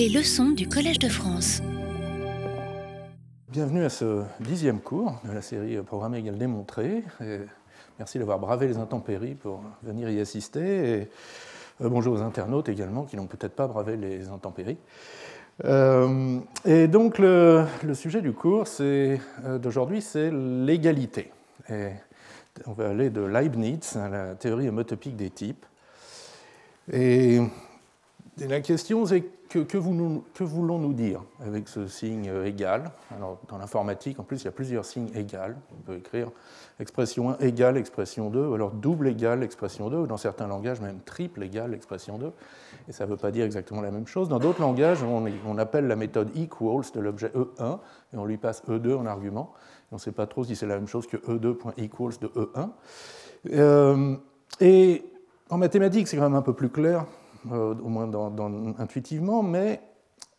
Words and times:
Les 0.00 0.08
leçons 0.08 0.52
du 0.52 0.66
Collège 0.66 0.98
de 0.98 1.10
France. 1.10 1.60
Bienvenue 3.50 3.84
à 3.84 3.90
ce 3.90 4.22
dixième 4.40 4.80
cours 4.80 5.20
de 5.26 5.30
la 5.30 5.42
série 5.42 5.76
Programme 5.82 6.14
égal 6.14 6.38
démontré. 6.38 7.04
merci 7.98 8.18
d'avoir 8.18 8.38
bravé 8.38 8.66
les 8.66 8.78
intempéries 8.78 9.34
pour 9.34 9.60
venir 9.82 10.08
y 10.08 10.18
assister. 10.18 10.60
Et 10.60 11.08
euh, 11.82 11.90
bonjour 11.90 12.14
aux 12.14 12.22
internautes 12.22 12.70
également 12.70 13.04
qui 13.04 13.16
n'ont 13.18 13.26
peut-être 13.26 13.52
pas 13.52 13.66
bravé 13.66 13.98
les 13.98 14.30
intempéries. 14.30 14.78
Euh, 15.66 16.38
et 16.64 16.88
donc 16.88 17.18
le, 17.18 17.66
sujet 17.92 18.22
du 18.22 18.32
cours 18.32 18.64
euh, 18.80 19.18
d'aujourd'hui, 19.58 20.00
c'est 20.00 20.30
l'égalité. 20.30 21.30
Et 21.68 21.90
on 22.64 22.72
va 22.72 22.88
aller 22.88 23.10
de 23.10 23.20
Leibniz 23.20 23.98
à 23.98 24.08
la 24.08 24.34
théorie 24.34 24.66
homotopique 24.70 25.16
des 25.16 25.28
types. 25.28 25.66
Et, 26.90 27.38
la 28.38 28.62
question, 28.62 29.04
c'est 29.04 29.39
que, 29.50 29.76
voulons-nous 29.76 30.92
dire 30.92 31.22
avec 31.44 31.68
ce 31.68 31.88
signe 31.88 32.30
égal 32.44 32.92
Alors, 33.16 33.38
dans 33.48 33.58
l'informatique, 33.58 34.20
en 34.20 34.22
plus, 34.22 34.42
il 34.42 34.44
y 34.44 34.48
a 34.48 34.52
plusieurs 34.52 34.84
signes 34.84 35.10
égales. 35.14 35.56
On 35.72 35.82
peut 35.82 35.96
écrire 35.96 36.30
expression 36.78 37.30
1 37.30 37.38
égale 37.40 37.76
expression 37.76 38.30
2, 38.30 38.46
ou 38.46 38.54
alors 38.54 38.70
double 38.70 39.08
égale 39.08 39.42
expression 39.42 39.90
2, 39.90 39.96
ou 39.98 40.06
dans 40.06 40.16
certains 40.16 40.46
langages, 40.46 40.80
même 40.80 41.00
triple 41.00 41.42
égale 41.42 41.74
expression 41.74 42.16
2. 42.18 42.30
Et 42.88 42.92
ça 42.92 43.06
ne 43.06 43.10
veut 43.10 43.16
pas 43.16 43.32
dire 43.32 43.44
exactement 43.44 43.80
la 43.80 43.90
même 43.90 44.06
chose. 44.06 44.28
Dans 44.28 44.38
d'autres 44.38 44.60
langages, 44.60 45.02
on, 45.02 45.58
appelle 45.58 45.88
la 45.88 45.96
méthode 45.96 46.30
equals 46.36 46.84
de 46.94 47.00
l'objet 47.00 47.32
E1, 47.34 47.78
et 48.14 48.16
on 48.16 48.24
lui 48.24 48.36
passe 48.36 48.62
E2 48.68 48.94
en 48.94 49.06
argument. 49.06 49.52
on 49.90 49.96
ne 49.96 50.00
sait 50.00 50.12
pas 50.12 50.26
trop 50.26 50.44
si 50.44 50.54
c'est 50.54 50.66
la 50.66 50.76
même 50.76 50.88
chose 50.88 51.08
que 51.08 51.16
E2.equals 51.16 52.18
de 52.20 52.28
E1. 52.28 52.68
Euh, 53.52 54.16
et 54.60 55.04
en 55.48 55.58
mathématiques, 55.58 56.06
c'est 56.06 56.16
quand 56.16 56.22
même 56.22 56.34
un 56.34 56.42
peu 56.42 56.54
plus 56.54 56.68
clair, 56.68 57.04
euh, 57.50 57.74
au 57.74 57.88
moins 57.88 58.10
intuitivement, 58.78 59.42
mais 59.42 59.80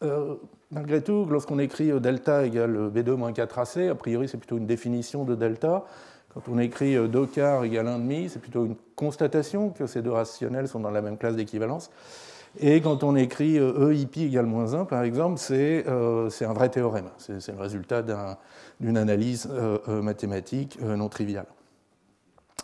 euh, 0.04 0.36
malgré 0.70 1.02
tout, 1.02 1.26
lorsqu'on 1.26 1.60
écrit 1.60 1.92
delta 2.00 2.46
égale 2.46 2.92
B2 2.94 3.12
moins 3.16 3.32
4AC, 3.32 3.90
a 3.90 3.96
priori 3.96 4.28
c'est 4.28 4.38
plutôt 4.38 4.58
une 4.58 4.68
définition 4.68 5.24
de 5.24 5.36
delta. 5.36 5.86
Quand 6.34 6.42
on 6.48 6.60
écrit 6.60 6.96
2 6.96 7.26
quarts 7.26 7.66
égale 7.66 7.88
1,5, 7.88 8.30
c'est 8.30 8.40
plutôt 8.40 8.66
une 8.66 8.76
constatation 8.96 9.70
que 9.70 9.88
ces 9.88 10.02
deux 10.02 10.12
rationnels 10.12 10.68
sont 10.68 10.80
dans 10.80 10.92
la 10.92 11.02
même 11.02 11.18
classe 11.18 11.36
d'équivalence. 11.36 11.90
Et 12.60 12.82
quand 12.82 13.04
on 13.04 13.16
écrit 13.16 13.58
EIP 13.58 14.18
égale 14.18 14.46
moins 14.46 14.74
1, 14.74 14.86
par 14.86 15.04
exemple, 15.04 15.40
c'est 15.40 15.86
un 15.88 16.54
vrai 16.54 16.70
théorème. 16.70 17.10
C'est 17.18 17.52
le 17.52 17.62
résultat 17.62 18.04
d'une 18.80 18.98
analyse 18.98 19.50
mathématique 19.88 20.80
non 20.82 21.10
triviale. 21.10 21.48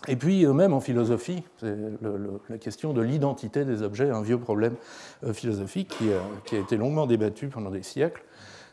Et 0.08 0.16
puis, 0.16 0.46
euh, 0.46 0.54
même 0.54 0.74
en 0.74 0.80
philosophie, 0.80 1.44
la 1.62 2.58
question 2.60 2.94
de 2.94 3.02
l'identité 3.02 3.66
des 3.66 3.82
objets, 3.82 4.10
un 4.10 4.22
vieux 4.22 4.38
problème 4.38 4.76
euh, 5.24 5.34
philosophique 5.34 5.96
qui 6.46 6.56
a, 6.56 6.60
été 6.60 6.78
longuement 6.78 7.08
débattu 7.08 7.48
pendant 7.48 7.72
des 7.72 7.84
siècles. 7.84 8.24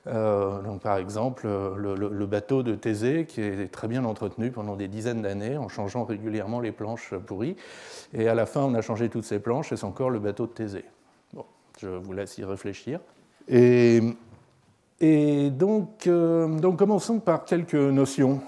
Euh, 0.06 0.60
donc, 0.60 0.82
par 0.82 0.98
exemple, 0.98 1.48
le, 1.48 2.26
bateau 2.26 2.62
de 2.62 2.74
Thésée, 2.74 3.24
qui 3.26 3.40
est 3.40 3.72
très 3.72 3.88
bien 3.88 4.04
entretenu 4.04 4.50
pendant 4.50 4.76
des 4.76 4.86
dizaines 4.86 5.22
d'années, 5.22 5.56
en 5.56 5.68
changeant 5.68 6.04
régulièrement 6.04 6.60
les 6.60 6.72
planches 6.72 7.14
pourries. 7.26 7.56
Et 8.12 8.28
à 8.28 8.34
la 8.34 8.44
fin, 8.44 8.60
on 8.60 8.74
a 8.74 8.82
changé 8.82 9.08
toutes 9.08 9.24
ces 9.24 9.38
planches, 9.38 9.72
et 9.72 9.76
c'est 9.76 9.86
encore 9.86 10.10
le 10.10 10.18
bateau 10.18 10.46
de 10.46 10.52
Thésée. 10.52 10.84
Bon, 11.32 11.46
je 11.80 11.88
vous 11.88 12.12
laisse 12.12 12.36
y 12.36 12.44
réfléchir. 12.44 13.00
Et, 13.48 14.02
donc, 15.50 16.06
commençons 16.76 17.18
par 17.18 17.46
quelques 17.46 17.74
notions 17.74 18.42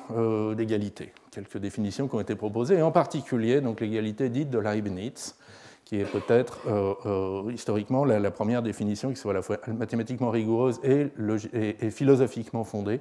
d'égalité 0.54 1.12
quelques 1.36 1.58
définitions 1.58 2.08
qui 2.08 2.14
ont 2.14 2.20
été 2.20 2.34
proposées, 2.34 2.76
et 2.76 2.82
en 2.82 2.90
particulier 2.90 3.60
l'égalité 3.60 4.30
dite 4.30 4.48
de 4.48 4.58
Leibniz, 4.58 5.36
qui 5.84 6.00
est 6.00 6.10
peut-être 6.10 6.60
euh, 6.66 6.94
euh, 7.04 7.52
historiquement 7.52 8.06
la, 8.06 8.30
première 8.30 8.62
définition 8.62 9.10
qui 9.10 9.16
soit 9.16 9.32
à 9.32 9.34
la 9.34 9.42
fois 9.42 9.58
mathématiquement 9.68 10.30
rigoureuse 10.30 10.80
et, 10.82 11.08
et, 11.52 11.90
philosophiquement 11.90 12.64
fondée. 12.64 13.00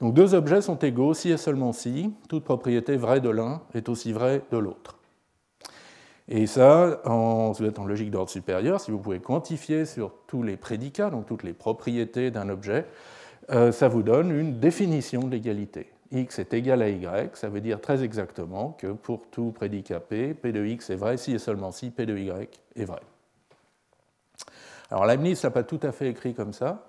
Donc 0.00 0.14
deux 0.14 0.34
objets 0.34 0.62
sont 0.62 0.78
égaux 0.78 1.12
si 1.12 1.30
et 1.30 1.36
seulement 1.36 1.72
si 1.72 2.12
toute 2.28 2.44
propriété 2.44 2.96
vraie 2.96 3.20
de 3.20 3.28
l'un 3.28 3.60
est 3.74 3.88
aussi 3.88 4.12
vraie 4.12 4.42
de 4.52 4.56
l'autre. 4.56 4.98
Et 6.28 6.46
ça, 6.46 7.00
en, 7.04 7.50
vous 7.50 7.64
êtes 7.64 7.80
en 7.80 7.84
logique 7.84 8.12
d'ordre 8.12 8.30
supérieur, 8.30 8.80
si 8.80 8.92
vous 8.92 8.98
pouvez 8.98 9.18
quantifier 9.18 9.84
sur 9.86 10.12
tous 10.28 10.44
les 10.44 10.56
prédicats, 10.56 11.10
donc 11.10 11.26
toutes 11.26 11.42
les 11.42 11.52
propriétés 11.52 12.30
d'un 12.30 12.48
objet, 12.48 12.86
euh, 13.50 13.72
ça 13.72 13.88
vous 13.88 14.04
donne 14.04 14.30
une 14.30 14.60
définition 14.60 15.22
de 15.24 15.32
l'égalité 15.32 15.90
x 16.12 16.38
est 16.38 16.54
égal 16.54 16.82
à 16.82 16.88
y, 16.88 17.30
ça 17.34 17.48
veut 17.48 17.60
dire 17.60 17.80
très 17.80 18.02
exactement 18.02 18.76
que 18.78 18.88
pour 18.88 19.26
tout 19.30 19.52
prédicat 19.52 20.00
p, 20.00 20.34
p 20.34 20.52
de 20.52 20.64
x 20.64 20.90
est 20.90 20.96
vrai 20.96 21.16
si 21.16 21.32
et 21.32 21.38
seulement 21.38 21.70
si 21.72 21.90
p 21.90 22.06
de 22.06 22.16
y 22.16 22.48
est 22.76 22.84
vrai. 22.84 23.00
Alors 24.90 25.06
Leibniz 25.06 25.42
n'a 25.44 25.50
pas 25.50 25.62
tout 25.62 25.80
à 25.82 25.92
fait 25.92 26.08
écrit 26.08 26.34
comme 26.34 26.52
ça. 26.52 26.86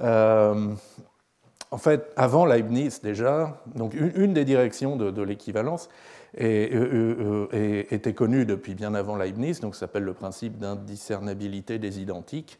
Euh, 0.00 0.74
en 1.70 1.78
fait, 1.78 2.10
avant 2.16 2.46
Leibniz 2.46 3.02
déjà, 3.02 3.60
une, 4.14 4.32
des 4.32 4.44
directions 4.46 4.96
de, 4.96 5.22
l'équivalence 5.22 5.90
euh, 6.40 7.48
euh, 7.52 7.84
était 7.90 8.14
connue 8.14 8.46
depuis 8.46 8.74
bien 8.74 8.94
avant 8.94 9.16
Leibniz, 9.16 9.60
donc 9.60 9.74
ça 9.74 9.80
s'appelle 9.80 10.04
le 10.04 10.14
principe 10.14 10.56
d'indiscernabilité 10.56 11.78
des 11.78 12.00
identiques. 12.00 12.58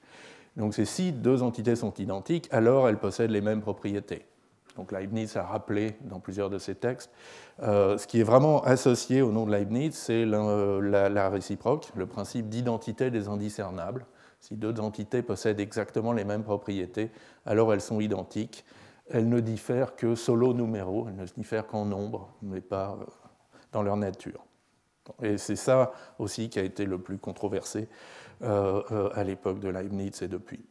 Donc 0.56 0.75
c'est 0.75 0.84
si 0.84 1.12
deux 1.12 1.43
entités 1.43 1.76
sont 1.76 1.94
identiques, 1.94 2.49
alors 2.50 2.88
elles 2.88 2.99
possèdent 2.99 3.31
les 3.31 3.41
mêmes 3.41 3.62
propriétés. 3.62 4.26
Donc 4.78 4.93
Leibniz 4.93 5.37
a 5.37 5.43
rappelé 5.43 5.97
dans 6.03 6.21
plusieurs 6.21 6.50
de 6.50 6.59
ses 6.59 6.77
textes. 6.77 7.11
Euh, 7.62 7.99
ce 7.99 8.06
qui 8.06 8.21
est 8.21 8.25
vraiment 8.25 8.62
associé 8.62 9.22
au 9.22 9.33
nom 9.33 9.44
de 9.44 9.50
Leibniz, 9.50 9.93
c'est 9.93 10.25
la, 10.25 11.28
réciproque, 11.28 11.89
le 11.97 12.06
principe 12.06 12.49
d'identité 12.49 13.11
des 13.11 13.27
indiscernables. 13.27 14.06
Si 14.38 14.56
deux 14.56 14.78
entités 14.78 15.21
possèdent 15.21 15.59
exactement 15.59 16.12
les 16.12 16.25
mêmes 16.25 16.44
propriétés, 16.44 17.11
alors 17.44 17.75
elles 17.75 17.81
sont 17.81 17.99
identiques. 17.99 18.65
Elles 19.11 19.28
ne 19.28 19.41
diffèrent 19.41 19.97
que 19.97 20.15
solo 20.15 20.55
numéro, 20.55 21.09
elles 21.09 21.17
ne 21.17 21.25
diffèrent 21.27 21.67
qu'en 21.67 21.84
nombre, 21.84 22.33
mais 22.41 22.61
pas 22.61 22.97
euh, 23.00 23.05
dans 23.72 23.83
leur 23.83 23.97
nature. 23.97 24.44
Et 25.22 25.38
c'est 25.38 25.56
ça 25.56 25.91
aussi 26.21 26.50
qui 26.50 26.61
a 26.61 26.62
été 26.62 26.84
le 26.84 26.99
plus 26.99 27.19
controversé 27.19 27.88
euh, 28.43 29.11
à 29.12 29.25
l'époque 29.25 29.59
de 29.59 29.71
Leibniz 29.71 30.22
et 30.22 30.28
depuis. 30.28 30.65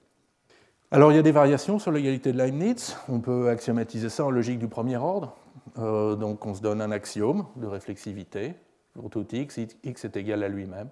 Alors 0.89 1.11
il 1.11 1.15
y 1.15 1.19
a 1.19 1.21
des 1.21 1.33
variations 1.33 1.79
sur 1.79 1.91
l'égalité 1.91 2.31
de 2.31 2.37
Leibniz. 2.37 2.95
On 3.09 3.19
peut 3.19 3.49
axiomatiser 3.49 4.07
ça 4.07 4.23
en 4.23 4.29
logique 4.29 4.57
du 4.57 4.69
premier 4.69 4.95
ordre. 4.95 5.35
Euh, 5.79 6.15
donc 6.15 6.45
on 6.45 6.53
se 6.53 6.61
donne 6.61 6.81
un 6.81 6.91
axiome 6.91 7.45
de 7.57 7.67
réflexivité 7.67 8.53
pour 8.93 9.09
tout 9.09 9.27
x, 9.29 9.59
x 9.83 10.05
est 10.05 10.15
égal 10.15 10.43
à 10.43 10.47
lui-même, 10.47 10.87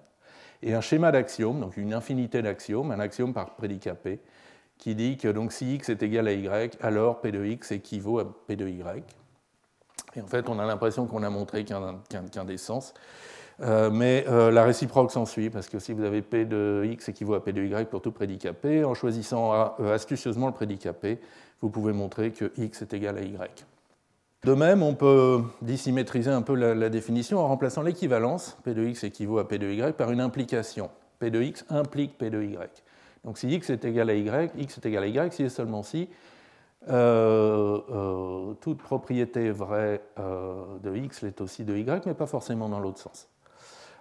et 0.62 0.74
un 0.74 0.82
schéma 0.82 1.12
d'axiomes, 1.12 1.60
donc 1.60 1.78
une 1.78 1.94
infinité 1.94 2.42
d'axiomes, 2.42 2.90
un 2.90 3.00
axiome 3.00 3.32
par 3.32 3.56
prédicat 3.56 3.94
p, 3.94 4.20
qui 4.76 4.94
dit 4.94 5.16
que 5.16 5.28
donc, 5.28 5.50
si 5.50 5.74
x 5.74 5.88
est 5.88 6.02
égal 6.02 6.28
à 6.28 6.32
y, 6.34 6.76
alors 6.82 7.22
p 7.22 7.32
de 7.32 7.44
x 7.44 7.72
équivaut 7.72 8.18
à 8.18 8.46
p 8.46 8.54
de 8.54 8.68
y. 8.68 9.02
Et 10.14 10.20
en 10.20 10.26
fait, 10.26 10.48
on 10.50 10.58
a 10.58 10.66
l'impression 10.66 11.06
qu'on 11.06 11.22
a 11.22 11.30
montré 11.30 11.64
qu'un 11.64 12.44
des 12.44 12.58
sens 12.58 12.92
euh, 13.62 13.90
mais 13.90 14.24
euh, 14.28 14.50
la 14.50 14.64
réciproque 14.64 15.10
s'ensuit, 15.10 15.48
parce 15.48 15.68
que 15.68 15.78
si 15.78 15.94
vous 15.94 16.04
avez 16.04 16.20
P 16.20 16.44
de 16.44 16.82
x 16.84 17.08
équivaut 17.08 17.34
à 17.34 17.42
P 17.42 17.52
de 17.52 17.64
y 17.64 17.88
pour 17.88 18.02
tout 18.02 18.12
prédicat 18.12 18.52
P, 18.52 18.84
en 18.84 18.92
choisissant 18.94 19.52
euh, 19.80 19.94
astucieusement 19.94 20.46
le 20.46 20.52
prédicat 20.52 20.92
P, 20.92 21.18
vous 21.62 21.70
pouvez 21.70 21.94
montrer 21.94 22.32
que 22.32 22.52
x 22.58 22.82
est 22.82 22.92
égal 22.92 23.16
à 23.16 23.22
y. 23.22 23.64
De 24.44 24.52
même, 24.52 24.82
on 24.82 24.94
peut 24.94 25.42
dissymétriser 25.62 26.30
un 26.30 26.42
peu 26.42 26.54
la, 26.54 26.88
définition 26.90 27.38
en 27.38 27.48
remplaçant 27.48 27.82
l'équivalence, 27.82 28.58
P 28.62 28.74
de 28.74 28.84
x 28.84 29.04
équivaut 29.04 29.38
à 29.38 29.48
P 29.48 29.58
de 29.58 29.70
y, 29.70 29.94
par 29.96 30.10
une 30.10 30.20
implication. 30.20 30.90
P 31.18 31.30
de 31.30 31.40
x 31.40 31.64
implique 31.70 32.18
P 32.18 32.28
de 32.28 32.42
y. 32.42 32.82
Donc 33.24 33.38
si 33.38 33.48
x 33.48 33.70
est 33.70 33.86
égal 33.86 34.10
à 34.10 34.14
y, 34.14 34.50
x 34.58 34.76
est 34.76 34.86
égal 34.86 35.04
à 35.04 35.06
y, 35.06 35.32
si 35.32 35.44
et 35.44 35.48
seulement 35.48 35.82
si, 35.82 36.10
toute 38.60 38.78
propriété 38.78 39.50
vraie 39.50 40.02
de 40.18 40.94
x 40.94 41.22
l'est 41.22 41.40
aussi 41.40 41.64
de 41.64 41.74
y, 41.74 42.06
mais 42.06 42.14
pas 42.14 42.26
forcément 42.26 42.68
dans 42.68 42.78
l'autre 42.78 42.98
sens. 42.98 43.28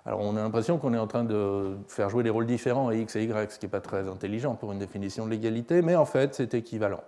Alors 0.06 0.22
on 0.22 0.36
a 0.36 0.42
l'impression 0.42 0.78
qu'on 0.78 0.94
est 0.94 1.00
en 1.00 1.08
train 1.08 1.24
de 1.24 1.78
faire 1.88 2.10
jouer 2.10 2.24
des 2.24 2.30
rôles 2.30 2.46
différents 2.46 2.90
à 2.90 2.96
x 2.96 3.16
et 3.16 3.24
y, 3.24 3.52
ce 3.52 3.58
qui 3.58 3.66
n'est 3.66 3.72
pas 3.72 3.82
très 3.82 4.08
intelligent 4.08 4.56
pour 4.56 4.72
une 4.72 4.80
définition 4.80 5.26
de 5.26 5.32
l'égalité, 5.32 5.82
mais 5.82 5.96
en 5.96 6.06
fait 6.06 6.36
c'est 6.36 6.54
équivalent. 6.54 7.02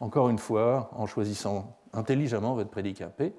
Encore 0.00 0.28
une 0.30 0.38
fois, 0.38 0.90
en 0.92 1.06
choisissant 1.06 1.76
intelligemment 1.92 2.54
votre 2.54 2.70
prédicat 2.70 3.08
P, 3.08 3.34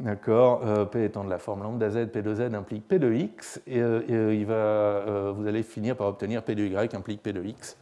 D'accord, 0.00 0.62
euh, 0.64 0.86
P 0.86 1.04
étant 1.04 1.24
de 1.24 1.30
la 1.30 1.36
forme 1.38 1.62
lambda 1.62 1.90
z, 1.90 2.06
P 2.10 2.22
de 2.22 2.34
z 2.34 2.40
implique 2.54 2.88
P 2.88 2.98
de 2.98 3.12
x, 3.12 3.60
et, 3.66 3.82
euh, 3.82 4.00
euh, 4.08 4.34
il 4.34 4.46
va, 4.46 5.32
vous 5.32 5.46
allez 5.46 5.62
finir 5.62 5.94
par 5.94 6.06
obtenir 6.06 6.42
P 6.42 6.54
de 6.54 6.64
y 6.64 6.94
implique 6.94 7.22
P 7.22 7.34
de 7.34 7.44
x, 7.44 7.76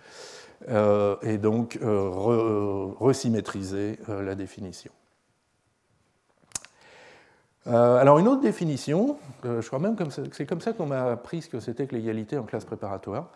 et 0.69 1.39
donc 1.39 1.79
resymétriser 2.99 4.01
la 4.09 4.35
définition. 4.35 4.91
Euh, 7.69 7.97
alors 7.97 8.19
une 8.19 8.29
autre 8.29 8.41
définition, 8.41 9.19
euh, 9.45 9.61
je 9.61 9.67
crois 9.67 9.79
même 9.79 9.95
que 9.95 10.05
c'est 10.33 10.47
comme 10.47 10.61
ça 10.61 10.73
qu'on 10.73 10.87
m'a 10.87 11.13
appris 11.13 11.43
ce 11.43 11.49
que 11.51 11.61
c'était 11.61 11.87
que 11.87 11.95
l'égalité 11.95 12.39
en 12.39 12.45
classe 12.45 12.65
préparatoire, 12.65 13.29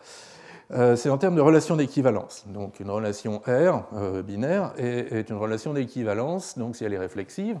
euh, 0.71 0.95
c'est 0.95 1.09
en 1.09 1.19
termes 1.19 1.35
de 1.35 1.41
relation 1.41 1.75
d'équivalence. 1.75 2.45
Donc 2.47 2.79
une 2.79 2.89
relation 2.89 3.41
R 3.45 3.83
binaire 4.23 4.73
est, 4.77 5.29
une 5.29 5.35
relation 5.35 5.73
d'équivalence, 5.73 6.57
donc 6.57 6.75
si 6.75 6.83
elle 6.83 6.93
est 6.93 6.99
réflexive, 6.99 7.59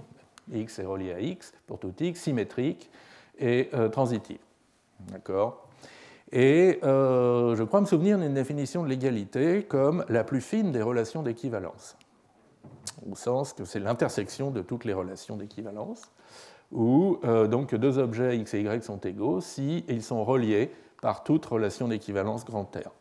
x 0.51 0.79
est 0.79 0.85
relié 0.85 1.13
à 1.13 1.19
x 1.19 1.53
pour 1.67 1.77
tout 1.77 1.93
x, 1.99 2.19
symétrique 2.19 2.89
et 3.37 3.69
transitive. 3.91 4.39
D'accord? 5.11 5.67
Et 6.31 6.79
je 6.81 7.63
crois 7.63 7.81
me 7.81 7.85
souvenir 7.85 8.17
d'une 8.17 8.33
définition 8.33 8.83
de 8.83 8.89
l'égalité 8.89 9.63
comme 9.63 10.05
la 10.09 10.23
plus 10.23 10.41
fine 10.41 10.71
des 10.71 10.81
relations 10.81 11.21
d'équivalence, 11.21 11.97
au 13.09 13.15
sens 13.15 13.53
que 13.53 13.63
c'est 13.65 13.79
l'intersection 13.79 14.49
de 14.49 14.61
toutes 14.61 14.85
les 14.85 14.93
relations 14.93 15.37
d'équivalence, 15.37 16.01
où 16.73 17.19
donc 17.49 17.75
deux 17.75 17.99
objets 17.99 18.37
x 18.37 18.53
et 18.55 18.61
y 18.61 18.83
sont 18.83 18.97
égaux 18.97 19.41
si 19.41 19.85
ils 19.87 20.03
sont 20.03 20.25
reliés 20.25 20.71
par 21.01 21.23
toute 21.23 21.45
relation 21.45 21.87
d'équivalence 21.87 22.45
grand 22.45 22.63
R. 22.75 22.91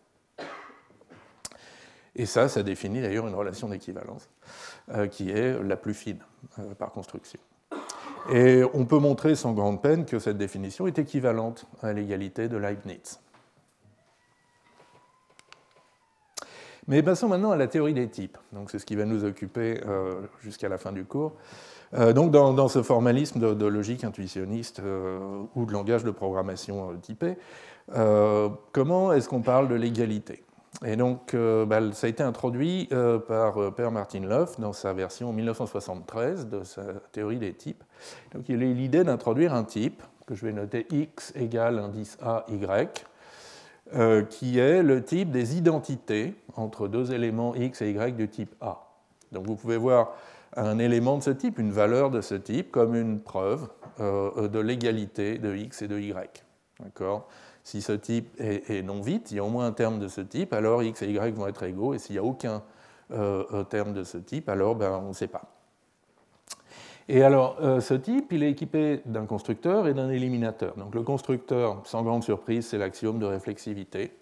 Et 2.14 2.26
ça, 2.26 2.48
ça 2.48 2.62
définit 2.62 3.00
d'ailleurs 3.00 3.26
une 3.26 3.34
relation 3.34 3.68
d'équivalence 3.68 4.28
euh, 4.90 5.06
qui 5.06 5.30
est 5.30 5.62
la 5.62 5.76
plus 5.76 5.94
fine 5.94 6.18
euh, 6.58 6.74
par 6.74 6.92
construction. 6.92 7.40
Et 8.30 8.62
on 8.74 8.84
peut 8.84 8.98
montrer 8.98 9.34
sans 9.34 9.52
grande 9.52 9.80
peine 9.80 10.04
que 10.04 10.18
cette 10.18 10.36
définition 10.36 10.86
est 10.86 10.98
équivalente 10.98 11.66
à 11.80 11.92
l'égalité 11.92 12.48
de 12.48 12.56
Leibniz. 12.56 13.18
Mais 16.88 17.02
passons 17.02 17.28
maintenant 17.28 17.52
à 17.52 17.56
la 17.56 17.68
théorie 17.68 17.94
des 17.94 18.08
types. 18.08 18.36
Donc 18.52 18.70
c'est 18.70 18.78
ce 18.78 18.86
qui 18.86 18.96
va 18.96 19.04
nous 19.04 19.24
occuper 19.24 19.80
euh, 19.86 20.20
jusqu'à 20.42 20.68
la 20.68 20.78
fin 20.78 20.92
du 20.92 21.04
cours. 21.04 21.32
Donc 21.92 22.30
dans, 22.30 22.68
ce 22.68 22.82
formalisme 22.82 23.54
de, 23.54 23.66
logique 23.66 24.04
intuitionniste 24.04 24.80
ou 25.54 25.66
de 25.66 25.72
langage 25.72 26.04
de 26.04 26.10
programmation 26.10 26.94
typé, 27.02 27.36
comment 28.72 29.12
est-ce 29.12 29.28
qu'on 29.28 29.42
parle 29.42 29.68
de 29.68 29.74
l'égalité? 29.74 30.44
Et 30.84 30.96
donc, 30.96 31.34
euh, 31.34 31.64
bah, 31.64 31.80
ça 31.92 32.06
a 32.06 32.10
été 32.10 32.22
introduit 32.22 32.88
euh, 32.92 33.18
par 33.18 33.58
euh, 33.58 33.70
Per 33.70 33.90
Martin 33.90 34.20
Löf 34.20 34.58
dans 34.58 34.72
sa 34.72 34.92
version 34.92 35.32
1973 35.32 36.48
de 36.48 36.64
sa 36.64 36.82
théorie 37.12 37.38
des 37.38 37.52
types. 37.52 37.84
Donc, 38.32 38.48
il 38.48 38.60
a 38.62 38.64
eu 38.64 38.74
l'idée 38.74 39.04
d'introduire 39.04 39.54
un 39.54 39.64
type, 39.64 40.02
que 40.26 40.34
je 40.34 40.44
vais 40.46 40.52
noter 40.52 40.86
x 40.90 41.32
égale 41.36 41.78
indice 41.78 42.16
A, 42.22 42.46
y, 42.48 43.06
qui 44.30 44.58
est 44.58 44.82
le 44.82 45.04
type 45.04 45.30
des 45.30 45.58
identités 45.58 46.34
entre 46.56 46.88
deux 46.88 47.12
éléments 47.12 47.54
x 47.54 47.82
et 47.82 47.90
y 47.90 48.16
du 48.16 48.28
type 48.28 48.54
A. 48.60 48.88
Donc, 49.30 49.46
vous 49.46 49.56
pouvez 49.56 49.76
voir 49.76 50.14
un 50.56 50.78
élément 50.78 51.18
de 51.18 51.22
ce 51.22 51.30
type, 51.30 51.58
une 51.58 51.72
valeur 51.72 52.10
de 52.10 52.20
ce 52.20 52.34
type, 52.34 52.70
comme 52.70 52.94
une 52.94 53.20
preuve 53.20 53.68
de 53.98 54.58
l'égalité 54.58 55.38
de 55.38 55.54
x 55.54 55.82
et 55.82 55.88
de 55.88 55.98
y. 55.98 56.44
D'accord? 56.80 57.28
Si 57.64 57.80
ce 57.80 57.92
type 57.92 58.34
est, 58.38 58.82
non 58.82 59.00
vite, 59.00 59.30
il 59.30 59.36
y 59.36 59.40
a 59.40 59.44
au 59.44 59.48
moins 59.48 59.66
un 59.66 59.72
terme 59.72 59.98
de 59.98 60.08
ce 60.08 60.20
type, 60.20 60.52
alors 60.52 60.82
x 60.82 61.02
et 61.02 61.10
y 61.10 61.32
vont 61.32 61.46
être 61.46 61.62
égaux, 61.62 61.94
et 61.94 61.98
s'il 61.98 62.14
n'y 62.14 62.18
a 62.18 62.24
aucun 62.24 62.62
euh, 63.12 63.44
euh, 63.52 63.64
terme 63.64 63.92
de 63.92 64.04
ce 64.04 64.18
type, 64.18 64.48
alors 64.48 64.74
ben, 64.74 65.00
on 65.04 65.08
ne 65.08 65.12
sait 65.12 65.28
pas. 65.28 65.42
Et 67.08 67.22
alors, 67.22 67.58
euh, 67.60 67.80
ce 67.80 67.94
type, 67.94 68.32
il 68.32 68.42
est 68.42 68.50
équipé 68.50 69.02
d'un 69.04 69.26
constructeur 69.26 69.86
et 69.86 69.94
d'un 69.94 70.08
éliminateur. 70.08 70.74
Donc 70.76 70.94
le 70.94 71.02
constructeur, 71.02 71.82
sans 71.84 72.02
grande 72.02 72.24
surprise, 72.24 72.66
c'est 72.66 72.78
l'axiome 72.78 73.18
de 73.18 73.26
réflexivité. 73.26 74.12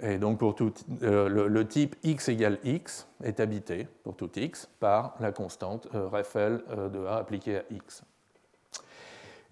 Et 0.00 0.16
donc 0.16 0.38
pour 0.38 0.54
tout, 0.54 0.72
le, 1.00 1.62
type 1.64 1.96
x 2.02 2.28
égale 2.30 2.58
x 2.64 3.06
est 3.22 3.40
habité, 3.40 3.88
pour 4.04 4.16
tout 4.16 4.30
x, 4.34 4.68
par 4.80 5.16
la 5.20 5.32
constante 5.32 5.86
Reffel 5.92 6.62
de 6.92 7.04
A 7.04 7.16
appliquée 7.16 7.58
à 7.58 7.62
x. 7.70 8.02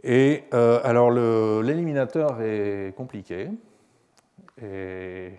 Et 0.02 0.44
euh, 0.54 0.80
alors 0.82 1.10
l'éliminateur 1.10 2.40
est 2.40 2.94
compliqué. 2.96 3.50
Et 4.62 5.32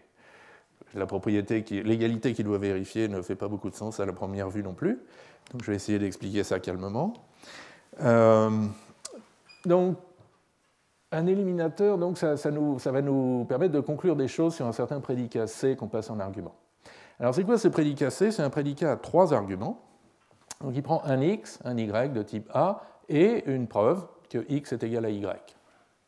la 0.94 1.06
propriété, 1.06 1.64
l'égalité 1.84 2.34
qu'il 2.34 2.46
doit 2.46 2.58
vérifier 2.58 3.08
ne 3.08 3.22
fait 3.22 3.36
pas 3.36 3.48
beaucoup 3.48 3.70
de 3.70 3.76
sens 3.76 4.00
à 4.00 4.06
la 4.06 4.14
première 4.14 4.50
vue 4.50 4.64
non 4.64 4.74
plus. 4.74 5.00
Donc 5.52 5.64
je 5.64 5.72
vais 5.72 5.76
essayer 5.76 6.00
d'expliquer 6.00 6.44
ça 6.44 6.60
calmement. 6.60 7.14
Euh, 8.02 8.50
donc 9.66 9.98
un 11.12 11.28
éliminateur, 11.28 11.98
donc 11.98 12.18
ça, 12.18 12.36
va 12.36 13.02
nous 13.02 13.46
permettre 13.46 13.74
de 13.74 13.80
conclure 13.80 14.16
des 14.16 14.28
choses 14.28 14.56
sur 14.56 14.66
un 14.66 14.72
certain 14.72 15.02
prédicat 15.02 15.48
C 15.48 15.76
qu'on 15.76 15.88
passe 15.88 16.10
en 16.10 16.20
argument. 16.20 16.56
Alors 17.20 17.36
c'est 17.36 17.44
quoi 17.44 17.58
ce 17.58 17.68
prédicat 17.68 18.10
C? 18.10 18.32
C'est 18.32 18.42
un 18.42 18.50
prédicat 18.50 18.94
à 18.94 18.98
trois 18.98 19.34
arguments. 19.34 19.82
Donc 20.62 20.74
il 20.76 20.84
prend 20.84 21.04
un 21.06 21.22
x, 21.22 21.60
un 21.64 21.78
y 21.78 22.14
de 22.14 22.24
type 22.24 22.50
A 22.54 22.82
et 23.10 23.44
une 23.52 23.68
preuve 23.68 24.08
que 24.30 24.46
x 24.50 24.74
est 24.74 24.84
égal 24.84 25.06
à 25.06 25.10
y. 25.10 25.28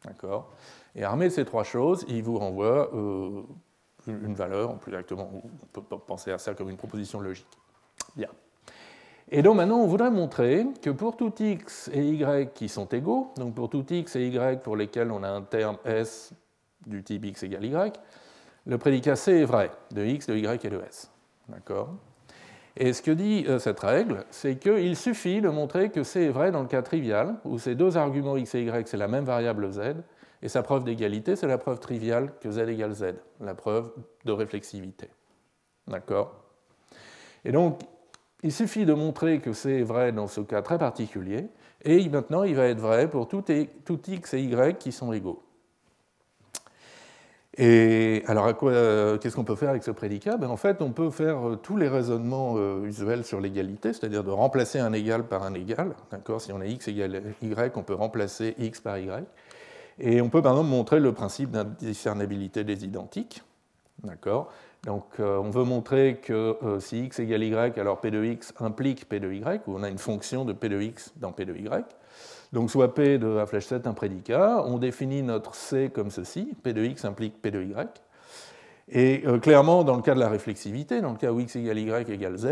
D'accord? 0.05 0.51
Et 0.95 1.03
armé 1.03 1.25
de 1.25 1.33
ces 1.33 1.45
trois 1.45 1.63
choses, 1.63 2.06
il 2.07 2.23
vous 2.23 2.38
renvoie 2.38 2.94
euh, 2.94 3.44
une 4.07 4.35
valeur, 4.35 4.77
plus 4.77 4.91
exactement, 4.91 5.29
on 5.33 5.81
peut 5.81 5.97
penser 5.97 6.31
à 6.31 6.38
ça 6.38 6.53
comme 6.53 6.69
une 6.69 6.77
proposition 6.77 7.19
logique. 7.19 7.47
Bien. 8.15 8.29
Et 9.35 9.41
donc 9.41 9.56
maintenant, 9.56 9.80
on 9.80 9.88
voudrait 9.88 10.12
montrer 10.12 10.68
que 10.80 10.91
pour 10.91 11.18
tout 11.18 11.33
x 11.39 11.89
et 11.91 12.03
y 12.03 12.53
qui 12.53 12.69
sont 12.69 12.85
égaux, 12.85 13.31
donc 13.35 13.56
pour 13.56 13.68
tout 13.68 13.83
x 13.89 14.15
et 14.15 14.27
y 14.27 14.62
pour 14.62 14.77
lesquels 14.77 15.12
on 15.12 15.24
a 15.24 15.27
un 15.27 15.41
terme 15.41 15.77
s 15.85 16.33
du 16.85 17.03
type 17.03 17.25
x 17.25 17.41
égale 17.41 17.65
y, 17.65 17.94
le 18.68 18.77
prédicat 18.77 19.15
C 19.15 19.39
est 19.39 19.45
vrai 19.45 19.71
de 19.91 20.06
x, 20.06 20.27
de 20.27 20.35
y 20.35 20.63
et 20.63 20.69
de 20.69 20.80
s. 20.88 21.09
D'accord? 21.50 21.95
Et 22.77 22.94
ce 22.94 23.01
que 23.01 23.09
dit 23.09 23.45
euh, 23.47 23.57
cette 23.57 23.80
règle, 23.80 24.24
c'est 24.30 24.57
qu'il 24.57 24.95
suffit 24.95 25.41
de 25.41 25.50
montrer 25.50 25.89
que 25.89 26.03
C 26.03 26.25
est 26.25 26.30
vrai 26.30 26.51
dans 26.51 26.62
le 26.62 26.68
cas 26.68 26.83
trivial, 26.83 27.35
où 27.44 27.57
ces 27.57 27.74
deux 27.74 27.97
arguments 27.97 28.38
x 28.38 28.53
et 28.53 28.62
y, 28.65 28.88
c'est 28.88 28.97
la 28.97 29.07
même 29.07 29.25
variable 29.25 29.71
z, 29.71 29.95
et 30.44 30.47
sa 30.47 30.62
preuve 30.62 30.83
d'égalité, 30.83 31.35
c'est 31.35 31.47
la 31.47 31.57
preuve 31.57 31.80
triviale 31.80 32.33
que 32.39 32.51
z 32.51 32.59
égale 32.59 32.94
z, 32.94 33.15
la 33.41 33.56
preuve 33.56 33.91
de 34.25 34.31
réflexivité. 34.31 35.09
D'accord? 35.88 36.35
Et 37.44 37.51
donc, 37.51 37.80
il 38.44 38.51
suffit 38.51 38.86
de 38.86 38.94
montrer 38.94 39.40
que 39.40 39.54
C 39.54 39.80
est 39.80 39.84
vrai 39.84 40.12
dans 40.12 40.28
ce 40.28 40.42
cas 40.42 40.62
très 40.62 40.78
particulier, 40.78 41.48
et 41.84 42.07
maintenant, 42.10 42.44
il 42.44 42.56
va 42.56 42.68
être 42.68 42.80
vrai 42.80 43.10
pour 43.10 43.28
tout, 43.28 43.44
x 43.50 44.34
et 44.34 44.42
y 44.42 44.78
qui 44.78 44.92
sont 44.92 45.12
égaux. 45.12 45.42
Et 47.56 48.24
alors, 48.25 48.51
euh, 48.63 49.18
qu'est-ce 49.19 49.36
qu'on 49.36 49.44
peut 49.44 49.56
faire 49.56 49.69
avec 49.69 49.84
ce 49.84 49.92
prédicat? 49.92 50.38
Ben, 50.38 50.50
En 50.50 50.57
fait, 50.57 50.81
on 50.81 50.92
peut 50.92 51.12
faire 51.12 51.50
euh, 51.50 51.56
tous 51.56 51.78
les 51.78 51.88
raisonnements 51.88 52.56
euh, 52.57 52.86
usuels 52.86 53.24
sur 53.24 53.40
l'égalité, 53.40 53.94
c'est-à-dire 53.94 54.24
de 54.24 54.31
remplacer 54.31 54.80
un 54.80 54.92
égal 54.92 55.28
par 55.28 55.44
un 55.44 55.54
égal. 55.54 55.94
Si 56.40 56.51
on 56.51 56.62
a 56.62 56.66
x 56.66 56.88
égale 56.88 57.22
y, 57.44 57.72
on 57.75 57.84
peut 57.84 57.94
remplacer 57.94 58.56
x 58.57 58.81
par 58.81 58.98
y. 58.98 59.24
Et 60.00 60.19
on 60.22 60.30
peut 60.30 60.42
par 60.42 60.54
exemple 60.54 60.69
montrer 60.69 61.00
le 61.00 61.12
principe 61.13 61.51
d'indiscernabilité 61.51 62.63
des 62.63 62.86
identiques. 62.86 63.44
D'accord? 64.04 64.51
Donc, 64.85 65.06
on 65.19 65.50
veut 65.50 65.63
montrer 65.63 66.19
que 66.21 66.57
si 66.80 67.06
x 67.06 67.19
égale 67.19 67.44
y, 67.44 67.80
alors 67.80 68.01
p 68.01 68.12
de 68.12 68.24
x 68.24 68.53
implique 68.59 69.07
p 69.07 69.19
de 69.19 69.31
y, 69.31 69.62
où 69.65 69.75
on 69.77 69.83
a 69.83 69.89
une 69.89 69.97
fonction 69.97 70.44
de 70.44 70.51
p 70.51 70.68
de 70.68 70.81
x 70.81 71.13
dans 71.18 71.31
p 71.31 71.45
de 71.45 71.56
y. 71.56 71.85
Donc 72.53 72.69
soit 72.69 72.94
P 72.94 73.18
de 73.18 73.38
A 73.38 73.47
flèche 73.47 73.65
7 73.65 73.88
un 73.88 73.94
prédicat, 73.94 74.63
on 74.68 74.77
définit 74.77 75.24
notre 75.24 75.56
C 75.56 75.89
comme 75.91 76.12
ceci, 76.12 76.53
P 76.62 76.71
de 76.71 76.83
X 76.83 77.03
implique 77.03 77.41
P 77.41 77.50
de 77.50 77.63
Y. 77.63 78.01
Et 78.89 79.24
euh, 79.25 79.39
clairement, 79.39 79.83
dans 79.83 79.95
le 79.95 80.03
cas 80.03 80.13
de 80.13 80.19
la 80.19 80.30
réflexivité, 80.30 81.01
dans 81.01 81.12
le 81.12 81.18
cas 81.18 81.31
où 81.31 81.39
X 81.39 81.56
égale 81.56 81.80
Y 81.80 82.09
égale 82.11 82.37
Z, 82.37 82.47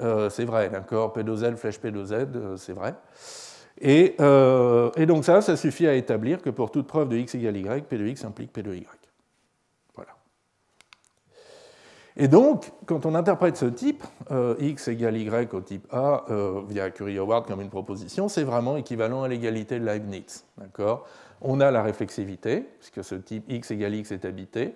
euh, 0.00 0.30
c'est 0.30 0.46
vrai, 0.46 0.70
d'accord 0.70 1.12
P 1.12 1.22
de 1.22 1.36
Z 1.36 1.56
flèche 1.56 1.78
P 1.78 1.90
de 1.90 2.02
Z, 2.02 2.12
euh, 2.12 2.56
c'est 2.56 2.72
vrai. 2.72 2.94
Et, 3.78 4.16
et, 4.96 5.06
donc 5.06 5.26
ça, 5.26 5.42
ça 5.42 5.54
suffit 5.54 5.86
à 5.86 5.92
établir 5.92 6.40
que 6.40 6.48
pour 6.48 6.70
toute 6.70 6.86
preuve 6.86 7.10
de 7.10 7.18
X 7.18 7.34
égale 7.34 7.58
Y, 7.58 7.84
P 7.86 7.98
de 7.98 8.06
X 8.06 8.24
implique 8.24 8.50
P 8.50 8.62
de 8.62 8.74
Y. 8.74 8.86
Et 12.18 12.28
donc, 12.28 12.72
quand 12.86 13.04
on 13.04 13.14
interprète 13.14 13.58
ce 13.58 13.66
type, 13.66 14.02
euh, 14.30 14.54
x 14.58 14.88
égale 14.88 15.18
y 15.18 15.48
au 15.52 15.60
type 15.60 15.86
A 15.92 16.24
euh, 16.30 16.62
via 16.66 16.90
Curie-Howard 16.90 17.46
comme 17.46 17.60
une 17.60 17.68
proposition, 17.68 18.28
c'est 18.28 18.42
vraiment 18.42 18.78
équivalent 18.78 19.22
à 19.22 19.28
l'égalité 19.28 19.78
de 19.78 19.84
Leibniz. 19.84 20.44
On 21.42 21.60
a 21.60 21.70
la 21.70 21.82
réflexivité, 21.82 22.66
puisque 22.80 23.04
ce 23.04 23.16
type 23.16 23.44
x 23.50 23.70
égale 23.70 23.96
x 23.96 24.12
est 24.12 24.24
habité, 24.24 24.74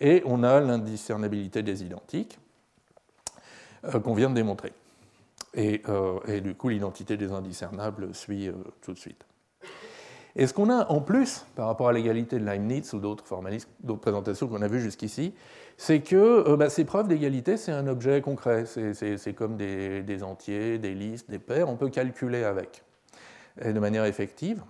et 0.00 0.22
on 0.26 0.44
a 0.44 0.60
l'indiscernabilité 0.60 1.64
des 1.64 1.82
identiques 1.82 2.38
euh, 3.84 3.98
qu'on 3.98 4.14
vient 4.14 4.30
de 4.30 4.36
démontrer. 4.36 4.72
Et, 5.54 5.82
et 6.28 6.42
du 6.42 6.54
coup, 6.54 6.68
l'identité 6.68 7.16
des 7.16 7.32
indiscernables 7.32 8.14
suit 8.14 8.50
tout 8.82 8.92
de 8.92 8.98
suite. 8.98 9.24
Et 10.38 10.46
ce 10.46 10.52
qu'on 10.52 10.68
a 10.68 10.86
en 10.90 11.00
plus 11.00 11.46
par 11.54 11.66
rapport 11.66 11.88
à 11.88 11.94
l'égalité 11.94 12.38
de 12.38 12.44
Leibniz 12.44 12.92
ou 12.92 12.98
d'autres 12.98 13.24
présentations 13.96 14.48
qu'on 14.48 14.60
a 14.60 14.68
vues 14.68 14.82
jusqu'ici, 14.82 15.32
c'est 15.76 16.00
que 16.00 16.16
euh, 16.16 16.56
bah, 16.56 16.70
ces 16.70 16.84
preuves 16.84 17.08
d'égalité, 17.08 17.56
c'est 17.56 17.72
un 17.72 17.86
objet 17.86 18.20
concret. 18.20 18.64
C'est 18.66 19.34
comme 19.34 19.56
des, 19.56 20.22
entiers, 20.22 20.78
des 20.78 20.94
listes, 20.94 21.30
des 21.30 21.38
paires. 21.38 21.68
On 21.68 21.76
peut 21.76 21.90
calculer 21.90 22.44
avec 22.44 22.82
de 23.62 23.78
manière 23.78 24.04
effective. 24.04 24.62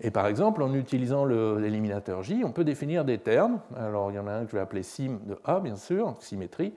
Et 0.00 0.10
par 0.10 0.26
exemple, 0.26 0.62
en 0.62 0.74
utilisant 0.74 1.24
l'éliminateur 1.24 2.22
J, 2.22 2.42
on 2.44 2.52
peut 2.52 2.64
définir 2.64 3.04
des 3.04 3.18
termes. 3.18 3.60
Alors, 3.76 4.10
il 4.10 4.14
y 4.14 4.18
en 4.18 4.26
a 4.26 4.32
un 4.32 4.44
que 4.44 4.50
je 4.50 4.56
vais 4.56 4.62
appeler 4.62 4.82
sim 4.82 5.18
de 5.24 5.38
A, 5.44 5.60
bien 5.60 5.76
sûr, 5.76 6.14
symétrie. 6.20 6.74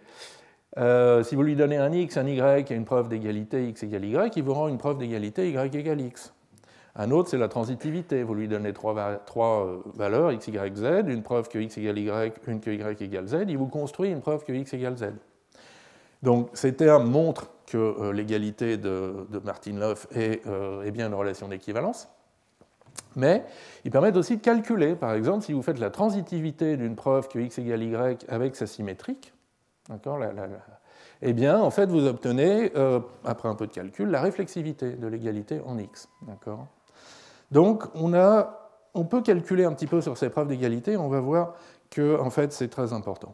Euh, 0.77 1.23
si 1.23 1.35
vous 1.35 1.43
lui 1.43 1.55
donnez 1.55 1.77
un 1.77 1.91
x, 1.91 2.15
un 2.17 2.27
y 2.27 2.71
et 2.71 2.75
une 2.75 2.85
preuve 2.85 3.09
d'égalité 3.09 3.67
x 3.67 3.83
égale 3.83 4.05
y, 4.05 4.37
il 4.37 4.43
vous 4.43 4.53
rend 4.53 4.67
une 4.67 4.77
preuve 4.77 4.97
d'égalité 4.97 5.49
y 5.49 5.75
égale 5.75 6.01
x. 6.01 6.33
Un 7.01 7.11
autre, 7.11 7.29
c'est 7.29 7.37
la 7.37 7.47
transitivité. 7.47 8.23
Vous 8.23 8.35
lui 8.35 8.49
donnez 8.49 8.73
trois, 8.73 8.97
euh, 8.97 9.77
valeurs, 9.95 10.33
x, 10.33 10.49
y, 10.49 10.75
z, 10.75 11.07
une 11.07 11.23
preuve 11.23 11.47
que 11.47 11.57
x 11.57 11.77
égale 11.77 11.97
y, 11.97 12.33
une 12.45 12.59
que 12.59 12.71
y 12.71 13.03
égale 13.03 13.25
z, 13.25 13.45
il 13.47 13.57
vous 13.57 13.67
construit 13.67 14.11
une 14.11 14.19
preuve 14.19 14.43
que 14.43 14.51
x 14.51 14.73
égale 14.73 14.97
z. 14.97 15.05
Donc 16.23 16.49
ces 16.53 16.75
termes 16.75 17.09
montrent 17.09 17.49
que 17.67 17.77
euh, 17.77 18.11
l'égalité 18.11 18.75
de, 18.75 19.13
Martin 19.45 19.79
Löf 19.79 20.07
est, 20.13 20.45
euh, 20.45 20.83
est, 20.83 20.91
bien 20.91 21.07
une 21.07 21.13
relation 21.13 21.47
d'équivalence. 21.47 22.09
Mais 23.15 23.45
ils 23.85 23.91
permettent 23.91 24.17
aussi 24.17 24.35
de 24.35 24.41
calculer, 24.41 24.95
par 24.95 25.13
exemple, 25.13 25.45
si 25.45 25.53
vous 25.53 25.61
faites 25.61 25.79
la 25.79 25.91
transitivité 25.91 26.75
d'une 26.75 26.97
preuve 26.97 27.29
que 27.29 27.39
x 27.39 27.59
égale 27.59 27.83
y 27.83 28.17
avec 28.27 28.57
sa 28.57 28.67
symétrique, 28.67 29.31
d'accord, 29.87 30.19
eh 31.21 31.31
bien, 31.31 31.61
en 31.61 31.71
fait, 31.71 31.85
vous 31.85 32.05
obtenez, 32.07 32.73
après 33.23 33.47
un 33.47 33.55
peu 33.55 33.67
de 33.67 33.71
calcul, 33.71 34.09
la 34.09 34.21
réflexivité 34.21 34.93
de 34.93 35.07
l'égalité 35.07 35.61
en 35.65 35.77
x. 35.77 36.09
D'accord 36.23 36.67
Donc, 37.51 37.83
on, 37.95 38.13
on 38.93 39.05
peut 39.05 39.21
calculer 39.21 39.65
un 39.65 39.73
petit 39.73 39.87
peu 39.87 40.01
sur 40.01 40.17
ces 40.17 40.29
preuves 40.29 40.47
d'égalité, 40.47 40.97
on 40.97 41.09
va 41.09 41.19
voir 41.19 41.53
que, 41.89 42.19
en 42.19 42.29
fait, 42.29 42.53
c'est 42.53 42.69
très 42.69 42.93
important. 42.93 43.33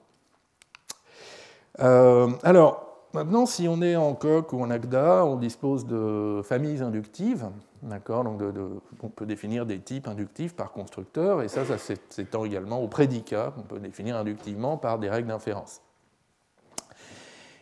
Euh, 1.81 2.29
alors, 2.43 2.85
Maintenant, 3.15 3.45
si 3.45 3.69
on 3.69 3.81
est 3.81 3.95
en 3.95 4.13
coq 4.13 4.51
ou 4.51 4.61
en 4.61 4.69
agda, 4.69 5.23
on 5.23 5.37
dispose 5.37 5.85
de 5.85 6.41
familles 6.43 6.81
inductives. 6.81 7.47
D'accord 7.81 8.25
Donc, 8.25 8.41
on 9.01 9.07
peut 9.07 9.25
définir 9.25 9.65
des 9.65 9.79
types 9.79 10.09
inductifs 10.09 10.53
par 10.53 10.73
constructeur, 10.73 11.41
et 11.41 11.47
ça, 11.47 11.63
ça 11.63 11.77
s'étend 12.09 12.43
également 12.43 12.81
aux 12.81 12.89
prédicats, 12.89 13.53
qu'on 13.55 13.61
peut 13.61 13.79
définir 13.79 14.17
inductivement 14.17 14.75
par 14.75 14.99
des 14.99 15.09
règles 15.09 15.29
d'inférence. 15.29 15.79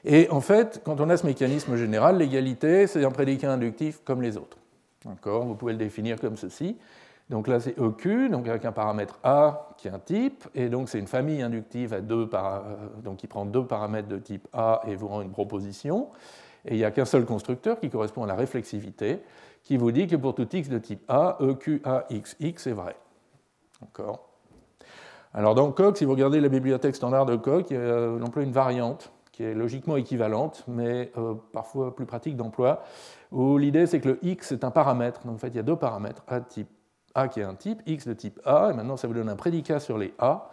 Et 0.04 0.28
en 0.32 0.42
fait, 0.42 0.82
quand 0.84 1.00
on 1.00 1.12
a 1.12 1.18
ce 1.18 1.26
mécanisme 1.28 1.76
général, 1.76 2.18
l'égalité, 2.18 2.88
c'est 2.88 3.06
un 3.06 3.12
prédicat 3.12 3.54
inductif 3.54 4.02
comme 4.04 4.24
les 4.24 4.38
autres. 4.38 4.58
Vous 5.06 5.56
pouvez 5.56 5.74
le 5.74 5.80
définir 5.80 6.20
comme 6.20 6.38
ceci. 6.38 6.78
Donc 7.30 7.48
là, 7.48 7.60
c'est 7.60 7.76
EQ, 7.80 8.30
donc 8.30 8.48
avec 8.48 8.66
un 8.66 8.72
paramètre 8.72 9.18
A 9.24 9.70
qui 9.78 9.88
est 9.88 9.92
un 9.92 10.00
type, 10.00 10.46
et 10.54 10.68
donc 10.68 10.90
c'est 10.90 11.00
une 11.00 11.08
famille 11.08 11.42
inductive 11.42 11.94
à 11.94 12.02
deux 12.02 12.30
euh, 12.34 12.60
donc 13.04 13.18
qui 13.18 13.28
prend 13.28 13.46
deux 13.46 13.66
paramètres 13.66 14.10
de 14.10 14.18
type 14.18 14.48
A 14.54 14.82
et 14.88 14.96
vous 14.96 15.08
rend 15.08 15.22
une 15.22 15.32
proposition. 15.32 16.10
Et 16.66 16.76
il 16.76 16.78
n'y 16.78 16.86
a 16.86 16.92
qu'un 16.92 17.06
seul 17.06 17.26
constructeur 17.26 17.80
qui 17.80 17.90
correspond 17.90 18.24
à 18.24 18.28
la 18.28 18.36
réflexivité, 18.36 19.22
qui 19.64 19.78
vous 19.78 19.92
dit 19.92 20.08
que 20.08 20.16
pour 20.16 20.36
tout 20.36 20.48
x 20.54 20.70
de 20.70 20.78
type 20.78 21.04
A, 21.08 21.38
EQAXX 21.40 22.68
est 22.68 22.74
vrai. 22.74 22.96
D'accord 23.82 24.30
Alors 25.34 25.56
dans 25.56 25.72
Coq, 25.72 25.98
si 25.98 26.06
vous 26.06 26.12
regardez 26.12 26.40
la 26.40 26.50
bibliothèque 26.50 26.96
standard 26.96 27.26
de 27.26 27.36
Coq, 27.36 27.68
on 27.72 28.22
emploie 28.22 28.44
une 28.44 28.52
variante 28.52 29.12
qui 29.34 29.44
est 29.44 29.56
logiquement 29.56 29.98
équivalente, 29.98 30.64
mais 30.68 31.12
euh, 31.18 31.34
parfois 31.52 31.94
plus 31.94 32.06
pratique 32.06 32.38
d'emploi, 32.38 32.84
où 33.34 33.58
l'idée 33.58 33.88
c'est 33.88 34.00
que 34.00 34.10
le 34.10 34.20
x 34.22 34.54
est 34.54 34.64
un 34.64 34.72
paramètre. 34.72 35.26
Donc 35.26 35.36
en 35.36 35.38
fait, 35.38 35.50
il 35.50 35.56
y 35.56 35.60
a 35.60 35.64
deux 35.64 35.76
paramètres, 35.76 36.24
A 37.16 37.28
qui 37.28 37.40
est 37.40 37.44
un 37.44 37.56
type, 37.56 37.82
X 37.86 38.08
de 38.08 38.14
type 38.14 38.40
A, 38.46 38.70
et 38.72 38.76
maintenant 38.76 38.96
ça 38.96 39.08
vous 39.08 39.14
donne 39.14 39.30
un 39.30 39.36
prédicat 39.36 39.80
sur 39.80 39.98
les 39.98 40.14
A, 40.20 40.50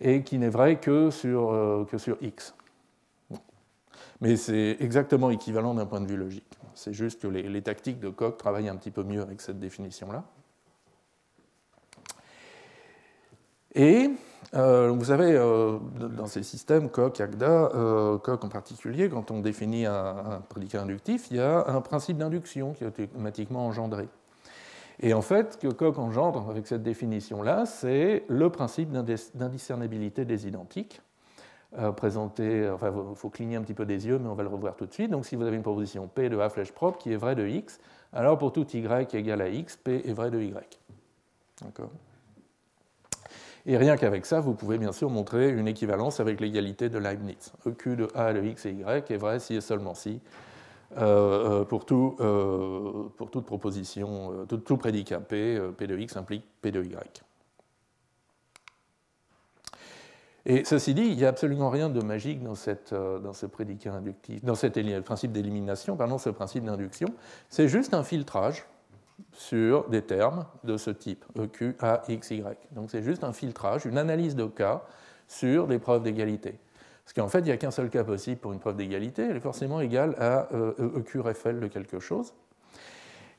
et 0.00 0.22
qui 0.22 0.38
n'est 0.38 0.50
vrai 0.50 0.78
que 0.78 1.10
sur, 1.10 1.50
euh, 1.50 1.84
X. 2.20 2.54
Mais 4.20 4.36
c'est 4.36 4.76
exactement 4.80 5.30
équivalent 5.30 5.74
d'un 5.74 5.86
point 5.86 6.00
de 6.00 6.06
vue 6.06 6.16
logique. 6.16 6.44
C'est 6.74 6.92
juste 6.92 7.22
que 7.22 7.28
les, 7.28 7.62
tactiques 7.62 7.98
de 7.98 8.08
Coq 8.08 8.36
travaillent 8.36 8.68
un 8.68 8.76
petit 8.76 8.90
peu 8.90 9.02
mieux 9.02 9.22
avec 9.22 9.40
cette 9.40 9.58
définition-là. 9.58 10.24
Et 13.78 14.10
euh, 14.54 14.90
vous 14.90 15.04
savez, 15.04 15.32
euh, 15.32 15.78
dans 15.98 16.26
ces 16.26 16.42
systèmes, 16.42 16.90
Coq, 16.90 17.20
Agda, 17.20 17.70
Coq 18.22 18.44
en 18.44 18.48
particulier, 18.48 19.08
quand 19.08 19.30
on 19.30 19.40
définit 19.40 19.86
un, 19.86 19.94
un 19.94 20.40
prédicat 20.40 20.82
inductif, 20.82 21.28
il 21.30 21.38
y 21.38 21.40
a 21.40 21.66
un 21.68 21.80
principe 21.80 22.18
d'induction 22.18 22.72
qui 22.74 22.84
est 22.84 23.00
automatiquement 23.00 23.66
engendré. 23.66 24.08
Et 25.00 25.14
en 25.14 25.22
fait, 25.22 25.52
ce 25.52 25.58
que 25.58 25.68
Koch 25.72 25.98
engendre 25.98 26.50
avec 26.50 26.66
cette 26.66 26.82
définition-là, 26.82 27.66
c'est 27.66 28.24
le 28.28 28.50
principe 28.50 28.90
d'indiscernabilité 28.90 30.24
des 30.24 30.48
identiques. 30.48 31.00
Euh, 31.78 31.92
présenté, 31.92 32.68
enfin, 32.68 32.92
il 33.10 33.14
faut 33.14 33.28
cligner 33.28 33.56
un 33.56 33.62
petit 33.62 33.74
peu 33.74 33.84
des 33.84 34.06
yeux, 34.06 34.18
mais 34.18 34.28
on 34.28 34.34
va 34.34 34.42
le 34.42 34.48
revoir 34.48 34.74
tout 34.74 34.86
de 34.86 34.92
suite. 34.92 35.10
Donc, 35.10 35.26
si 35.26 35.36
vous 35.36 35.44
avez 35.44 35.56
une 35.56 35.62
proposition 35.62 36.08
P 36.08 36.30
de 36.30 36.38
A 36.38 36.48
flèche 36.48 36.72
propre 36.72 36.98
qui 36.98 37.12
est 37.12 37.16
vraie 37.16 37.36
de 37.36 37.46
X, 37.46 37.78
alors 38.12 38.38
pour 38.38 38.52
tout 38.52 38.66
Y 38.66 39.14
égal 39.14 39.40
à 39.40 39.48
X, 39.48 39.76
P 39.76 40.02
est 40.08 40.12
vrai 40.14 40.30
de 40.30 40.40
Y. 40.40 40.80
D'accord? 41.62 41.90
Et 43.66 43.76
rien 43.76 43.96
qu'avec 43.96 44.26
ça, 44.26 44.40
vous 44.40 44.54
pouvez 44.54 44.78
bien 44.78 44.92
sûr 44.92 45.10
montrer 45.10 45.50
une 45.50 45.68
équivalence 45.68 46.20
avec 46.20 46.40
l'égalité 46.40 46.88
de 46.88 46.98
Leibniz. 46.98 47.52
EQ 47.66 47.96
de 47.96 48.08
A 48.14 48.32
de 48.32 48.42
X 48.42 48.66
et 48.66 48.72
Y 48.72 49.10
est 49.10 49.16
vrai 49.16 49.40
si 49.40 49.54
et 49.54 49.60
seulement 49.60 49.94
si 49.94 50.20
euh, 50.96 51.02
euh, 51.02 51.60
euh, 51.60 51.64
pour, 53.16 53.30
toute 53.30 53.44
proposition, 53.44 54.46
tout, 54.48 54.76
prédicat 54.78 55.20
P, 55.20 55.60
P 55.76 55.86
de 55.86 55.98
X 55.98 56.16
implique 56.16 56.44
P 56.62 56.70
de 56.70 56.82
Y. 56.82 57.22
Et 60.46 60.64
ceci 60.64 60.94
dit, 60.94 61.02
il 61.02 61.16
n'y 61.16 61.26
a 61.26 61.28
absolument 61.28 61.68
rien 61.68 61.90
de 61.90 62.00
magique 62.02 62.42
dans, 62.42 62.54
ce 62.54 63.46
prédicat 63.46 63.92
inductif, 63.92 64.42
dans 64.42 64.54
ce 64.54 64.66
principe 65.00 65.32
d'élimination, 65.32 65.94
pardon, 65.94 66.16
ce 66.16 66.30
principe 66.30 66.64
d'induction. 66.64 67.08
C'est 67.50 67.68
juste 67.68 67.92
un 67.92 68.02
filtrage 68.02 68.64
sur 69.32 69.88
des 69.88 70.02
termes 70.02 70.46
de 70.64 70.76
ce 70.76 70.90
type, 70.90 71.24
EQ. 71.38 71.76
Donc 72.72 72.90
c'est 72.90 73.02
juste 73.02 73.24
un 73.24 73.32
filtrage, 73.32 73.86
une 73.86 73.98
analyse 73.98 74.36
de 74.36 74.46
cas 74.46 74.82
sur 75.26 75.66
des 75.66 75.78
preuves 75.78 76.02
d'égalité. 76.02 76.58
Parce 77.04 77.14
qu'en 77.14 77.28
fait, 77.28 77.38
il 77.38 77.46
n'y 77.46 77.52
a 77.52 77.56
qu'un 77.56 77.70
seul 77.70 77.88
cas 77.88 78.04
possible 78.04 78.38
pour 78.38 78.52
une 78.52 78.58
preuve 78.58 78.76
d'égalité, 78.76 79.22
elle 79.22 79.36
est 79.36 79.40
forcément 79.40 79.80
égale 79.80 80.14
à 80.18 80.48
EQ 80.98 81.20
euh, 81.20 81.52
de 81.60 81.66
quelque 81.68 82.00
chose. 82.00 82.34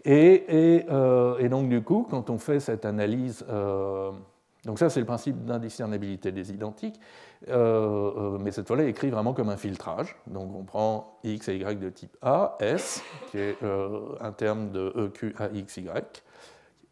Euh, 0.08 1.38
et, 1.38 1.50
donc, 1.50 1.70
du 1.70 1.82
coup, 1.82 2.08
quand 2.10 2.30
on 2.30 2.38
fait 2.38 2.60
cette 2.60 2.86
analyse, 2.86 3.46
euh, 3.50 4.12
donc 4.66 4.80
ça, 4.80 4.90
c'est 4.90 5.00
le 5.00 5.06
principe 5.06 5.46
d'indiscernabilité 5.46 6.32
des 6.32 6.52
identiques, 6.52 7.00
mais 7.48 8.52
cette 8.52 8.68
fois-là, 8.68 8.84
écrit 8.84 9.10
vraiment 9.10 9.34
comme 9.34 9.50
un 9.50 9.58
filtrage. 9.58 10.16
Donc, 10.28 10.54
on 10.56 10.64
prend 10.64 11.20
x 11.24 11.48
et 11.50 11.58
y 11.58 11.80
de 11.80 11.90
type 11.90 12.18
A, 12.22 12.58
S, 12.60 13.02
qui 13.32 13.38
est 13.38 13.58
un 14.20 14.32
terme 14.32 14.72
de 14.72 14.94
EQ 14.98 15.36
à 15.38 15.48
x, 15.54 15.80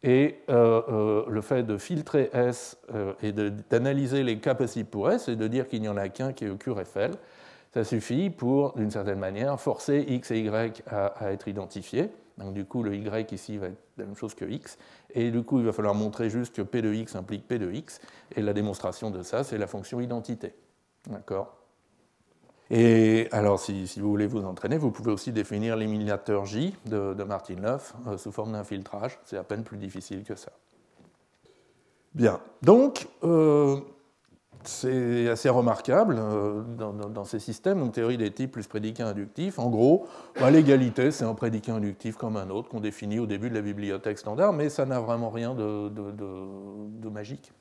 et 0.02 0.36
euh, 0.48 0.80
euh, 0.88 1.24
le 1.28 1.40
fait 1.40 1.64
de 1.64 1.76
filtrer 1.76 2.30
S 2.32 2.78
euh, 2.94 3.14
et 3.22 3.32
d'analyser 3.32 4.22
les 4.22 4.38
cas 4.38 4.54
possibles 4.54 4.88
pour 4.88 5.10
S 5.10 5.28
et 5.28 5.36
de 5.36 5.48
dire 5.48 5.66
qu'il 5.66 5.80
n'y 5.80 5.88
en 5.88 5.96
a 5.96 6.08
qu'un 6.08 6.32
qui 6.32 6.44
est 6.44 6.50
au 6.50 6.56
QRFL, 6.56 7.12
ça 7.74 7.84
suffit 7.84 8.30
pour, 8.30 8.74
d'une 8.74 8.90
certaine 8.90 9.18
manière, 9.18 9.58
forcer 9.60 10.04
X 10.08 10.30
et 10.30 10.40
Y 10.40 10.82
à, 10.86 11.32
être 11.32 11.48
identifiés. 11.48 12.10
Donc 12.38 12.54
du 12.54 12.64
coup, 12.64 12.82
le 12.82 12.94
Y 12.96 13.32
ici 13.32 13.58
va 13.58 13.66
être 13.66 13.82
la 13.96 14.04
même 14.04 14.16
chose 14.16 14.34
que 14.34 14.44
X. 14.44 14.78
Et 15.14 15.30
du 15.30 15.42
coup, 15.42 15.58
il 15.58 15.64
va 15.64 15.72
falloir 15.72 15.94
montrer 15.94 16.30
juste 16.30 16.54
que 16.54 16.62
P 16.62 16.82
de 16.82 16.92
X 16.92 17.16
implique 17.16 17.46
P 17.46 17.58
de 17.58 17.70
X. 17.70 18.00
Et 18.36 18.42
la 18.42 18.52
démonstration 18.52 19.10
de 19.10 19.22
ça, 19.22 19.44
c'est 19.44 19.58
la 19.58 19.66
fonction 19.66 20.00
identité. 20.00 20.54
D'accord? 21.06 21.54
Et 22.70 23.28
alors, 23.32 23.58
si, 23.58 23.88
vous 23.98 24.10
voulez 24.10 24.26
vous 24.26 24.44
entraîner, 24.44 24.76
vous 24.76 24.90
pouvez 24.90 25.10
aussi 25.10 25.32
définir 25.32 25.76
l'éliminateur 25.76 26.44
J 26.44 26.74
de, 26.84 27.14
de 27.14 27.24
Martin-Löf 27.24 27.94
euh, 28.06 28.18
sous 28.18 28.30
forme 28.30 28.52
d'un 28.52 28.64
filtrage. 28.64 29.18
C'est 29.24 29.38
à 29.38 29.44
peine 29.44 29.64
plus 29.64 29.78
difficile 29.78 30.22
que 30.22 30.34
ça. 30.34 30.52
Bien, 32.14 32.40
donc, 32.62 33.08
euh, 33.24 33.80
c'est 34.64 35.28
assez 35.28 35.48
remarquable 35.48 36.16
euh, 36.18 36.62
dans, 36.62 37.24
ces 37.24 37.38
systèmes, 37.38 37.80
donc 37.80 37.92
théorie 37.92 38.18
des 38.18 38.30
types 38.30 38.52
plus 38.52 38.66
prédicat 38.66 39.06
inductif. 39.06 39.58
En 39.58 39.70
gros, 39.70 40.06
bah, 40.40 40.50
l'égalité, 40.50 41.10
c'est 41.10 41.24
un 41.24 41.34
prédicat 41.34 41.74
inductif 41.74 42.16
comme 42.16 42.36
un 42.36 42.50
autre 42.50 42.68
qu'on 42.68 42.80
définit 42.80 43.18
au 43.18 43.26
début 43.26 43.50
de 43.50 43.54
la 43.54 43.62
bibliothèque 43.62 44.18
standard, 44.18 44.52
mais 44.52 44.68
ça 44.68 44.86
n'a 44.86 45.00
vraiment 45.00 45.30
rien 45.30 45.54
de, 45.54 47.08
magique. 47.08 47.52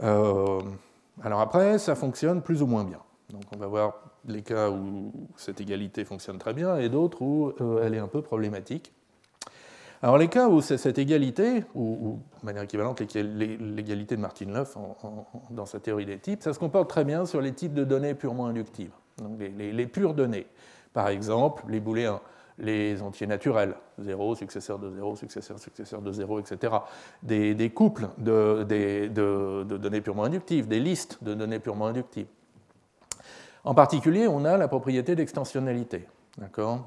alors 0.00 1.40
après, 1.40 1.78
ça 1.78 1.94
fonctionne 1.94 2.42
plus 2.42 2.62
ou 2.62 2.66
moins 2.66 2.84
bien. 2.84 3.00
Donc 3.30 3.42
on 3.54 3.58
va 3.58 3.66
voir 3.66 3.94
les 4.26 4.42
cas 4.42 4.70
où 4.70 5.12
cette 5.36 5.60
égalité 5.60 6.04
fonctionne 6.04 6.38
très 6.38 6.54
bien 6.54 6.78
et 6.78 6.88
d'autres 6.88 7.22
où 7.22 7.52
euh, 7.60 7.82
elle 7.84 7.94
est 7.94 7.98
un 7.98 8.08
peu 8.08 8.22
problématique. 8.22 8.92
Alors 10.00 10.16
les 10.16 10.28
cas 10.28 10.48
où 10.48 10.60
cette 10.60 10.98
égalité, 10.98 11.64
ou, 11.74 12.20
de 12.40 12.46
manière 12.46 12.62
équivalente 12.62 13.00
l'égalité 13.00 14.14
de 14.14 14.20
Martin-Löf 14.20 14.76
dans 15.50 15.66
sa 15.66 15.80
théorie 15.80 16.06
des 16.06 16.18
types, 16.18 16.42
ça 16.42 16.52
se 16.52 16.58
comporte 16.58 16.88
très 16.88 17.04
bien 17.04 17.26
sur 17.26 17.40
les 17.40 17.52
types 17.52 17.74
de 17.74 17.82
données 17.82 18.14
purement 18.14 18.46
inductives, 18.46 18.92
donc 19.20 19.40
les, 19.40 19.86
pures 19.86 20.14
données. 20.14 20.46
Par 20.92 21.08
exemple, 21.08 21.64
les 21.68 21.80
booléens, 21.80 22.20
les 22.58 23.02
entiers 23.02 23.26
naturels, 23.26 23.74
0, 23.98 24.36
successeur 24.36 24.78
de 24.78 24.88
0, 24.90 25.16
successeur, 25.16 25.58
successeur 25.58 26.00
de 26.00 26.12
0, 26.12 26.40
etc. 26.40 26.74
Des, 27.24 27.70
couples 27.70 28.08
de, 28.18 28.62
de 28.62 29.76
données 29.76 30.00
purement 30.00 30.24
inductives, 30.24 30.68
des 30.68 30.80
listes 30.80 31.22
de 31.24 31.34
données 31.34 31.58
purement 31.58 31.88
inductives. 31.88 32.28
En 33.64 33.74
particulier, 33.74 34.28
on 34.28 34.44
a 34.44 34.56
la 34.56 34.68
propriété 34.68 35.16
d'extensionnalité. 35.16 36.06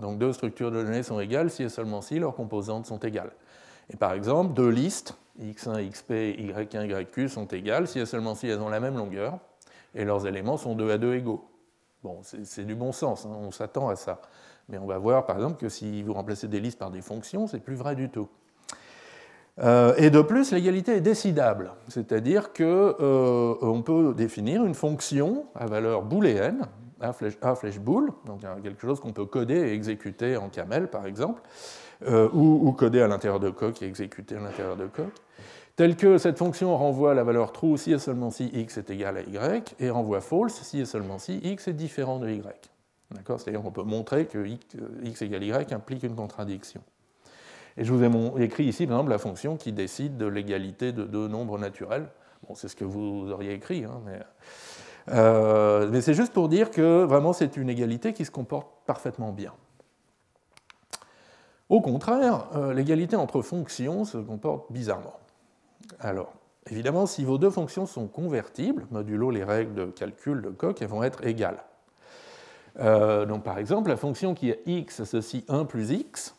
Donc 0.02 0.18
deux 0.18 0.34
structures 0.34 0.72
de 0.72 0.84
données 0.84 1.04
sont 1.04 1.20
égales 1.20 1.50
si 1.50 1.64
et 1.64 1.70
seulement 1.70 2.02
si 2.02 2.20
leurs 2.20 2.36
composantes 2.36 2.86
sont 2.86 3.00
égales. 3.00 3.32
Et 3.90 3.98
par 3.98 4.14
exemple, 4.14 4.54
deux 4.54 4.70
listes, 4.70 5.16
x1, 5.42 5.90
xp, 5.90 6.12
y1, 6.12 7.02
yq, 7.02 7.30
sont 7.30 7.46
égales 7.48 7.88
si 7.88 8.00
et 8.00 8.06
seulement 8.06 8.36
si 8.36 8.48
elles 8.48 8.60
ont 8.60 8.70
la 8.70 8.80
même 8.80 8.98
longueur 8.98 9.40
et 9.94 10.06
leurs 10.06 10.26
éléments 10.28 10.58
sont 10.58 10.76
2 10.76 10.92
à 10.92 10.98
2 10.98 11.16
égaux. 11.16 11.46
Bon, 12.04 12.20
c'est 12.24 12.66
du 12.66 12.76
bon 12.76 12.92
sens, 12.92 13.26
hein, 13.26 13.38
on 13.40 13.52
s'attend 13.52 13.90
à 13.90 13.96
ça. 13.96 14.22
Mais 14.70 14.78
on 14.78 14.88
va 14.88 14.98
voir 14.98 15.26
par 15.26 15.36
exemple 15.36 15.58
que 15.58 15.70
si 15.70 16.02
vous 16.02 16.14
remplacez 16.14 16.48
des 16.48 16.60
listes 16.60 16.80
par 16.80 16.90
des 16.90 17.02
fonctions, 17.02 17.48
c'est 17.48 17.60
plus 17.60 17.76
vrai 17.76 17.96
du 17.96 18.10
tout. 18.10 18.30
Euh, 19.60 19.94
et 19.98 20.10
de 20.10 20.22
plus, 20.22 20.52
l'égalité 20.52 20.96
est 20.96 21.02
décidable, 21.02 21.74
c'est-à-dire 21.90 22.54
qu'on 22.54 22.64
euh, 22.64 23.82
peut 23.86 24.14
définir 24.16 24.64
une 24.66 24.74
fonction 24.74 25.46
à 25.56 25.66
valeur 25.66 26.04
booléenne 26.04 26.68
A 27.02 27.14
flèche, 27.56 27.80
boule, 27.80 28.12
donc 28.26 28.42
quelque 28.64 28.82
chose 28.82 29.00
qu'on 29.00 29.14
peut 29.14 29.26
coder 29.26 29.56
et 29.56 29.74
exécuter 29.74 30.38
en 30.38 30.50
camel 30.50 30.90
par 30.90 31.06
exemple, 31.06 31.42
euh, 32.08 32.30
ou, 32.34 32.72
coder 32.74 33.02
à 33.02 33.08
l'intérieur 33.08 33.40
de 33.40 33.50
coq 33.50 33.82
et 33.82 33.86
exécuter 33.86 34.36
à 34.36 34.40
l'intérieur 34.40 34.78
de 34.78 34.86
coq, 34.86 35.12
tel 35.76 35.96
que 35.96 36.18
cette 36.18 36.38
fonction 36.38 36.78
renvoie 36.78 37.14
la 37.14 37.24
valeur 37.24 37.52
true 37.52 37.78
si 37.78 37.94
et 37.94 38.00
seulement 38.00 38.30
si 38.30 38.46
x 38.54 38.78
est 38.78 38.90
égal 38.90 39.18
à 39.18 39.22
y, 39.22 39.64
et 39.80 39.90
renvoie 39.90 40.22
false 40.22 40.62
si 40.62 40.82
et 40.82 40.86
seulement 40.86 41.18
si 41.18 41.38
x 41.38 41.68
est 41.68 41.74
différent 41.74 42.20
de 42.20 42.30
y. 42.30 42.42
C'est-à-dire 43.26 43.62
qu'on 43.62 43.72
peut 43.72 43.84
montrer 43.84 44.26
que 44.26 44.46
x 45.04 45.22
égale 45.22 45.44
y 45.44 45.74
implique 45.74 46.04
une 46.04 46.16
contradiction. 46.16 46.82
Et 47.78 47.84
je 47.84 47.94
vous 47.94 48.04
ai 48.04 48.44
écrit 48.44 48.66
ici, 48.66 48.86
par 48.86 48.98
exemple, 48.98 49.12
la 49.12 49.18
fonction 49.18 49.58
qui 49.58 49.72
décide 49.72 50.18
de 50.18 50.26
l'égalité 50.26 50.92
de 50.92 51.04
deux 51.04 51.28
nombres 51.28 51.58
naturels. 51.58 52.08
Bon, 52.48 52.56
c'est 52.56 52.68
ce 52.68 52.76
que 52.76 52.86
vous 52.86 53.30
auriez 53.32 53.54
écrit, 53.54 53.86
hein, 53.86 54.02
mais, 54.06 54.20
euh, 55.10 55.90
mais 55.92 56.02
c'est 56.02 56.14
juste 56.14 56.34
pour 56.34 56.50
dire 56.50 56.72
que 56.72 57.04
vraiment 57.04 57.34
c'est 57.34 57.58
une 57.58 57.70
égalité 57.70 58.14
qui 58.14 58.26
se 58.26 58.32
comporte 58.32 58.68
parfaitement 58.86 59.32
bien. 59.32 59.54
Au 61.70 61.80
contraire, 61.80 62.48
euh, 62.56 62.74
l'égalité 62.74 63.16
entre 63.16 63.42
fonctions 63.42 64.04
se 64.04 64.18
comporte 64.18 64.72
bizarrement. 64.72 65.16
Alors, 66.00 66.34
évidemment, 66.70 67.06
si 67.06 67.24
vos 67.24 67.38
deux 67.38 67.50
fonctions 67.50 67.86
sont 67.86 68.08
convertibles, 68.08 68.86
modulo 68.92 69.32
les 69.32 69.44
règles 69.44 69.74
de 69.74 69.86
calcul 69.86 70.42
de 70.42 70.50
Coq, 70.50 70.82
elles 70.82 70.88
vont 70.88 71.04
être 71.04 71.26
égales. 71.26 71.64
Euh, 72.80 73.26
donc, 73.26 73.44
par 73.44 73.58
exemple, 73.58 73.90
la 73.90 73.98
fonction 73.98 74.34
qui 74.34 74.50
est 74.50 74.62
x 74.66 75.00
associe 75.00 75.44
1 75.48 75.66
plus 75.66 75.92
x, 75.92 76.36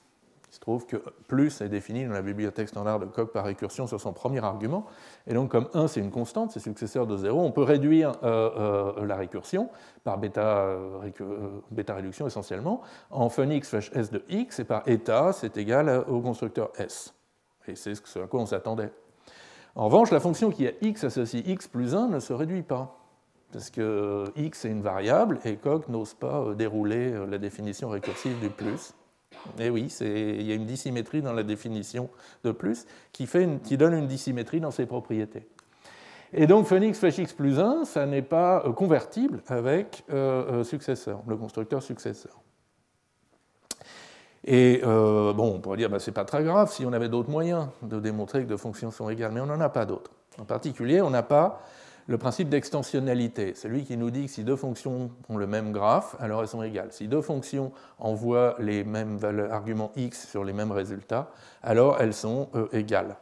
trouve 0.62 0.87
que 0.87 0.97
plus 1.28 1.61
est 1.61 1.69
défini 1.69 2.07
dans 2.07 2.12
la 2.12 2.23
bibliothèque 2.23 2.69
standard 2.69 2.99
de 2.99 3.04
Coq 3.04 3.33
par 3.33 3.45
récursion 3.45 3.87
sur 3.87 4.00
son 4.00 4.14
premier 4.14 4.42
argument, 4.42 4.87
et 5.26 5.35
donc 5.35 5.50
comme 5.50 5.69
1 5.75 5.88
c'est 5.88 6.00
une 6.00 6.11
constante, 6.11 6.52
c'est 6.52 6.61
successeur 6.61 7.07
de 7.07 7.19
0, 7.19 7.38
on 7.38 7.52
peut 7.52 7.62
réduire 7.62 8.12
euh, 8.23 8.95
euh, 8.97 9.07
la 9.07 9.16
récursion 9.16 9.69
par 10.04 10.16
bêta, 10.16 10.75
bêta, 11.71 11.95
réduction 11.95 12.26
essentiellement, 12.26 12.81
en 13.11 13.28
fun 13.28 13.50
x 13.50 13.69
slash 13.69 13.90
s 13.95 14.11
de 14.11 14.25
x, 14.31 14.61
et 14.61 14.64
par 14.64 14.83
eta 14.87 15.33
c'est 15.33 15.59
égal 15.59 16.04
au 16.09 16.21
constructeur 16.21 16.71
s. 16.78 17.12
Et 17.69 17.76
c'est 17.76 17.95
ce 17.95 18.19
à 18.19 18.26
quoi 18.26 18.40
on 18.40 18.47
s'attendait. 18.47 18.90
En 19.75 19.85
revanche, 19.87 20.11
la 20.11 20.21
fonction 20.21 20.50
qui 20.50 20.64
est 20.64 20.78
x 20.81 21.04
associe 21.04 21.42
x 21.47 21.69
plus 21.69 21.95
1 21.95 22.09
ne 22.09 22.19
se 22.19 22.33
réduit 22.33 22.62
pas 22.62 22.99
parce 23.52 23.71
que 23.71 24.25
x 24.35 24.64
est 24.64 24.71
une 24.71 24.83
variable 24.83 25.38
et 25.45 25.57
Coq 25.57 25.88
n'ose 25.88 26.14
pas 26.14 26.40
euh, 26.40 26.54
dérouler 26.54 27.12
euh, 27.12 27.26
la 27.26 27.38
définition 27.38 27.90
récursive 27.90 28.40
du 28.40 28.49
plus. 28.49 28.95
Et 29.59 29.71
oui, 29.71 29.95
il 30.01 30.43
y 30.43 30.53
a 30.53 30.55
une 30.55 30.67
dissymétrie 30.67 31.23
dans 31.23 31.33
la 31.33 31.43
définition 31.43 32.09
de 32.45 32.53
plus 32.53 32.87
qui, 33.12 33.27
donne 33.77 33.95
une 33.95 34.07
dissymétrie 34.07 34.61
dans 34.61 34.71
ses 34.71 34.87
propriétés. 34.87 35.47
Et 36.33 36.47
donc 36.47 36.67
Phoenix 36.67 36.99
flash 36.99 37.19
x 37.19 37.33
plus 37.33 37.59
1, 37.59 37.85
ça 37.85 38.07
n'est 38.07 38.23
pas 38.23 38.65
euh, 38.65 38.73
convertible 38.73 39.43
avec 39.49 40.05
successeur, 40.65 41.23
le 41.27 41.37
constructeur 41.37 41.83
successeur. 41.83 42.41
Et 44.45 44.81
bon, 44.83 45.55
on 45.55 45.61
pourrait 45.61 45.77
dire, 45.77 45.89
bah, 45.89 46.01
c'est 46.01 46.11
pas 46.11 46.25
très 46.25 46.43
grave 46.43 46.73
si 46.73 46.85
on 46.85 46.93
avait 46.93 47.09
d'autres 47.09 47.31
moyens 47.31 47.69
de 47.83 48.01
démontrer 48.01 48.43
que 48.43 48.49
deux 48.49 48.57
fonctions 48.57 48.91
sont 48.91 49.09
égales, 49.09 49.31
mais 49.33 49.41
on 49.41 49.47
n'en 49.47 49.61
a 49.61 49.69
pas 49.69 49.87
d'autres. 49.87 50.11
En 50.41 50.45
particulier, 50.45 51.01
on 51.01 51.11
n'a 51.11 51.23
pas 51.23 51.62
le 52.09 52.18
principe 52.18 52.49
d'extensionnalité, 52.49 53.52
c'est 53.54 53.68
lui 53.68 53.85
qui 53.85 53.97
nous 53.97 54.11
dit 54.11 54.26
que 54.26 54.30
si 54.30 54.44
deux 54.44 54.56
fonctions 54.56 55.11
ont 55.28 55.37
le 55.37 55.47
même 55.47 55.73
graphe, 55.73 56.16
alors 56.18 56.42
elles 56.42 56.49
sont 56.49 56.62
égales. 56.62 56.92
Si 56.92 57.06
deux 57.06 57.23
fonctions 57.23 57.73
envoient 57.99 58.56
les 58.59 58.85
mêmes 58.85 59.18
arguments 59.50 59.92
x 59.97 60.28
sur 60.28 60.44
les 60.44 60.52
mêmes 60.52 60.73
résultats, 60.73 61.30
alors 61.62 62.00
elles 62.00 62.14
sont 62.14 62.49
euh, 62.54 62.66
égales. 62.73 63.16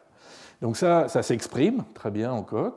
Donc 0.63 0.77
ça, 0.77 1.09
ça 1.09 1.23
s'exprime 1.23 1.85
très 1.95 2.11
bien 2.11 2.33
en 2.33 2.43
coq, 2.43 2.75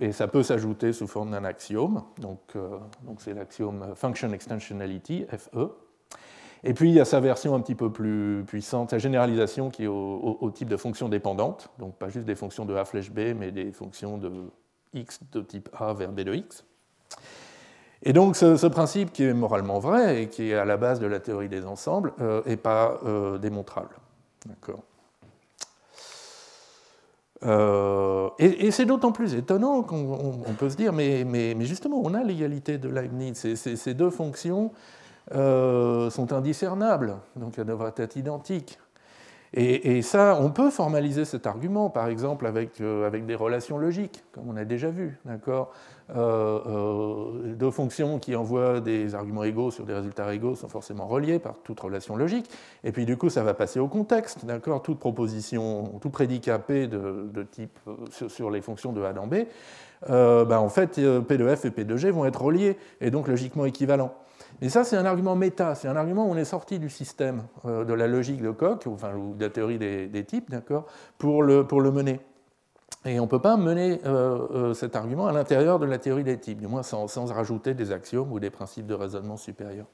et 0.00 0.12
ça 0.12 0.28
peut 0.28 0.42
s'ajouter 0.42 0.92
sous 0.92 1.06
forme 1.06 1.32
d'un 1.32 1.44
axiome, 1.44 2.04
donc 2.18 2.40
euh, 2.56 2.78
c'est 3.18 3.34
l'axiome 3.34 3.94
function 3.94 4.32
extensionality, 4.32 5.26
FE. 5.36 5.89
Et 6.62 6.74
puis 6.74 6.90
il 6.90 6.94
y 6.94 7.00
a 7.00 7.04
sa 7.04 7.20
version 7.20 7.54
un 7.54 7.60
petit 7.60 7.74
peu 7.74 7.90
plus 7.90 8.44
puissante, 8.46 8.90
sa 8.90 8.98
généralisation 8.98 9.70
qui 9.70 9.84
est 9.84 9.86
au, 9.86 10.50
type 10.54 10.68
de 10.68 10.76
fonctions 10.76 11.08
dépendantes, 11.08 11.70
donc 11.78 11.96
pas 11.96 12.08
juste 12.08 12.26
des 12.26 12.34
fonctions 12.34 12.64
de 12.64 12.74
A 12.74 12.84
flèche 12.84 13.10
B, 13.10 13.34
mais 13.36 13.50
des 13.50 13.72
fonctions 13.72 14.18
de 14.18 14.30
x 14.92 15.20
de 15.32 15.40
type 15.40 15.68
A 15.78 15.94
vers 15.94 16.12
B 16.12 16.20
de 16.20 16.34
x. 16.34 16.64
Et 18.02 18.12
donc 18.12 18.36
ce, 18.36 18.66
principe 18.66 19.12
qui 19.12 19.24
est 19.24 19.34
moralement 19.34 19.78
vrai 19.78 20.22
et 20.22 20.28
qui 20.28 20.50
est 20.50 20.54
à 20.54 20.64
la 20.64 20.76
base 20.76 21.00
de 21.00 21.06
la 21.06 21.20
théorie 21.20 21.48
des 21.48 21.64
ensembles 21.64 22.12
n'est 22.18 22.24
euh, 22.24 22.56
pas 22.56 22.98
euh, 23.04 23.38
démontrable. 23.38 23.96
D'accord. 24.46 24.82
Euh, 27.42 28.28
et, 28.38 28.70
c'est 28.70 28.84
d'autant 28.84 29.12
plus 29.12 29.34
étonnant 29.34 29.82
qu'on 29.82 30.54
peut 30.58 30.68
se 30.68 30.76
dire, 30.76 30.92
mais, 30.92 31.56
justement, 31.60 32.00
on 32.04 32.12
a 32.12 32.22
l'égalité 32.22 32.76
de 32.76 32.88
Leibniz. 32.88 33.54
Ces 33.54 33.94
deux 33.94 34.10
fonctions 34.10 34.72
euh, 35.32 36.10
sont 36.10 36.32
indiscernables, 36.32 37.16
donc 37.36 37.56
elles 37.56 37.66
devraient 37.66 37.94
être 37.96 38.16
identiques. 38.16 38.78
Et, 39.52 40.00
ça, 40.02 40.38
on 40.40 40.50
peut 40.50 40.70
formaliser 40.70 41.24
cet 41.24 41.44
argument, 41.44 41.90
par 41.90 42.06
exemple, 42.06 42.46
avec, 42.46 42.80
euh, 42.80 43.10
des 43.10 43.34
relations 43.34 43.78
logiques, 43.78 44.22
comme 44.30 44.48
on 44.48 44.56
a 44.56 44.64
déjà 44.64 44.90
vu, 44.90 45.18
d'accord 45.24 45.72
euh, 46.14 47.54
Deux 47.56 47.72
fonctions 47.72 48.20
qui 48.20 48.36
envoient 48.36 48.80
des 48.80 49.16
arguments 49.16 49.42
égaux 49.42 49.72
sur 49.72 49.84
des 49.86 49.94
résultats 49.94 50.32
égaux 50.32 50.54
sont 50.54 50.68
forcément 50.68 51.08
reliées 51.08 51.40
par 51.40 51.56
toute 51.64 51.80
relation 51.80 52.14
logique, 52.14 52.48
et 52.84 52.92
puis 52.92 53.06
du 53.06 53.16
coup, 53.16 53.28
ça 53.28 53.42
va 53.42 53.52
passer 53.52 53.80
au 53.80 53.88
contexte, 53.88 54.44
d'accord 54.44 54.82
Toute 54.82 55.00
proposition, 55.00 55.98
tout 56.00 56.10
prédicat 56.10 56.60
P 56.60 56.86
de, 56.86 57.42
type 57.50 57.76
sur, 58.28 58.52
les 58.52 58.60
fonctions 58.60 58.92
de 58.92 59.02
A 59.02 59.12
dans 59.12 59.26
B, 59.26 59.46
ben, 60.08 60.58
en 60.58 60.68
fait, 60.68 61.00
P 61.26 61.38
de 61.38 61.54
F 61.56 61.64
et 61.64 61.72
P 61.72 61.84
de 61.84 61.96
G 61.96 62.12
vont 62.12 62.24
être 62.24 62.40
reliés, 62.40 62.78
et 63.00 63.10
donc 63.10 63.26
logiquement 63.26 63.64
équivalents. 63.64 64.14
Mais 64.60 64.68
ça, 64.68 64.84
c'est 64.84 64.96
un 64.96 65.06
argument 65.06 65.36
méta, 65.36 65.74
c'est 65.74 65.88
un 65.88 65.96
argument 65.96 66.26
où 66.26 66.32
on 66.32 66.36
est 66.36 66.44
sorti 66.44 66.78
du 66.78 66.90
système 66.90 67.44
euh, 67.64 67.84
de 67.84 67.94
la 67.94 68.06
logique 68.06 68.42
de 68.42 68.50
Koch, 68.50 68.86
enfin, 68.86 69.14
ou 69.14 69.34
de 69.34 69.44
la 69.44 69.50
théorie 69.50 69.78
des, 69.78 70.24
types, 70.24 70.50
d'accord, 70.50 70.86
pour 71.16 71.42
le, 71.42 71.66
pour 71.66 71.80
le 71.80 71.90
mener. 71.90 72.20
Et 73.06 73.18
on 73.18 73.24
ne 73.24 73.28
peut 73.28 73.40
pas 73.40 73.56
mener 73.56 74.00
euh, 74.04 74.46
euh, 74.50 74.74
cet 74.74 74.96
argument 74.96 75.26
à 75.26 75.32
l'intérieur 75.32 75.78
de 75.78 75.86
la 75.86 75.98
théorie 75.98 76.24
des 76.24 76.38
types, 76.38 76.60
du 76.60 76.66
moins 76.66 76.82
sans, 76.82 77.08
sans, 77.08 77.32
rajouter 77.32 77.72
des 77.72 77.92
axiomes 77.92 78.30
ou 78.30 78.38
des 78.38 78.50
principes 78.50 78.86
de 78.86 78.94
raisonnement 78.94 79.38
supérieurs, 79.38 79.86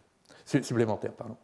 supplémentaires. 0.44 1.12
Pardon. 1.12 1.36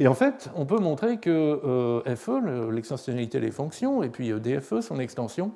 Et 0.00 0.08
en 0.08 0.14
fait, 0.14 0.50
on 0.56 0.66
peut 0.66 0.78
montrer 0.78 1.18
que 1.18 2.02
FE, 2.16 2.70
l'extensionnalité 2.70 3.38
des 3.40 3.52
fonctions, 3.52 4.02
et 4.02 4.08
puis 4.08 4.32
DFE, 4.40 4.80
son 4.80 4.98
extension, 4.98 5.52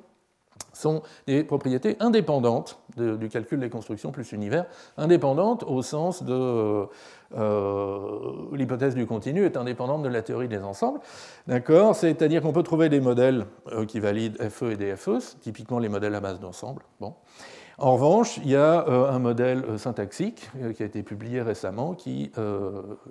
sont 0.73 1.01
des 1.27 1.43
propriétés 1.43 1.97
indépendantes 1.99 2.79
du 2.97 3.29
calcul 3.29 3.59
des 3.59 3.69
constructions 3.69 4.11
plus 4.11 4.31
univers, 4.31 4.65
indépendantes 4.97 5.63
au 5.63 5.81
sens 5.81 6.23
de 6.23 6.87
euh, 7.35 8.47
l'hypothèse 8.53 8.95
du 8.95 9.05
continu 9.05 9.45
est 9.45 9.57
indépendante 9.57 10.03
de 10.03 10.09
la 10.09 10.21
théorie 10.21 10.47
des 10.47 10.59
ensembles. 10.59 10.99
D'accord? 11.47 11.95
C'est-à-dire 11.95 12.41
qu'on 12.41 12.51
peut 12.51 12.63
trouver 12.63 12.89
des 12.89 12.99
modèles 12.99 13.45
euh, 13.71 13.85
qui 13.85 13.99
valident 13.99 14.37
FE 14.49 14.71
et 14.71 14.77
DFE, 14.77 15.37
typiquement 15.39 15.79
les 15.79 15.89
modèles 15.89 16.15
à 16.15 16.19
base 16.19 16.39
d'ensemble. 16.39 16.83
En 17.77 17.93
revanche, 17.93 18.37
il 18.37 18.49
y 18.49 18.55
a 18.55 18.87
euh, 18.87 19.09
un 19.09 19.19
modèle 19.19 19.79
syntaxique 19.79 20.49
qui 20.75 20.83
a 20.83 20.85
été 20.85 21.03
publié 21.03 21.41
récemment 21.41 21.93
qui 21.93 22.31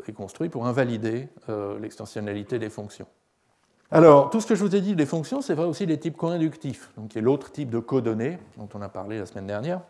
est 0.07 0.12
construit 0.12 0.49
pour 0.49 0.66
invalider 0.66 1.29
l'extensionnalité 1.81 2.59
des 2.59 2.70
fonctions. 2.70 3.07
Alors, 3.92 4.31
tout 4.31 4.40
ce 4.40 4.46
que 4.46 4.55
je 4.55 4.62
vous 4.62 4.76
ai 4.76 4.81
dit 4.81 4.94
des 4.94 5.07
fonctions, 5.07 5.40
c'est 5.40 5.55
vrai 5.55 5.66
aussi 5.66 5.85
des 5.85 5.98
types 5.98 6.16
co-inductifs, 6.16 6.90
donc 6.96 7.09
qui 7.09 7.18
est 7.18 7.22
l'autre 7.22 7.50
type 7.50 7.70
de 7.70 7.81
codonnées 7.81 8.38
dont 8.57 8.68
on 8.74 8.83
a 8.83 8.88
parlé 8.88 9.18
la 9.18 9.26
semaine 9.26 9.48
dernière. 9.48 9.81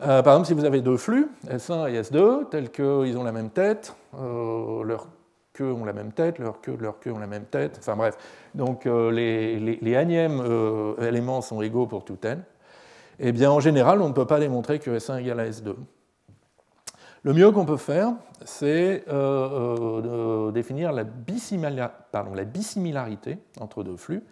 Euh, 0.00 0.22
par 0.22 0.32
exemple, 0.32 0.46
si 0.46 0.54
vous 0.54 0.64
avez 0.64 0.80
deux 0.80 0.96
flux, 0.96 1.28
S1 1.46 1.92
et 1.92 2.00
S2, 2.00 2.48
tels 2.48 2.70
qu'ils 2.70 3.18
ont 3.18 3.22
la 3.22 3.32
même 3.32 3.50
tête, 3.50 3.94
euh, 4.18 4.82
leurs 4.84 5.08
queues 5.52 5.70
ont 5.70 5.84
la 5.84 5.92
même 5.92 6.12
tête, 6.12 6.38
leurs 6.38 6.62
queues, 6.62 6.78
leurs 6.80 6.98
queues 6.98 7.12
ont 7.12 7.18
la 7.18 7.26
même 7.26 7.44
tête, 7.44 7.76
enfin 7.78 7.94
bref, 7.94 8.16
donc 8.54 8.86
euh, 8.86 9.10
les, 9.10 9.58
les, 9.60 9.78
les 9.82 11.06
éléments 11.06 11.42
sont 11.42 11.60
égaux 11.60 11.86
pour 11.86 12.06
tout 12.06 12.16
n, 12.22 12.42
eh 13.18 13.32
bien 13.32 13.50
en 13.50 13.60
général, 13.60 14.00
on 14.00 14.08
ne 14.08 14.14
peut 14.14 14.26
pas 14.26 14.40
démontrer 14.40 14.78
que 14.78 14.90
S1 14.92 15.20
égale 15.20 15.40
à 15.40 15.50
S2. 15.50 15.74
Le 17.22 17.34
mieux 17.34 17.50
qu'on 17.50 17.66
peut 17.66 17.76
faire, 17.76 18.14
c'est 18.46 19.04
euh, 19.08 20.00
euh, 20.06 20.50
définir 20.52 20.90
la, 20.92 21.04
bisimilarité 21.04 23.36
entre 23.60 23.84
deux 23.84 23.96
flux, 23.96 24.22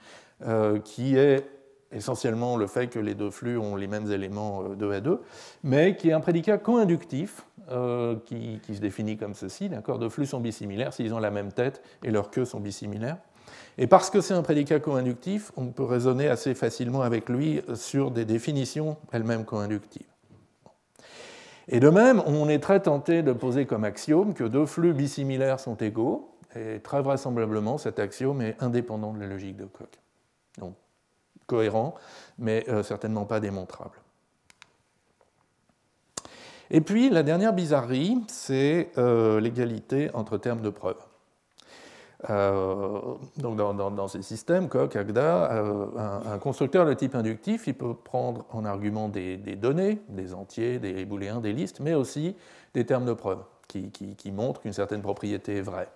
euh, 0.46 0.78
qui 0.78 1.16
est 1.16 1.44
essentiellement 1.92 2.56
le 2.56 2.66
fait 2.66 2.86
que 2.86 2.98
les 2.98 3.14
deux 3.14 3.30
flux 3.30 3.58
ont 3.58 3.76
les 3.76 3.88
mêmes 3.88 4.10
éléments 4.10 4.70
2 4.70 4.92
à 4.92 5.00
2, 5.00 5.20
mais 5.64 5.96
qui 5.96 6.08
est 6.08 6.14
un 6.14 6.20
prédicat 6.20 6.56
co-inductif 6.56 7.44
qui, 8.24 8.74
se 8.74 8.80
définit 8.80 9.18
comme 9.18 9.34
ceci. 9.34 9.68
Deux 9.68 10.08
flux 10.08 10.24
sont 10.24 10.40
bisimilaires 10.40 10.94
s'ils 10.94 11.12
ont 11.12 11.18
la 11.18 11.30
même 11.30 11.52
tête 11.52 11.82
et 12.02 12.10
leurs 12.10 12.30
queues 12.30 12.46
sont 12.46 12.60
bisimilaires. 12.60 13.18
Et 13.76 13.86
parce 13.86 14.08
que 14.08 14.22
c'est 14.22 14.34
un 14.34 14.42
prédicat 14.42 14.80
co-inductif, 14.80 15.52
on 15.56 15.66
peut 15.66 15.84
raisonner 15.84 16.28
assez 16.28 16.54
facilement 16.54 17.02
avec 17.02 17.28
lui 17.28 17.60
sur 17.74 18.10
des 18.10 18.24
définitions 18.24 18.96
elles-mêmes 19.12 19.44
co-inductives. 19.44 20.06
Et 21.68 21.80
de 21.80 21.88
même, 21.88 22.22
on 22.26 22.48
est 22.48 22.60
très 22.60 22.80
tenté 22.80 23.22
de 23.22 23.32
poser 23.32 23.66
comme 23.66 23.84
axiome 23.84 24.34
que 24.34 24.44
deux 24.44 24.66
flux 24.66 24.94
bisimilaires 24.94 25.60
sont 25.60 25.76
égaux, 25.76 26.34
et 26.56 26.80
très 26.80 27.02
vraisemblablement, 27.02 27.76
cet 27.76 27.98
axiome 27.98 28.40
est 28.40 28.56
indépendant 28.62 29.12
de 29.12 29.20
la 29.20 29.26
logique 29.26 29.56
de 29.56 29.66
Koch. 29.66 29.86
Donc, 30.58 30.74
cohérent, 31.46 31.94
mais 32.38 32.64
euh, 32.68 32.82
certainement 32.82 33.26
pas 33.26 33.40
démontrable. 33.40 33.98
Et 36.70 36.80
puis 36.80 37.08
la 37.08 37.22
dernière 37.22 37.54
bizarrerie, 37.54 38.18
c'est 38.28 38.90
l'égalité 38.96 40.10
entre 40.12 40.36
termes 40.36 40.60
de 40.60 40.68
preuve. 40.68 40.98
Donc 42.26 43.56
dans, 43.56 44.08
ces 44.08 44.22
systèmes, 44.22 44.68
Coq, 44.68 44.96
Agda, 44.96 45.52
un, 46.26 46.38
constructeur 46.38 46.84
de 46.84 46.94
type 46.94 47.14
inductif, 47.14 47.68
il 47.68 47.74
peut 47.74 47.94
prendre 47.94 48.44
en 48.50 48.64
argument 48.64 49.08
des, 49.08 49.36
données, 49.36 50.00
des 50.08 50.34
entiers, 50.34 50.80
des 50.80 51.04
booléens, 51.04 51.40
des 51.40 51.52
listes, 51.52 51.78
mais 51.78 51.94
aussi 51.94 52.34
des 52.74 52.84
termes 52.84 53.04
de 53.04 53.12
preuve 53.12 53.38
qui, 53.68 54.32
montrent 54.32 54.62
qu'une 54.62 54.72
certaine 54.72 55.02
propriété 55.02 55.58
est 55.58 55.62
vraie. 55.62 55.88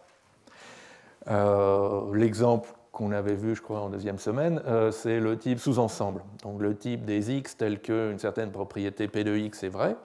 L'exemple 2.14 2.68
qu'on 2.92 3.11
avait 3.11 3.35
vu, 3.35 3.56
je 3.56 3.62
crois, 3.62 3.80
en 3.80 3.88
deuxième 3.88 4.18
semaine, 4.18 4.62
euh, 4.66 4.90
c'est 4.90 5.18
le 5.18 5.38
type 5.38 5.58
sous-ensemble. 5.58 6.22
Donc 6.42 6.61
le 6.61 6.76
type 6.76 7.04
des 7.04 7.32
x 7.32 7.56
tel 7.56 7.80
qu'une 7.80 8.18
certaine 8.18 8.52
propriété 8.52 9.08
P 9.08 9.24
de 9.24 9.35
x 9.35 9.64
est 9.64 9.70
vraie, 9.70 9.96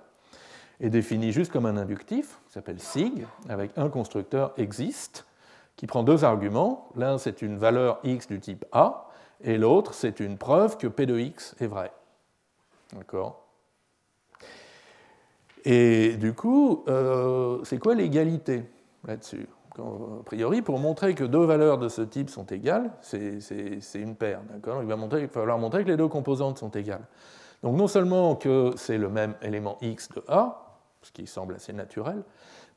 est 0.79 0.89
défini 0.89 1.33
juste 1.33 1.51
comme 1.51 1.65
un 1.65 1.75
inductif, 1.75 2.39
qui 2.47 2.53
s'appelle 2.53 2.79
sig, 2.79 3.27
avec 3.49 3.71
un 3.77 3.89
constructeur 3.89 4.53
existe, 4.57 5.26
qui 5.77 5.87
prend 5.87 6.03
deux 6.03 6.25
arguments. 6.25 6.89
L'un, 6.95 7.17
c'est 7.17 7.41
une 7.41 7.57
valeur 7.57 7.99
x 8.03 8.27
du 8.27 8.39
type 8.39 8.65
A, 8.73 9.07
et 9.41 9.57
l'autre, 9.57 9.93
c'est 9.93 10.19
une 10.19 10.37
preuve 10.37 10.77
que 10.77 10.87
P 10.87 11.05
de 11.05 11.17
x 11.17 11.55
est 11.59 11.67
vrai. 11.67 11.91
D'accord? 12.93 13.43
Et 15.63 16.17
du 16.17 16.33
coup, 16.33 16.83
euh, 16.87 17.59
c'est 17.63 17.77
quoi 17.77 17.95
l'égalité 17.95 18.63
là-dessus? 19.05 19.47
A 19.79 20.23
priori, 20.25 20.63
pour 20.63 20.79
montrer 20.79 21.13
que 21.13 21.23
deux 21.23 21.45
valeurs 21.45 21.77
de 21.77 21.87
ce 21.87 22.01
type 22.01 22.31
sont 22.31 22.45
égales, 22.47 22.89
c'est 23.01 23.37
une 23.93 24.15
paire. 24.15 24.41
Il 24.51 24.83
il 24.83 24.87
va 24.87 25.27
falloir 25.27 25.59
montrer 25.59 25.83
que 25.83 25.89
les 25.89 25.97
deux 25.97 26.07
composantes 26.07 26.57
sont 26.57 26.71
égales. 26.71 27.05
Donc 27.61 27.75
non 27.75 27.87
seulement 27.87 28.35
que 28.35 28.73
c'est 28.75 28.97
le 28.97 29.09
même 29.09 29.35
élément 29.43 29.77
x 29.81 30.09
de 30.09 30.23
A, 30.29 30.79
ce 31.03 31.11
qui 31.11 31.27
semble 31.27 31.53
assez 31.53 31.73
naturel, 31.73 32.23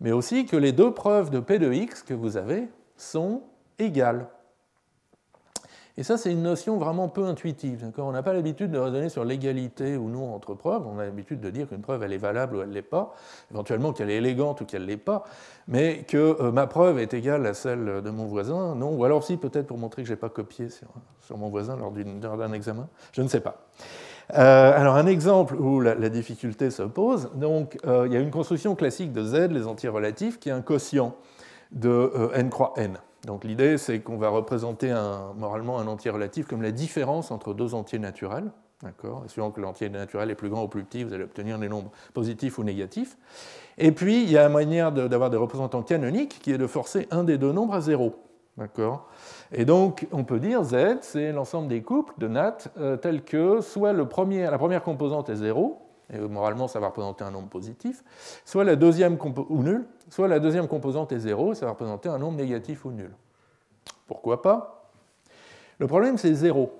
mais 0.00 0.12
aussi 0.12 0.44
que 0.44 0.56
les 0.56 0.72
deux 0.72 0.92
preuves 0.92 1.30
de 1.30 1.40
P 1.40 1.58
de 1.58 1.72
x 1.72 2.02
que 2.02 2.12
vous 2.12 2.36
avez 2.36 2.68
sont 3.00 3.42
égales. 3.78 4.26
Et 5.96 6.02
ça, 6.02 6.16
c'est 6.16 6.30
une 6.32 6.42
notion 6.42 6.78
vraiment 6.78 7.08
peu 7.08 7.26
intuitive. 7.26 7.90
On 7.98 8.12
n'a 8.12 8.22
pas 8.22 8.32
l'habitude 8.32 8.70
de 8.70 8.78
raisonner 8.78 9.08
sur 9.08 9.24
l'égalité 9.24 9.96
ou 9.96 10.08
non 10.08 10.34
entre 10.34 10.54
preuves. 10.54 10.86
On 10.86 10.98
a 10.98 11.04
l'habitude 11.04 11.40
de 11.40 11.50
dire 11.50 11.68
qu'une 11.68 11.82
preuve, 11.82 12.02
elle 12.02 12.12
est 12.12 12.18
valable 12.18 12.56
ou 12.56 12.62
elle 12.62 12.68
ne 12.68 12.74
l'est 12.74 12.80
pas, 12.80 13.14
éventuellement 13.50 13.92
qu'elle 13.92 14.08
est 14.08 14.16
élégante 14.16 14.60
ou 14.60 14.64
qu'elle 14.64 14.82
ne 14.82 14.86
l'est 14.86 14.96
pas, 14.96 15.24
mais 15.68 16.04
que 16.08 16.36
euh, 16.40 16.52
ma 16.52 16.66
preuve 16.66 16.98
est 16.98 17.12
égale 17.12 17.44
à 17.46 17.54
celle 17.54 18.02
de 18.02 18.10
mon 18.10 18.26
voisin, 18.26 18.74
non. 18.76 18.94
Ou 18.94 19.04
alors 19.04 19.24
si, 19.24 19.36
peut-être 19.36 19.66
pour 19.66 19.78
montrer 19.78 20.02
que 20.02 20.08
je 20.08 20.14
n'ai 20.14 20.18
pas 20.18 20.30
copié 20.30 20.68
sur, 20.70 20.88
mon 21.36 21.48
voisin 21.48 21.76
lors 21.76 21.92
d'un 21.92 22.52
examen. 22.52 22.88
Je 23.12 23.22
ne 23.22 23.28
sais 23.28 23.40
pas. 23.40 23.66
Euh, 24.34 24.72
alors 24.74 24.96
un 24.96 25.06
exemple 25.06 25.54
où 25.56 25.80
la, 25.80 26.08
difficulté 26.08 26.70
se 26.70 26.82
pose, 26.82 27.30
donc 27.34 27.78
euh, 27.86 28.06
il 28.06 28.12
y 28.12 28.16
a 28.16 28.20
une 28.20 28.30
construction 28.30 28.74
classique 28.74 29.12
de 29.12 29.24
Z, 29.24 29.50
les 29.50 29.66
entiers 29.66 29.88
relatifs, 29.88 30.40
qui 30.40 30.48
est 30.48 30.52
un 30.52 30.62
quotient 30.62 31.14
de 31.72 32.30
n 32.35 32.50
croix 32.50 32.72
n. 32.76 32.98
Donc 33.26 33.44
l'idée, 33.44 33.78
c'est 33.78 34.00
qu'on 34.00 34.16
va 34.16 34.28
représenter 34.30 34.94
moralement 35.37 35.78
un 35.78 35.87
entier 35.87 36.11
relatif 36.11 36.46
comme 36.46 36.62
la 36.62 36.72
différence 36.72 37.30
entre 37.30 37.52
deux 37.54 37.74
entiers 37.74 37.98
naturels. 37.98 38.50
D'accord? 38.83 39.24
Suivant 39.26 39.50
que 39.50 39.61
l'entier 39.61 39.90
naturel 39.90 40.30
est 40.30 40.35
plus 40.35 40.48
grand 40.48 40.64
ou 40.64 40.68
plus 40.68 40.85
petit, 40.85 41.04
vous 41.04 41.12
allez 41.12 41.24
obtenir 41.24 41.59
des 41.59 41.68
nombres 41.68 41.90
positifs 42.14 42.56
ou 42.56 42.64
négatifs. 42.64 43.18
Et 43.76 43.92
puis, 43.92 44.22
il 44.22 44.30
y 44.30 44.38
a 44.38 44.46
une 44.46 44.52
manière 44.52 44.90
d'avoir 44.90 45.28
des 45.28 45.37
représentants 45.37 45.83
canoniques 45.83 46.38
qui 46.40 46.50
est 46.50 46.59
de 46.59 46.66
forcer 46.66 47.06
un 47.11 47.22
des 47.22 47.37
deux 47.37 47.52
nombres 47.52 47.74
à 47.74 47.83
zéro. 47.83 48.14
D'accord? 48.56 49.06
Et 49.52 49.66
donc, 49.66 50.06
on 50.12 50.24
peut 50.24 50.40
dire 50.40 50.64
Z, 50.64 50.98
c'est 51.02 51.33
l'ensemble 51.33 51.68
des 51.68 51.83
couples 51.83 52.14
de 52.18 52.28
Nat 52.28 52.56
euh, 52.78 52.96
tels 52.96 53.22
que 53.22 53.61
soit 53.61 53.92
la 53.92 54.04
première 54.04 54.83
composante 54.83 55.28
est 55.28 55.37
zéro, 55.37 55.78
et 56.12 56.18
moralement 56.18 56.66
ça 56.66 56.80
va 56.80 56.88
représenter 56.88 57.24
un 57.24 57.30
nombre 57.30 57.48
positif, 57.48 58.02
soit 58.44 58.64
la 58.64 58.76
deuxième 58.76 59.16
ou 59.48 59.62
nul, 59.62 59.85
soit 60.11 60.29
la 60.29 60.38
deuxième 60.38 60.68
composante 60.68 61.12
est 61.12 61.18
0, 61.18 61.55
ça 61.55 61.64
va 61.64 61.73
représenter 61.73 62.09
un 62.09 62.18
nombre 62.18 62.37
négatif 62.37 62.85
ou 62.85 62.90
nul. 62.90 63.11
Pourquoi 64.07 64.42
pas? 64.42 64.90
Le 65.79 65.87
problème 65.87 66.18
c'est 66.18 66.35
0. 66.35 66.70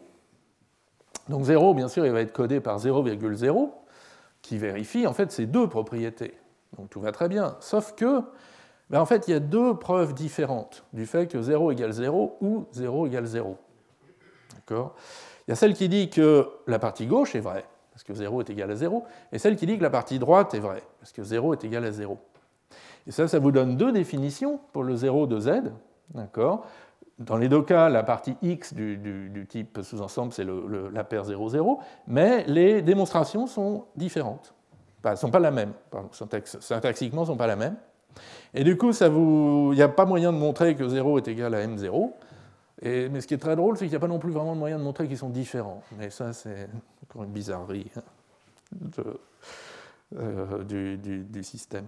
Donc 1.29 1.45
0, 1.45 1.75
bien 1.75 1.89
sûr, 1.89 2.05
il 2.05 2.13
va 2.13 2.21
être 2.21 2.33
codé 2.33 2.61
par 2.61 2.79
0,0, 2.79 3.71
qui 4.43 4.59
vérifie 4.59 5.07
en 5.07 5.13
fait 5.13 5.31
ces 5.31 5.47
deux 5.47 5.69
propriétés. 5.69 6.35
Donc 6.77 6.91
tout 6.91 7.01
va 7.01 7.13
très 7.13 7.29
bien. 7.29 7.57
Sauf 7.61 7.95
que, 7.95 8.23
ben, 8.91 9.01
en 9.01 9.07
fait, 9.07 9.29
il 9.29 9.31
y 9.33 9.35
a 9.35 9.41
deux 9.41 9.75
preuves 9.75 10.15
différentes 10.15 10.85
du 10.93 11.07
fait 11.07 11.27
que 11.27 11.41
0 11.41 11.71
égale 11.73 11.93
0 11.93 12.37
ou 12.41 12.67
0 12.73 13.07
égale 13.07 13.27
0. 13.27 13.57
D'accord? 14.55 14.95
Il 15.47 15.51
y 15.51 15.53
a 15.53 15.57
celle 15.57 15.75
qui 15.75 15.89
dit 15.89 16.11
que 16.11 16.49
la 16.67 16.79
partie 16.79 17.07
gauche 17.07 17.35
est 17.35 17.41
vraie, 17.41 17.65
parce 17.93 18.05
que 18.05 18.15
0 18.15 18.41
est 18.41 18.51
égal 18.51 18.71
à 18.71 18.77
0, 18.77 19.05
et 19.33 19.39
celle 19.39 19.57
qui 19.57 19.67
dit 19.67 19.79
que 19.79 19.83
la 19.83 19.91
partie 19.91 20.19
droite 20.19 20.55
est 20.55 20.61
vraie, 20.61 20.83
parce 20.99 21.13
que 21.13 21.23
0 21.23 21.55
est 21.55 21.65
égal 21.65 21.85
à 21.85 21.93
0. 21.93 22.19
Et 23.07 23.11
ça, 23.11 23.29
ça 23.29 23.39
vous 23.39 23.53
donne 23.53 23.77
deux 23.77 23.93
définitions 23.93 24.61
pour 24.73 24.85
le 24.85 24.97
0 24.97 25.27
de 25.27 25.41
z. 25.41 25.51
D'accord 26.15 26.67
Dans 27.19 27.37
les 27.37 27.49
deux 27.49 27.63
cas, 27.63 27.89
la 27.89 28.03
partie 28.03 28.37
x 28.43 28.75
du, 28.75 29.47
type 29.49 29.81
sous-ensemble, 29.83 30.33
c'est 30.33 30.47
la 30.93 31.05
paire 31.05 31.25
0, 31.25 31.49
0, 31.49 31.81
mais 32.07 32.45
les 32.47 32.83
démonstrations 32.83 33.47
sont 33.47 33.85
différentes. 33.97 34.55
Ne 35.05 35.17
sont 35.17 35.31
pas 35.31 35.39
la 35.39 35.51
même. 35.51 35.73
syntaxiquement, 36.61 37.23
ne 37.23 37.27
sont 37.27 37.37
pas 37.37 37.47
la 37.47 37.57
même. 37.57 37.77
Et 38.55 38.65
du 38.65 38.77
coup, 38.77 38.91
il 38.93 39.77
n'y 39.77 39.83
a 39.83 39.89
pas 39.89 40.05
moyen 40.05 40.33
de 40.33 40.39
montrer 40.39 40.75
que 40.75 40.87
0 40.87 41.19
est 41.19 41.29
égal 41.29 41.55
à 41.55 41.67
m0. 41.67 42.11
Et, 42.83 43.09
mais 43.09 43.21
ce 43.21 43.27
qui 43.27 43.35
est 43.35 43.39
très 43.39 43.57
drôle, 43.57 43.77
c'est 43.77 43.85
qu'il 43.85 43.93
n'y 43.93 43.97
a 43.97 44.01
pas 44.01 44.09
non 44.09 44.19
plus 44.19 44.33
vraiment 44.33 44.55
de 44.55 44.59
moyen 44.59 44.79
de 44.79 44.83
montrer 44.83 45.07
qu'ils 45.07 45.19
sont 45.19 45.29
différents. 45.29 45.83
Mais 45.99 46.11
ça, 46.11 46.33
c'est 46.33 46.69
encore 47.05 47.25
une 47.25 47.33
bizarrerie 47.33 47.91
hein, 47.97 49.01
euh, 50.17 50.65
du, 50.65 51.43
système. 51.43 51.87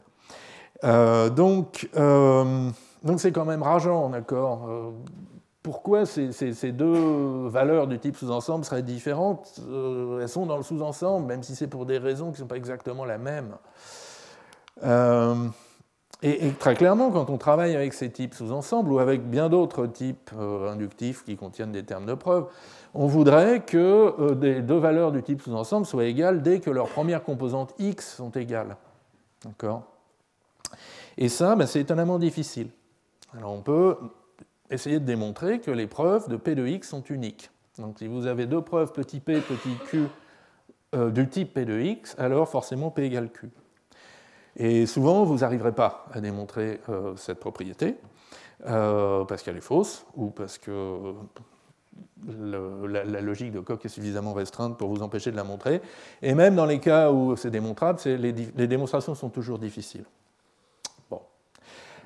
Euh, 0.85 1.31
donc, 1.31 1.89
euh, 1.97 2.71
donc 3.03 3.21
c'est 3.21 3.33
quand 3.33 3.45
même 3.45 3.63
rageant, 3.63 4.11
d'accord 4.11 4.69
Pourquoi 5.63 6.07
ces, 6.07 6.73
deux 6.73 7.49
valeurs 7.49 7.87
du 7.87 7.99
type 7.99 8.17
sous-ensemble 8.17 8.65
seraient 8.65 8.83
différentes 8.83 9.61
Elles 10.21 10.29
sont 10.29 10.47
dans 10.47 10.57
le 10.57 10.63
sous-ensemble, 10.63 11.27
même 11.27 11.43
si 11.43 11.55
c'est 11.55 11.69
pour 11.69 11.87
des 11.87 11.99
raisons 11.99 12.27
qui 12.27 12.33
ne 12.33 12.37
sont 12.39 12.47
pas 12.47 12.57
exactement 12.57 13.05
la 13.05 13.19
même. 13.19 13.57
Et, 16.25 16.53
très 16.53 16.75
clairement, 16.75 17.11
quand 17.11 17.31
on 17.31 17.39
travaille 17.39 17.75
avec 17.75 17.95
ces 17.95 18.11
types 18.11 18.35
sous-ensembles 18.35 18.93
ou 18.93 19.01
avec 19.01 19.29
bien 19.29 19.49
d'autres 19.49 19.87
types 19.87 20.31
inductifs 20.69 21.25
qui 21.25 21.37
contiennent 21.37 21.73
des 21.73 21.85
termes 21.85 22.07
de 22.07 22.15
preuve, 22.15 22.47
on 22.95 23.07
voudrait 23.07 23.61
que 23.61 24.35
des 24.35 24.63
deux 24.63 24.79
valeurs 24.79 25.13
du 25.13 25.23
type 25.23 25.43
sous-ensemble 25.43 25.87
soient 25.87 26.05
égales 26.05 26.43
dès 26.43 26.61
que 26.61 26.71
leurs 26.71 26.89
premières 26.89 27.25
composantes 27.25 27.75
x 27.79 28.17
sont 28.17 28.31
égales. 28.31 28.77
D'accord? 29.45 29.92
Et 31.19 31.29
ça, 31.29 31.57
ben, 31.57 31.67
c'est 31.67 31.81
étonnamment 31.81 32.19
difficile. 32.19 32.69
Alors 33.37 33.53
on 33.53 33.63
peut 33.63 33.97
essayer 34.71 35.01
de 35.01 35.05
démontrer 35.05 35.61
que 35.61 35.71
les 35.71 35.87
preuves 35.87 36.29
de 36.29 36.37
P 36.37 36.55
de 36.55 36.67
x 36.67 36.89
sont 36.89 37.03
uniques. 37.05 37.51
Donc 37.79 37.99
si 37.99 38.07
vous 38.07 38.27
avez 38.27 38.47
deux 38.47 38.61
preuves 38.61 38.93
petit 38.93 39.21
p, 39.21 39.41
petit 39.41 39.77
q 39.87 40.05
euh, 40.95 41.11
du 41.11 41.29
type 41.29 41.55
P 41.55 41.65
de 41.65 41.81
x, 41.81 42.15
alors 42.19 42.49
forcément 42.49 42.91
P 42.91 43.05
égale 43.05 43.31
q. 43.31 43.51
Et 44.57 44.85
souvent, 44.85 45.25
vous 45.25 45.39
n'arriverez 45.39 45.73
pas 45.73 46.07
à 46.13 46.21
démontrer 46.21 46.81
euh, 46.91 47.17
cette 47.17 47.41
propriété, 47.41 47.97
euh, 48.67 49.25
parce 49.25 49.43
qu'elle 49.43 49.57
est 49.57 49.63
fausse, 49.63 50.05
ou 50.15 50.29
parce 50.29 50.59
que 50.59 51.15
la, 52.29 53.21
logique 53.23 53.53
de 53.53 53.61
Coq 53.61 53.83
est 53.87 53.89
suffisamment 53.89 54.35
restreinte 54.35 54.77
pour 54.77 54.91
vous 54.91 55.03
empêcher 55.03 55.31
de 55.31 55.37
la 55.37 55.45
montrer. 55.45 55.81
Et 56.21 56.35
même 56.35 56.55
dans 56.55 56.67
les 56.67 56.79
cas 56.79 57.11
où 57.11 57.35
c'est 57.37 57.51
démontrable, 57.51 57.99
les 58.05 58.67
démonstrations 58.67 59.15
sont 59.15 59.31
toujours 59.31 59.59
difficiles. 59.59 60.05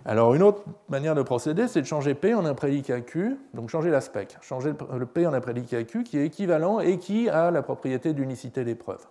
Alors 0.08 0.34
une 0.34 0.42
autre 0.44 0.62
manière 0.88 1.16
de 1.16 1.22
procéder, 1.22 1.66
c'est 1.66 1.80
de 1.80 1.86
changer 1.86 2.14
P 2.14 2.32
en 2.32 2.44
un 2.44 2.54
prédicat 2.54 3.00
Q, 3.00 3.36
donc 3.54 3.70
changer 3.70 3.90
l'aspect, 3.90 4.28
changer 4.40 4.72
le 4.96 5.04
P 5.04 5.26
en 5.26 5.34
un 5.34 5.40
prédicat 5.40 5.82
Q 5.82 6.04
qui 6.04 6.16
est 6.16 6.24
équivalent 6.24 6.78
et 6.78 6.98
qui 6.98 7.28
a 7.28 7.50
la 7.50 7.60
propriété 7.60 8.12
d'unicité 8.12 8.62
des 8.62 8.76
preuves. 8.76 9.04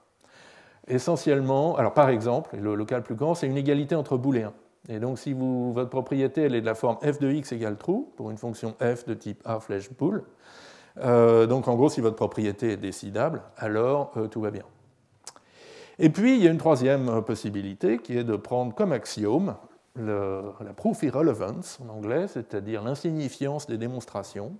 Essentiellement, 0.87 1.75
alors 1.75 1.93
par 1.93 2.07
exemple, 2.07 2.55
le, 2.55 2.75
local 2.75 3.03
plus 3.03 3.15
grand, 3.15 3.35
c'est 3.35 3.45
une 3.45 3.57
égalité 3.57 3.93
entre 3.93 4.15
booléens. 4.15 4.53
Et 4.87 4.99
donc 4.99 5.19
si 5.19 5.33
votre 5.33 5.89
propriété 5.89 6.43
elle 6.43 6.55
est 6.55 6.61
de 6.61 6.65
la 6.65 6.75
forme 6.75 6.97
f 7.01 7.19
de 7.19 7.29
x 7.29 7.51
égale 7.51 7.75
true, 7.75 8.05
pour 8.15 8.31
une 8.31 8.37
fonction 8.37 8.73
f 8.79 9.05
de 9.05 9.15
type 9.15 9.41
a 9.43 9.59
flèche 9.59 9.91
bool, 9.91 10.23
euh, 11.03 11.45
donc 11.45 11.67
en 11.67 11.75
gros 11.75 11.89
si 11.89 11.99
votre 11.99 12.15
propriété 12.15 12.71
est 12.71 12.77
décidable, 12.77 13.41
alors 13.57 14.13
euh, 14.15 14.27
tout 14.27 14.39
va 14.39 14.49
bien. 14.49 14.63
Et 15.99 16.09
puis 16.09 16.37
il 16.37 16.43
y 16.43 16.47
a 16.47 16.51
une 16.51 16.57
troisième 16.57 17.09
euh, 17.09 17.21
possibilité 17.21 17.97
qui 17.97 18.17
est 18.17 18.23
de 18.23 18.37
prendre 18.37 18.73
comme 18.73 18.93
axiome 18.93 19.55
la 19.95 20.73
proof 20.75 21.03
irrelevance 21.03 21.79
en 21.81 21.89
anglais, 21.89 22.27
c'est-à-dire 22.27 22.83
l'insignifiance 22.83 23.67
des 23.67 23.77
démonstrations, 23.77 24.55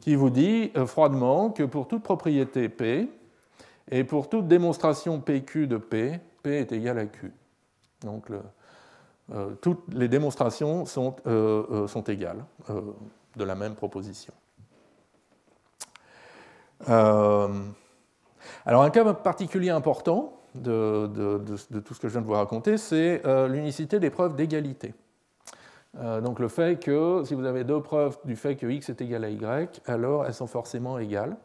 qui 0.00 0.14
vous 0.14 0.30
dit 0.30 0.72
euh, 0.76 0.86
froidement 0.86 1.50
que 1.50 1.62
pour 1.62 1.88
toute 1.88 2.02
propriété 2.02 2.68
P 2.68 3.08
et 3.90 4.04
pour 4.04 4.28
toute 4.28 4.46
démonstration 4.48 5.20
PQ 5.20 5.66
de 5.66 5.76
P, 5.76 6.20
P 6.42 6.58
est 6.58 6.72
égal 6.72 6.98
à 6.98 7.06
Q. 7.06 7.32
Donc 8.02 8.30
euh, 8.30 9.54
toutes 9.60 9.82
les 9.92 10.08
démonstrations 10.08 10.86
sont, 10.86 11.16
euh, 11.26 11.86
sont 11.88 12.02
égales 12.04 12.44
de 13.36 13.44
la 13.44 13.54
même 13.54 13.74
proposition. 13.74 14.32
alors 16.86 17.50
un 18.66 18.90
cas 18.90 19.14
particulier 19.14 19.70
important, 19.70 20.40
de, 20.62 21.38
tout 21.80 21.94
ce 21.94 22.00
que 22.00 22.08
je 22.08 22.12
viens 22.12 22.22
de 22.22 22.26
vous 22.26 22.32
raconter, 22.32 22.76
c'est 22.76 23.22
l'unicité 23.48 23.98
des 23.98 24.10
preuves 24.10 24.36
d'égalité. 24.36 24.94
donc 26.22 26.38
le 26.38 26.48
fait 26.48 26.78
que 26.82 27.22
si 27.24 27.34
vous 27.34 27.44
avez 27.44 27.64
deux 27.64 27.80
preuves 27.80 28.18
du 28.24 28.36
fait 28.36 28.56
que 28.56 28.66
x 28.66 28.88
est 28.88 29.00
égal 29.00 29.24
à 29.24 29.30
y, 29.30 29.68
alors 29.86 30.26
elles 30.26 30.34
sont 30.34 30.46
forcément 30.46 30.98
égales. 30.98 31.36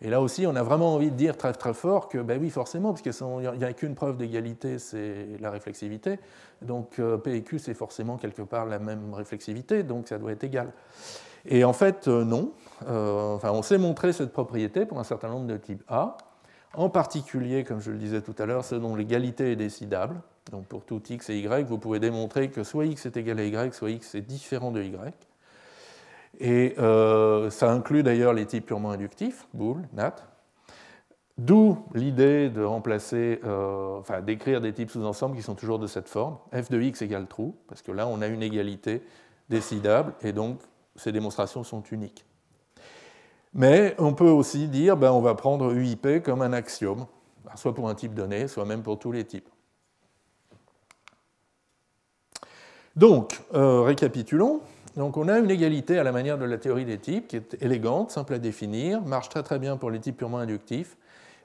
Et 0.00 0.10
là 0.10 0.20
aussi, 0.20 0.46
on 0.46 0.54
a 0.54 0.62
vraiment 0.62 0.94
envie 0.94 1.10
de 1.10 1.16
dire 1.16 1.36
très 1.36 1.52
très 1.52 1.72
fort 1.72 2.08
que, 2.08 2.18
ben 2.18 2.38
oui, 2.40 2.50
forcément, 2.50 2.92
parce 2.92 3.00
qu'il 3.00 3.12
n'y 3.58 3.64
a 3.64 3.72
qu'une 3.72 3.94
preuve 3.94 4.18
d'égalité, 4.18 4.78
c'est 4.78 5.28
la 5.40 5.50
réflexivité. 5.50 6.18
Donc 6.62 6.98
euh, 6.98 7.16
P 7.16 7.36
et 7.36 7.42
Q, 7.42 7.58
c'est 7.58 7.74
forcément 7.74 8.16
quelque 8.16 8.42
part 8.42 8.66
la 8.66 8.78
même 8.78 9.14
réflexivité, 9.14 9.82
donc 9.82 10.08
ça 10.08 10.18
doit 10.18 10.32
être 10.32 10.44
égal. 10.44 10.72
Et 11.46 11.64
en 11.64 11.72
fait, 11.72 12.08
euh, 12.08 12.24
non. 12.24 12.52
Euh, 12.88 13.34
enfin, 13.34 13.50
on 13.52 13.62
sait 13.62 13.78
montrer 13.78 14.12
cette 14.12 14.32
propriété 14.32 14.84
pour 14.84 14.98
un 14.98 15.04
certain 15.04 15.28
nombre 15.28 15.46
de 15.46 15.56
types 15.56 15.82
A, 15.88 16.16
en 16.76 16.88
particulier, 16.88 17.64
comme 17.64 17.80
je 17.80 17.90
le 17.90 17.98
disais 17.98 18.20
tout 18.20 18.34
à 18.38 18.46
l'heure, 18.46 18.64
ceux 18.64 18.78
dont 18.78 18.96
l'égalité 18.96 19.52
est 19.52 19.56
décidable. 19.56 20.20
Donc 20.50 20.66
pour 20.66 20.84
tout 20.84 21.02
x 21.08 21.30
et 21.30 21.38
y, 21.38 21.64
vous 21.64 21.78
pouvez 21.78 22.00
démontrer 22.00 22.50
que 22.50 22.64
soit 22.64 22.86
x 22.86 23.06
est 23.06 23.16
égal 23.16 23.38
à 23.40 23.44
y, 23.44 23.72
soit 23.72 23.90
x 23.90 24.14
est 24.14 24.20
différent 24.20 24.72
de 24.72 24.82
y. 24.82 25.14
Et 26.40 26.74
euh, 26.78 27.50
ça 27.50 27.70
inclut 27.70 28.02
d'ailleurs 28.02 28.32
les 28.32 28.46
types 28.46 28.66
purement 28.66 28.90
inductifs, 28.90 29.46
bool, 29.54 29.82
nat. 29.92 30.16
D'où 31.36 31.78
l'idée 31.94 32.48
de 32.48 32.62
remplacer, 32.62 33.40
euh, 33.44 33.98
enfin 33.98 34.20
d'écrire 34.20 34.60
des 34.60 34.72
types 34.72 34.90
sous-ensembles 34.90 35.34
qui 35.34 35.42
sont 35.42 35.56
toujours 35.56 35.80
de 35.80 35.88
cette 35.88 36.08
forme, 36.08 36.38
f 36.52 36.70
de 36.70 36.80
x 36.80 37.02
égale 37.02 37.26
true, 37.26 37.52
parce 37.66 37.82
que 37.82 37.90
là 37.90 38.06
on 38.06 38.20
a 38.20 38.28
une 38.28 38.42
égalité 38.42 39.02
décidable 39.48 40.14
et 40.22 40.32
donc 40.32 40.60
ces 40.94 41.10
démonstrations 41.10 41.64
sont 41.64 41.82
uniques. 41.90 42.24
Mais 43.54 43.94
on 43.98 44.14
peut 44.14 44.28
aussi 44.28 44.68
dire 44.68 44.96
ben, 44.96 45.12
on 45.12 45.20
va 45.20 45.34
prendre 45.34 45.72
UIP 45.72 46.22
comme 46.22 46.42
un 46.42 46.52
axiome, 46.52 47.06
soit 47.54 47.74
pour 47.74 47.88
un 47.88 47.94
type 47.94 48.14
donné, 48.14 48.48
soit 48.48 48.64
même 48.64 48.82
pour 48.82 48.98
tous 48.98 49.12
les 49.12 49.24
types. 49.24 49.48
Donc, 52.96 53.40
euh, 53.54 53.82
récapitulons. 53.82 54.60
Donc 54.96 55.16
on 55.16 55.26
a 55.28 55.38
une 55.38 55.50
égalité 55.50 55.98
à 55.98 56.04
la 56.04 56.12
manière 56.12 56.38
de 56.38 56.44
la 56.44 56.58
théorie 56.58 56.84
des 56.84 56.98
types 56.98 57.26
qui 57.26 57.36
est 57.36 57.60
élégante, 57.60 58.12
simple 58.12 58.34
à 58.34 58.38
définir, 58.38 59.02
marche 59.02 59.28
très 59.28 59.42
très 59.42 59.58
bien 59.58 59.76
pour 59.76 59.90
les 59.90 59.98
types 59.98 60.16
purement 60.16 60.38
inductifs, 60.38 60.96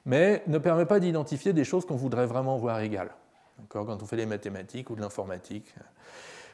mais 0.04 0.42
ne 0.46 0.58
permet 0.58 0.86
pas 0.86 1.00
d'identifier 1.00 1.52
des 1.52 1.64
choses 1.64 1.84
qu'on 1.84 1.96
voudrait 1.96 2.26
vraiment 2.26 2.56
voir 2.56 2.78
égales. 2.80 3.10
Quand 3.68 4.02
on 4.02 4.06
fait 4.06 4.16
des 4.16 4.26
mathématiques 4.26 4.90
ou 4.90 4.96
de 4.96 5.00
l'informatique. 5.00 5.74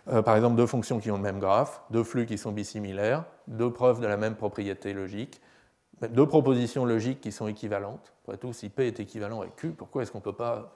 Euh, 0.09 0.23
par 0.23 0.37
exemple, 0.37 0.57
deux 0.57 0.67
fonctions 0.67 0.99
qui 0.99 1.11
ont 1.11 1.17
le 1.17 1.23
même 1.23 1.39
graphe, 1.39 1.83
deux 1.91 2.03
flux 2.03 2.27
qui 2.27 2.39
sont 2.39 2.53
bisimilaires, 2.53 3.25
deux 3.49 3.71
preuves 3.71 4.01
de 4.01 4.07
la 4.07 4.17
même 4.17 4.35
propriété 4.35 4.93
logique, 4.93 5.41
deux 6.03 6.27
propositions 6.27 6.85
logiques 6.85 7.21
qui 7.21 7.33
sont 7.33 7.49
équivalentes. 7.49 8.13
Après 8.25 8.37
tout, 8.37 8.53
si 8.53 8.69
P 8.69 8.87
est 8.87 9.01
équivalent 9.01 9.41
à 9.41 9.47
Q, 9.47 9.71
pourquoi 9.71 10.03
est-ce 10.03 10.13
qu'on 10.13 10.19
ne 10.19 10.25
peut 10.25 10.33
pas 10.33 10.75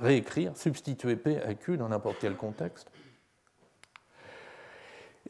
réécrire, 0.00 0.56
substituer 0.56 1.16
P 1.16 1.40
à 1.40 1.54
Q 1.54 1.76
dans 1.76 1.88
n'importe 1.88 2.16
quel 2.20 2.36
contexte? 2.36 2.90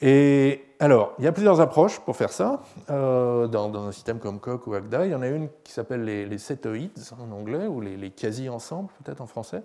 Et 0.00 0.64
alors, 0.78 1.12
il 1.18 1.24
y 1.24 1.28
a 1.28 1.32
plusieurs 1.32 1.60
approches 1.60 2.00
pour 2.00 2.16
faire 2.16 2.32
ça. 2.32 2.62
Euh, 2.88 3.46
dans, 3.48 3.74
un 3.76 3.92
système 3.92 4.18
comme 4.18 4.40
Coq 4.40 4.66
ou 4.66 4.74
Agda, 4.74 5.04
il 5.04 5.12
y 5.12 5.14
en 5.14 5.20
a 5.20 5.28
une 5.28 5.48
qui 5.62 5.72
s'appelle 5.72 6.04
les, 6.04 6.24
les 6.24 6.38
setoids 6.38 6.88
en 7.20 7.30
anglais, 7.32 7.66
ou 7.66 7.80
les, 7.82 8.10
quasi-ensembles 8.10 8.88
peut-être 9.02 9.20
en 9.20 9.26
français. 9.26 9.62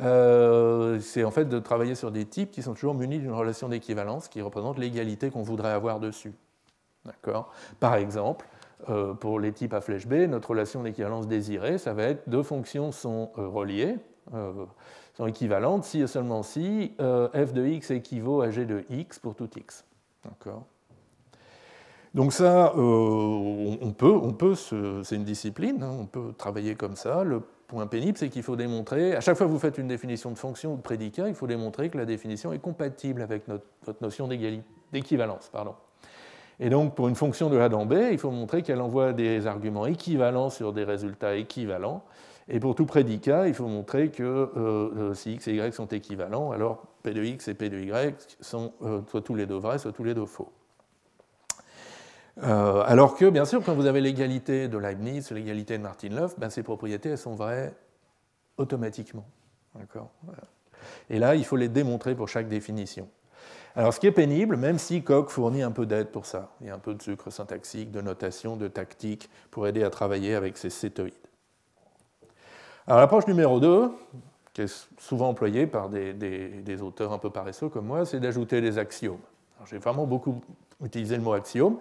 Euh, 0.00 1.00
c'est 1.00 1.24
en 1.24 1.30
fait 1.30 1.46
de 1.46 1.58
travailler 1.58 1.94
sur 1.94 2.10
des 2.10 2.24
types 2.24 2.52
qui 2.52 2.62
sont 2.62 2.74
toujours 2.74 2.94
munis 2.94 3.18
d'une 3.18 3.32
relation 3.32 3.68
d'équivalence 3.68 4.28
qui 4.28 4.40
représente 4.40 4.78
l'égalité 4.78 5.30
qu'on 5.30 5.42
voudrait 5.42 5.72
avoir 5.72 6.00
dessus. 6.00 6.32
D'accord? 7.04 7.52
Par 7.80 7.96
exemple, 7.96 8.46
euh, 8.88 9.14
pour 9.14 9.40
les 9.40 9.52
types 9.52 9.74
à 9.74 9.80
flèche 9.80 10.06
B, 10.06 10.14
notre 10.28 10.50
relation 10.50 10.82
d'équivalence 10.82 11.26
désirée, 11.26 11.78
ça 11.78 11.92
va 11.92 12.04
être 12.04 12.28
deux 12.28 12.42
fonctions 12.42 12.92
sont 12.92 13.30
reliées 13.36 13.96
sont 15.20 15.26
équivalentes 15.26 15.84
si 15.84 16.00
et 16.00 16.06
seulement 16.06 16.42
si 16.42 16.92
euh, 17.00 17.28
f 17.28 17.52
de 17.52 17.66
x 17.66 17.90
équivaut 17.90 18.40
à 18.40 18.50
g 18.50 18.64
de 18.64 18.84
x 18.90 19.18
pour 19.18 19.34
tout 19.34 19.48
x. 19.56 19.84
D'accord 20.24 20.64
donc 22.12 22.32
ça, 22.32 22.72
euh, 22.76 23.76
on 23.80 23.92
peut, 23.92 24.10
on 24.10 24.32
peut 24.32 24.56
c'est 24.56 25.14
une 25.14 25.22
discipline, 25.22 25.80
hein, 25.80 25.96
on 25.96 26.06
peut 26.06 26.32
travailler 26.36 26.74
comme 26.74 26.96
ça. 26.96 27.22
Le 27.22 27.40
point 27.68 27.86
pénible, 27.86 28.18
c'est 28.18 28.28
qu'il 28.28 28.42
faut 28.42 28.56
démontrer, 28.56 29.14
à 29.14 29.20
chaque 29.20 29.36
fois 29.36 29.46
que 29.46 29.52
vous 29.52 29.60
faites 29.60 29.78
une 29.78 29.86
définition 29.86 30.32
de 30.32 30.38
fonction 30.38 30.72
ou 30.72 30.76
de 30.76 30.82
prédicat, 30.82 31.28
il 31.28 31.36
faut 31.36 31.46
démontrer 31.46 31.88
que 31.88 31.96
la 31.96 32.06
définition 32.06 32.52
est 32.52 32.58
compatible 32.58 33.22
avec 33.22 33.44
votre 33.46 34.02
notion 34.02 34.28
d'équivalence. 34.90 35.52
Et 36.62 36.68
donc, 36.68 36.94
pour 36.94 37.08
une 37.08 37.14
fonction 37.14 37.48
de 37.48 37.58
A 37.58 37.70
dans 37.70 37.86
B, 37.86 37.94
il 38.12 38.18
faut 38.18 38.30
montrer 38.30 38.62
qu'elle 38.62 38.82
envoie 38.82 39.14
des 39.14 39.46
arguments 39.46 39.86
équivalents 39.86 40.50
sur 40.50 40.74
des 40.74 40.84
résultats 40.84 41.34
équivalents. 41.34 42.04
Et 42.48 42.60
pour 42.60 42.74
tout 42.74 42.84
prédicat, 42.84 43.48
il 43.48 43.54
faut 43.54 43.66
montrer 43.66 44.10
que 44.10 44.22
euh, 44.22 44.50
euh, 44.56 45.14
si 45.14 45.32
x 45.34 45.48
et 45.48 45.54
y 45.54 45.72
sont 45.72 45.86
équivalents, 45.86 46.50
alors 46.50 46.82
p 47.02 47.14
de 47.14 47.24
x 47.24 47.48
et 47.48 47.54
p 47.54 47.70
de 47.70 47.78
y 47.78 48.14
sont 48.40 48.72
euh, 48.82 49.00
soit 49.08 49.22
tous 49.22 49.34
les 49.34 49.46
deux 49.46 49.56
vrais, 49.56 49.78
soit 49.78 49.92
tous 49.92 50.04
les 50.04 50.12
deux 50.12 50.26
faux. 50.26 50.52
alors 52.42 53.16
que, 53.16 53.30
bien 53.30 53.46
sûr, 53.46 53.62
quand 53.64 53.74
vous 53.74 53.86
avez 53.86 54.02
l'égalité 54.02 54.68
de 54.68 54.76
Leibniz, 54.76 55.30
l'égalité 55.30 55.78
de 55.78 55.82
Martin-Löf, 55.82 56.38
ben, 56.38 56.50
ces 56.50 56.62
propriétés 56.62 57.10
elles 57.10 57.18
sont 57.18 57.36
vraies 57.36 57.74
automatiquement. 58.58 59.24
Et 61.08 61.18
là, 61.18 61.34
il 61.36 61.44
faut 61.44 61.56
les 61.56 61.68
démontrer 61.68 62.14
pour 62.14 62.28
chaque 62.28 62.48
définition. 62.48 63.08
Alors, 63.76 63.94
ce 63.94 64.00
qui 64.00 64.06
est 64.08 64.12
pénible, 64.12 64.56
même 64.56 64.78
si 64.78 65.02
Koch 65.02 65.28
fournit 65.28 65.62
un 65.62 65.70
peu 65.70 65.86
d'aide 65.86 66.08
pour 66.08 66.26
ça, 66.26 66.50
il 66.60 66.66
y 66.66 66.70
a 66.70 66.74
un 66.74 66.78
peu 66.78 66.94
de 66.94 67.02
sucre 67.02 67.30
syntaxique, 67.30 67.90
de 67.90 68.00
notation, 68.00 68.56
de 68.56 68.68
tactique 68.68 69.30
pour 69.50 69.66
aider 69.68 69.84
à 69.84 69.90
travailler 69.90 70.34
avec 70.34 70.56
ces 70.56 70.70
sétoïdes. 70.70 71.14
Alors 72.86 72.98
l'approche 72.98 73.28
numéro 73.28 73.60
2, 73.60 73.90
qui 74.52 74.62
est 74.62 74.88
souvent 74.98 75.28
employée 75.28 75.66
par 75.66 75.88
des, 75.88 76.82
auteurs 76.82 77.12
un 77.12 77.18
peu 77.18 77.30
paresseux 77.30 77.68
comme 77.68 77.86
moi, 77.86 78.04
c'est 78.04 78.18
d'ajouter 78.18 78.60
des 78.60 78.78
axiomes. 78.78 79.20
J'ai 79.66 79.78
vraiment 79.78 80.06
beaucoup 80.06 80.40
utilisé 80.82 81.16
le 81.16 81.22
mot 81.22 81.34
axiome, 81.34 81.76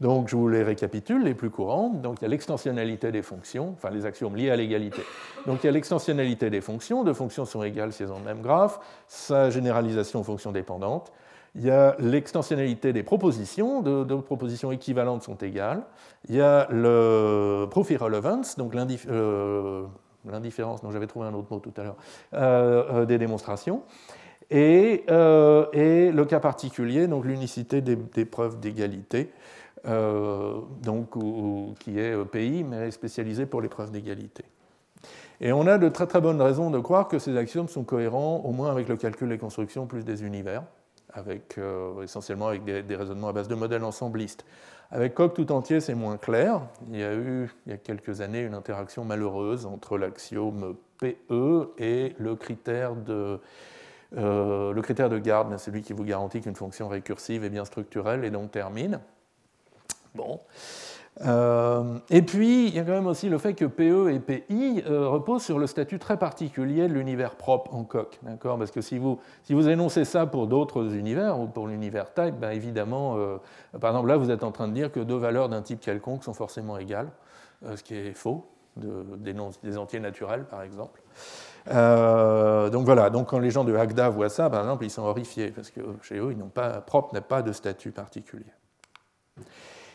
donc 0.00 0.28
je 0.28 0.36
vous 0.36 0.48
les 0.48 0.62
récapitule, 0.62 1.24
les 1.24 1.34
plus 1.34 1.50
courants. 1.50 1.88
Donc 1.88 2.18
il 2.20 2.22
y 2.22 2.24
a 2.26 2.28
l'extensionnalité 2.28 3.10
des 3.10 3.22
fonctions, 3.22 3.70
enfin 3.70 3.90
les 3.90 4.04
axiomes 4.04 4.36
liés 4.36 4.50
à 4.50 4.56
l'égalité. 4.56 5.02
Donc 5.46 5.64
il 5.64 5.66
y 5.66 5.68
a 5.68 5.72
l'extensionnalité 5.72 6.50
des 6.50 6.60
fonctions, 6.60 7.02
deux 7.02 7.14
fonctions 7.14 7.44
sont 7.44 7.62
égales 7.62 7.92
si 7.92 8.02
elles 8.02 8.12
ont 8.12 8.18
le 8.18 8.24
même 8.24 8.42
graphe, 8.42 8.78
sa 9.08 9.50
généralisation 9.50 10.20
aux 10.20 10.24
fonctions 10.24 10.52
dépendantes. 10.52 11.12
Il 11.54 11.64
y 11.64 11.70
a 11.70 11.96
l'extensionnalité 11.98 12.94
des 12.94 13.02
propositions, 13.02 13.82
deux, 13.82 14.20
propositions 14.22 14.72
équivalentes 14.72 15.22
sont 15.22 15.36
égales. 15.36 15.82
Il 16.28 16.34
y 16.34 16.40
a 16.40 16.66
le 16.70 17.66
proof 17.70 17.90
irrelevance, 17.90 18.56
donc 18.56 18.74
euh, 18.74 19.84
l'indifférence, 20.30 20.82
dont 20.82 20.90
j'avais 20.90 21.06
trouvé 21.06 21.26
un 21.26 21.34
autre 21.34 21.48
mot 21.50 21.60
tout 21.60 21.72
à 21.76 21.82
l'heure, 21.82 21.96
euh, 22.32 22.84
euh, 22.90 23.04
des 23.04 23.18
démonstrations. 23.18 23.82
Et, 24.50 25.04
euh, 25.10 25.66
le 25.74 26.24
cas 26.24 26.40
particulier, 26.40 27.06
donc 27.06 27.24
l'unicité 27.24 27.80
des, 27.80 28.24
preuves 28.24 28.60
d'égalité, 28.60 29.30
donc, 29.84 31.10
qui 31.80 31.98
est 31.98 32.24
PI, 32.26 32.64
mais 32.64 32.90
spécialisée 32.90 33.46
pour 33.46 33.60
les 33.60 33.68
preuves 33.68 33.90
d'égalité. 33.90 34.44
Et 35.40 35.52
on 35.52 35.66
a 35.66 35.76
de 35.76 35.88
très 35.88 36.06
très 36.06 36.20
bonnes 36.20 36.40
raisons 36.40 36.70
de 36.70 36.78
croire 36.78 37.08
que 37.08 37.18
ces 37.18 37.36
axiomes 37.36 37.68
sont 37.68 37.82
cohérents, 37.82 38.42
au 38.44 38.52
moins 38.52 38.70
avec 38.70 38.88
le 38.88 38.96
calcul 38.96 39.28
des 39.28 39.38
constructions 39.38 39.86
plus 39.86 40.04
des 40.04 40.22
univers, 40.22 40.62
avec, 41.14 41.58
essentiellement 42.02 42.48
avec 42.48 42.64
des, 42.64 42.96
raisonnements 42.96 43.28
à 43.28 43.32
base 43.32 43.48
de 43.48 43.54
modèles 43.54 43.84
ensemblistes. 43.84 44.44
Avec 44.90 45.14
Coq 45.14 45.34
tout 45.34 45.52
entier, 45.52 45.80
c'est 45.80 45.94
moins 45.94 46.18
clair. 46.18 46.60
Il 46.90 46.98
y 46.98 47.02
a 47.02 47.14
eu, 47.14 47.50
il 47.66 47.72
y 47.72 47.74
a 47.74 47.78
quelques 47.78 48.20
années, 48.20 48.42
une 48.42 48.54
interaction 48.54 49.04
malheureuse 49.04 49.64
entre 49.66 49.96
l'axiome 49.96 50.76
PE 50.98 51.72
et 51.78 52.14
le 52.18 52.36
critère 52.36 52.94
de, 52.94 53.40
euh, 54.16 54.72
le 54.72 54.82
critère 54.82 55.08
de 55.08 55.18
garde, 55.18 55.56
c'est 55.58 55.70
lui 55.70 55.82
qui 55.82 55.92
vous 55.92 56.04
garantit 56.04 56.40
qu'une 56.40 56.56
fonction 56.56 56.88
récursive 56.88 57.44
est 57.44 57.50
bien 57.50 57.64
structurelle 57.64 58.24
et 58.24 58.30
donc 58.30 58.50
termine. 58.50 59.00
Bon. 60.14 60.40
Euh, 61.20 61.98
et 62.08 62.22
puis, 62.22 62.68
il 62.68 62.74
y 62.74 62.78
a 62.78 62.84
quand 62.84 62.92
même 62.92 63.06
aussi 63.06 63.28
le 63.28 63.38
fait 63.38 63.54
que 63.54 63.66
PE 63.66 64.10
et 64.10 64.18
PI 64.18 64.82
euh, 64.86 65.08
reposent 65.08 65.42
sur 65.42 65.58
le 65.58 65.66
statut 65.66 65.98
très 65.98 66.16
particulier 66.16 66.88
de 66.88 66.94
l'univers 66.94 67.36
propre 67.36 67.74
en 67.74 67.84
coq. 67.84 68.18
Parce 68.42 68.70
que 68.70 68.80
si 68.80 68.98
vous, 68.98 69.20
si 69.44 69.52
vous 69.52 69.68
énoncez 69.68 70.04
ça 70.04 70.26
pour 70.26 70.46
d'autres 70.46 70.94
univers, 70.94 71.38
ou 71.38 71.46
pour 71.46 71.68
l'univers 71.68 72.12
type, 72.14 72.36
ben 72.40 72.50
évidemment, 72.50 73.16
euh, 73.16 73.36
par 73.78 73.90
exemple, 73.90 74.08
là, 74.08 74.16
vous 74.16 74.30
êtes 74.30 74.42
en 74.42 74.52
train 74.52 74.68
de 74.68 74.72
dire 74.72 74.90
que 74.90 75.00
deux 75.00 75.16
valeurs 75.16 75.48
d'un 75.48 75.62
type 75.62 75.80
quelconque 75.80 76.24
sont 76.24 76.34
forcément 76.34 76.78
égales, 76.78 77.10
ce 77.76 77.82
qui 77.82 77.94
est 77.94 78.14
faux, 78.14 78.46
de, 78.76 79.04
des, 79.62 79.76
entiers 79.76 80.00
naturels, 80.00 80.44
par 80.44 80.62
exemple. 80.62 81.00
donc 81.66 82.84
voilà, 82.84 83.10
donc 83.10 83.28
quand 83.28 83.38
les 83.38 83.50
gens 83.50 83.64
de 83.64 83.76
Agda 83.76 84.08
voient 84.08 84.30
ça, 84.30 84.48
par 84.48 84.60
exemple, 84.60 84.84
ils 84.84 84.90
sont 84.90 85.02
horrifiés, 85.02 85.50
parce 85.50 85.70
que 85.70 85.80
chez 86.02 86.18
eux, 86.18 86.32
ils 86.32 86.38
n'ont 86.38 86.48
pas, 86.48 86.80
propre 86.80 87.14
n'a 87.14 87.20
pas 87.20 87.42
de 87.42 87.52
statut 87.52 87.92
particulier. 87.92 88.46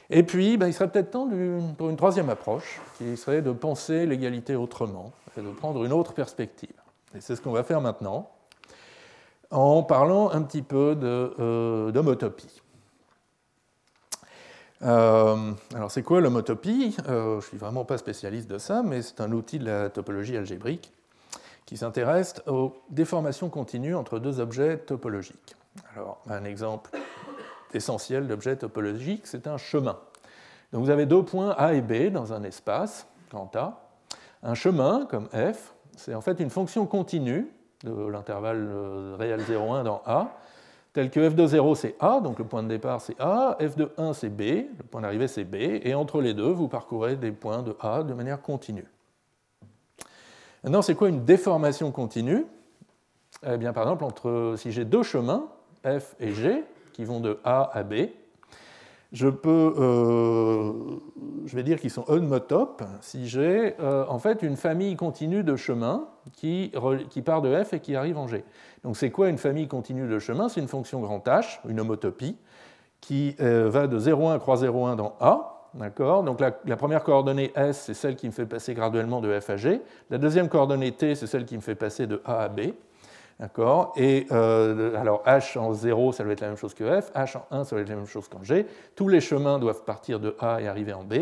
Et 0.09 0.23
puis, 0.23 0.57
ben, 0.57 0.67
il 0.67 0.73
serait 0.73 0.89
peut-être 0.89 1.11
temps 1.11 1.29
pour 1.77 1.89
une 1.89 1.97
troisième 1.97 2.29
approche, 2.29 2.79
qui 2.97 3.17
serait 3.17 3.41
de 3.41 3.51
penser 3.51 4.05
l'égalité 4.05 4.55
autrement, 4.55 5.11
et 5.37 5.41
de 5.41 5.49
prendre 5.49 5.83
une 5.83 5.91
autre 5.91 6.13
perspective. 6.13 6.73
Et 7.15 7.21
c'est 7.21 7.35
ce 7.35 7.41
qu'on 7.41 7.51
va 7.51 7.63
faire 7.63 7.81
maintenant, 7.81 8.29
en 9.51 9.83
parlant 9.83 10.31
un 10.31 10.41
petit 10.41 10.61
peu 10.61 10.95
d'homotopie. 11.93 12.61
alors 14.81 15.89
c'est 15.89 16.03
quoi 16.03 16.21
l'homotopie? 16.21 16.95
Je 17.07 17.35
ne 17.35 17.41
suis 17.41 17.57
vraiment 17.57 17.83
pas 17.85 17.97
spécialiste 17.97 18.49
de 18.49 18.57
ça, 18.57 18.83
mais 18.83 19.01
c'est 19.01 19.21
un 19.21 19.31
outil 19.31 19.59
de 19.59 19.65
la 19.65 19.89
topologie 19.89 20.37
algébrique 20.37 20.93
qui 21.65 21.75
s'intéresse 21.75 22.35
aux 22.47 22.73
déformations 22.89 23.49
continues 23.49 23.95
entre 23.95 24.19
deux 24.19 24.39
objets 24.39 24.77
topologiques. 24.77 25.55
Alors 25.95 26.21
un 26.29 26.45
exemple 26.45 26.91
essentiel 27.73 28.27
d'objet 28.27 28.55
topologique, 28.55 29.27
c'est 29.27 29.47
un 29.47 29.57
chemin. 29.57 29.97
Donc 30.71 30.83
vous 30.83 30.89
avez 30.89 31.05
deux 31.05 31.23
points 31.23 31.51
A 31.57 31.73
et 31.73 31.81
B 31.81 32.11
dans 32.11 32.33
un 32.33 32.43
espace, 32.43 33.07
grand 33.29 33.53
A. 33.55 33.81
Un 34.43 34.53
chemin, 34.53 35.05
comme 35.05 35.27
f, 35.29 35.73
c'est 35.95 36.13
en 36.13 36.21
fait 36.21 36.39
une 36.39 36.49
fonction 36.49 36.85
continue 36.85 37.47
de 37.83 38.07
l'intervalle 38.07 38.67
euh, 38.69 39.15
réel 39.17 39.41
0,1 39.41 39.83
dans 39.83 40.01
A, 40.05 40.37
tel 40.93 41.09
que 41.09 41.29
f 41.29 41.35
de 41.35 41.45
0 41.45 41.75
c'est 41.75 41.95
A, 41.99 42.19
donc 42.19 42.39
le 42.39 42.45
point 42.45 42.63
de 42.63 42.67
départ 42.67 43.01
c'est 43.01 43.19
A, 43.19 43.57
f 43.59 43.75
de 43.75 43.91
1 43.97 44.13
c'est 44.13 44.29
B, 44.29 44.41
le 44.77 44.83
point 44.89 45.01
d'arrivée 45.01 45.27
c'est 45.27 45.43
B, 45.43 45.55
et 45.55 45.93
entre 45.93 46.21
les 46.21 46.33
deux, 46.33 46.51
vous 46.51 46.67
parcourez 46.67 47.15
des 47.15 47.31
points 47.31 47.61
de 47.61 47.75
A 47.79 48.03
de 48.03 48.13
manière 48.13 48.41
continue. 48.41 48.85
Maintenant, 50.63 50.81
c'est 50.81 50.95
quoi 50.95 51.09
une 51.09 51.23
déformation 51.23 51.91
continue? 51.91 52.45
Eh 53.47 53.57
bien, 53.57 53.73
par 53.73 53.83
exemple, 53.83 54.03
entre, 54.03 54.55
si 54.57 54.71
j'ai 54.71 54.85
deux 54.85 55.03
chemins, 55.03 55.47
F 55.85 56.15
et 56.19 56.33
G, 56.33 56.63
qui 56.97 57.05
vont 57.05 57.19
de 57.19 57.37
A 57.43 57.69
à 57.73 57.83
B, 57.83 57.93
je 59.13 59.27
peux, 59.29 59.75
euh, 59.77 60.73
vais 61.53 61.61
dire 61.61 61.79
qu'ils 61.79 61.91
sont 61.91 62.03
homotopes 62.07 62.83
si 63.01 63.27
j'ai 63.27 63.75
euh, 63.79 64.03
en 64.09 64.17
fait 64.17 64.41
une 64.41 64.57
famille 64.57 64.95
continue 64.95 65.43
de 65.43 65.55
chemins 65.55 66.07
qui, 66.33 66.71
part 67.23 67.43
de 67.43 67.63
f 67.63 67.73
et 67.73 67.79
qui 67.79 67.95
arrive 67.95 68.17
en 68.17 68.27
g. 68.27 68.43
Donc 68.83 68.97
c'est 68.97 69.11
quoi 69.11 69.29
une 69.29 69.37
famille 69.37 69.67
continue 69.67 70.07
de 70.07 70.17
chemins? 70.17 70.49
C'est 70.49 70.59
une 70.59 70.67
fonction 70.67 70.99
grand 71.01 71.23
H, 71.27 71.59
une 71.69 71.79
homotopie, 71.79 72.35
qui 72.99 73.35
euh, 73.39 73.69
va 73.69 73.85
de 73.85 73.99
0,1 73.99 74.39
croix 74.39 74.55
0,1 74.55 74.95
dans 74.95 75.15
A. 75.19 75.53
Donc 76.25 76.39
la, 76.39 76.77
première 76.77 77.03
coordonnée 77.03 77.51
S, 77.55 77.83
c'est 77.85 77.93
celle 77.93 78.15
qui 78.15 78.25
me 78.25 78.31
fait 78.31 78.47
passer 78.47 78.73
graduellement 78.73 79.21
de 79.21 79.39
f 79.39 79.51
à 79.51 79.57
g. 79.57 79.81
La 80.09 80.17
deuxième 80.17 80.49
coordonnée 80.49 80.91
T, 80.91 81.13
c'est 81.13 81.27
celle 81.27 81.45
qui 81.45 81.55
me 81.55 81.61
fait 81.61 81.75
passer 81.75 82.07
de 82.07 82.23
A 82.25 82.39
à 82.39 82.49
B. 82.49 82.71
D'accord 83.39 83.93
Et 83.97 84.25
euh, 84.31 84.95
alors 84.99 85.23
H 85.25 85.59
en 85.59 85.71
0, 85.71 86.11
ça 86.11 86.23
doit 86.23 86.33
être 86.33 86.41
la 86.41 86.47
même 86.47 86.57
chose 86.57 86.73
que 86.73 87.01
F, 87.01 87.11
H 87.13 87.37
en 87.37 87.45
1, 87.51 87.63
ça 87.65 87.75
doit 87.75 87.81
être 87.83 87.89
la 87.89 87.95
même 87.95 88.07
chose 88.07 88.27
qu'en 88.27 88.43
G. 88.43 88.65
Tous 88.95 89.09
les 89.09 89.21
chemins 89.21 89.59
doivent 89.59 89.83
partir 89.83 90.19
de 90.19 90.35
A 90.39 90.59
et 90.59 90.67
arriver 90.67 90.93
en 90.93 91.03
B. 91.03 91.13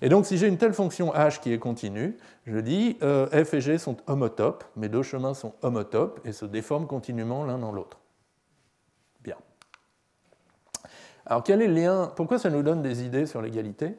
Et 0.00 0.08
donc 0.08 0.26
si 0.26 0.38
j'ai 0.38 0.46
une 0.46 0.58
telle 0.58 0.74
fonction 0.74 1.12
H 1.12 1.40
qui 1.40 1.52
est 1.52 1.58
continue, 1.58 2.16
je 2.46 2.58
dis 2.58 2.98
euh, 3.02 3.26
F 3.44 3.54
et 3.54 3.60
G 3.60 3.78
sont 3.78 3.96
homotopes, 4.06 4.62
mes 4.76 4.88
deux 4.88 5.02
chemins 5.02 5.34
sont 5.34 5.54
homotopes 5.62 6.20
et 6.24 6.30
se 6.30 6.44
déforment 6.44 6.86
continuellement 6.86 7.44
l'un 7.44 7.58
dans 7.58 7.72
l'autre. 7.72 7.98
Bien. 9.24 9.36
Alors 11.24 11.42
quel 11.42 11.62
est 11.62 11.66
le 11.66 11.74
lien? 11.74 12.12
Pourquoi 12.14 12.38
ça 12.38 12.48
nous 12.48 12.62
donne 12.62 12.80
des 12.80 13.02
idées 13.02 13.26
sur 13.26 13.42
l'égalité? 13.42 13.96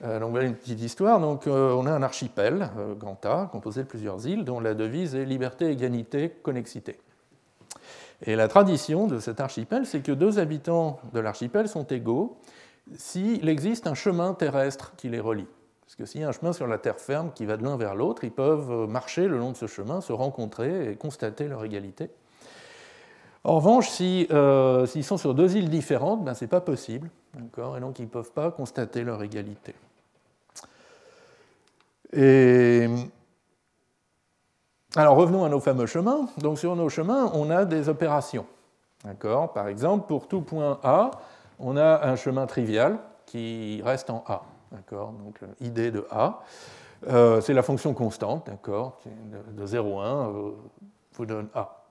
Voilà 0.00 0.44
une 0.44 0.54
petite 0.54 0.80
histoire. 0.82 1.20
Donc, 1.20 1.46
euh, 1.46 1.72
on 1.72 1.86
a 1.86 1.92
un 1.92 2.02
archipel, 2.02 2.70
euh, 2.78 2.94
grand 2.94 3.24
A, 3.26 3.48
composé 3.50 3.82
de 3.82 3.88
plusieurs 3.88 4.26
îles, 4.26 4.44
dont 4.44 4.60
la 4.60 4.74
devise 4.74 5.14
est 5.14 5.24
liberté, 5.24 5.70
égalité, 5.70 6.30
connexité. 6.42 6.98
Et 8.22 8.36
la 8.36 8.48
tradition 8.48 9.06
de 9.06 9.18
cet 9.18 9.40
archipel, 9.40 9.86
c'est 9.86 10.00
que 10.00 10.12
deux 10.12 10.38
habitants 10.38 11.00
de 11.12 11.20
l'archipel 11.20 11.68
sont 11.68 11.84
égaux 11.84 12.38
s'il 12.96 13.48
existe 13.48 13.86
un 13.86 13.94
chemin 13.94 14.34
terrestre 14.34 14.94
qui 14.96 15.08
les 15.08 15.20
relie. 15.20 15.46
Parce 15.82 15.96
que 15.96 16.04
s'il 16.04 16.20
y 16.20 16.24
a 16.24 16.28
un 16.28 16.32
chemin 16.32 16.52
sur 16.52 16.66
la 16.66 16.78
terre 16.78 16.98
ferme 16.98 17.32
qui 17.34 17.44
va 17.46 17.56
de 17.56 17.62
l'un 17.62 17.76
vers 17.76 17.94
l'autre, 17.94 18.24
ils 18.24 18.30
peuvent 18.30 18.88
marcher 18.88 19.26
le 19.28 19.38
long 19.38 19.52
de 19.52 19.56
ce 19.56 19.66
chemin, 19.66 20.00
se 20.00 20.12
rencontrer 20.12 20.90
et 20.90 20.96
constater 20.96 21.48
leur 21.48 21.64
égalité. 21.64 22.10
En 23.44 23.56
revanche, 23.56 23.90
s'ils 23.90 25.04
sont 25.04 25.18
sur 25.18 25.34
deux 25.34 25.56
îles 25.56 25.68
différentes, 25.68 26.24
ben, 26.24 26.34
ce 26.34 26.44
n'est 26.44 26.48
pas 26.48 26.62
possible. 26.62 27.10
Et 27.36 27.80
donc 27.80 27.98
ils 27.98 28.04
ne 28.04 28.08
peuvent 28.08 28.32
pas 28.32 28.50
constater 28.50 29.04
leur 29.04 29.22
égalité. 29.22 29.74
Alors 34.96 35.16
revenons 35.16 35.44
à 35.44 35.48
nos 35.48 35.60
fameux 35.60 35.86
chemins. 35.86 36.28
Donc 36.38 36.58
sur 36.58 36.74
nos 36.76 36.88
chemins, 36.88 37.30
on 37.34 37.50
a 37.50 37.64
des 37.64 37.88
opérations. 37.88 38.46
Par 39.54 39.68
exemple, 39.68 40.06
pour 40.06 40.28
tout 40.28 40.40
point 40.40 40.78
A, 40.82 41.10
on 41.58 41.76
a 41.76 42.06
un 42.06 42.16
chemin 42.16 42.46
trivial 42.46 42.98
qui 43.26 43.82
reste 43.84 44.08
en 44.10 44.24
A. 44.26 44.42
Donc 44.90 45.40
id 45.60 45.74
de 45.74 46.06
A, 46.10 46.42
euh, 47.08 47.40
c'est 47.40 47.52
la 47.52 47.62
fonction 47.62 47.94
constante, 47.94 48.46
d'accord, 48.46 48.98
de 49.52 49.66
0,1 49.66 49.76
euh, 49.76 50.50
vous 51.12 51.26
donne 51.26 51.48
A. 51.54 51.83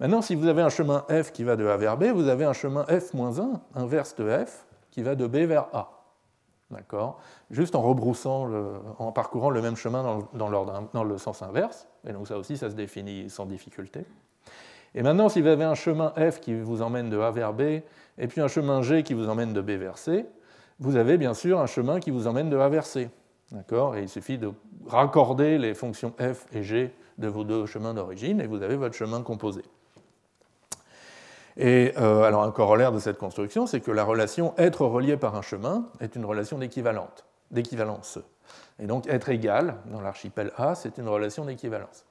Maintenant, 0.00 0.22
si 0.22 0.34
vous 0.34 0.46
avez 0.46 0.62
un 0.62 0.70
chemin 0.70 1.04
f 1.10 1.30
qui 1.30 1.44
va 1.44 1.56
de 1.56 1.66
A 1.66 1.76
vers 1.76 1.98
B, 1.98 2.04
vous 2.04 2.28
avez 2.28 2.46
un 2.46 2.54
chemin 2.54 2.84
f-1 2.84 3.60
inverse 3.74 4.16
de 4.16 4.44
f 4.46 4.66
qui 4.90 5.02
va 5.02 5.14
de 5.14 5.26
B 5.26 5.36
vers 5.36 5.66
A. 5.74 5.90
D'accord? 6.70 7.20
Juste 7.50 7.74
en 7.74 7.82
rebroussant, 7.82 8.48
en 8.98 9.12
parcourant 9.12 9.50
le 9.50 9.60
même 9.60 9.76
chemin 9.76 10.02
dans, 10.32 10.88
dans 10.92 11.04
le 11.04 11.18
sens 11.18 11.42
inverse. 11.42 11.86
Et 12.08 12.12
donc 12.14 12.28
ça 12.28 12.38
aussi, 12.38 12.56
ça 12.56 12.70
se 12.70 12.74
définit 12.74 13.28
sans 13.28 13.44
difficulté. 13.44 14.06
Et 14.94 15.02
maintenant, 15.02 15.28
si 15.28 15.42
vous 15.42 15.48
avez 15.48 15.64
un 15.64 15.74
chemin 15.74 16.14
F 16.16 16.40
qui 16.40 16.54
vous 16.54 16.80
emmène 16.80 17.10
de 17.10 17.18
A 17.18 17.30
vers 17.30 17.52
B, 17.52 17.60
et 17.60 18.26
puis 18.26 18.40
un 18.40 18.48
chemin 18.48 18.80
G 18.80 19.02
qui 19.02 19.12
vous 19.12 19.28
emmène 19.28 19.52
de 19.52 19.60
B 19.60 19.72
vers 19.72 19.98
C, 19.98 20.24
vous 20.78 20.96
avez 20.96 21.18
bien 21.18 21.34
sûr 21.34 21.60
un 21.60 21.66
chemin 21.66 22.00
qui 22.00 22.10
vous 22.10 22.26
emmène 22.26 22.48
de 22.48 22.56
A 22.56 22.70
vers 22.70 22.86
C. 22.86 23.10
D'accord? 23.52 23.96
Et 23.96 24.02
il 24.02 24.08
suffit 24.08 24.38
de 24.38 24.50
raccorder 24.86 25.58
les 25.58 25.74
fonctions 25.74 26.14
F 26.18 26.46
et 26.52 26.62
G 26.62 26.94
de 27.18 27.28
vos 27.28 27.44
deux 27.44 27.66
chemins 27.66 27.92
d'origine, 27.92 28.40
et 28.40 28.46
vous 28.46 28.62
avez 28.62 28.76
votre 28.76 28.94
chemin 28.94 29.20
composé. 29.20 29.62
Et 31.62 31.92
euh, 31.98 32.22
alors 32.22 32.42
un 32.42 32.52
corollaire 32.52 32.90
de 32.90 32.98
cette 32.98 33.18
construction, 33.18 33.66
c'est 33.66 33.80
que 33.80 33.90
la 33.90 34.02
relation 34.02 34.54
être 34.56 34.86
relié 34.86 35.18
par 35.18 35.36
un 35.36 35.42
chemin 35.42 35.84
est 36.00 36.16
une 36.16 36.24
relation 36.24 36.56
d'équivalence. 36.56 38.18
Et 38.78 38.86
donc 38.86 39.06
être 39.08 39.28
égal 39.28 39.76
dans 39.84 40.00
l'archipel 40.00 40.52
A, 40.56 40.74
c'est 40.74 40.96
une 40.96 41.06
relation 41.06 41.44
d'équivalence. 41.44 42.06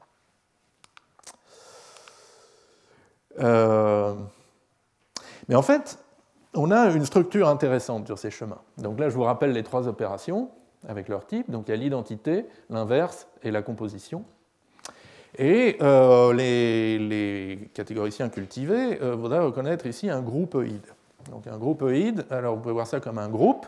Euh, 3.39 4.13
mais 5.47 5.55
en 5.55 5.63
fait, 5.63 5.97
on 6.53 6.69
a 6.69 6.91
une 6.91 7.05
structure 7.05 7.49
intéressante 7.49 8.05
sur 8.05 8.19
ces 8.19 8.29
chemins. 8.29 8.62
Donc 8.77 8.99
là, 8.99 9.09
je 9.09 9.15
vous 9.15 9.23
rappelle 9.23 9.53
les 9.53 9.63
trois 9.63 9.88
opérations 9.88 10.51
avec 10.88 11.09
leur 11.09 11.25
type. 11.25 11.49
Donc 11.49 11.67
il 11.67 11.71
y 11.71 11.73
a 11.73 11.77
l'identité, 11.77 12.45
l'inverse 12.69 13.27
et 13.41 13.49
la 13.49 13.63
composition. 13.63 14.25
Et 15.37 15.77
euh, 15.81 16.33
les, 16.33 17.69
catégoriciens 17.73 18.29
cultivés 18.29 19.01
euh, 19.01 19.15
voudraient 19.15 19.39
reconnaître 19.39 19.85
ici 19.85 20.09
un 20.09 20.21
groupeoïde. 20.21 20.87
Donc 21.31 21.47
un 21.47 21.57
groupeoïde, 21.57 22.25
alors 22.31 22.55
vous 22.55 22.61
pouvez 22.61 22.73
voir 22.73 22.87
ça 22.87 22.99
comme 22.99 23.19
un 23.19 23.29
groupe, 23.29 23.67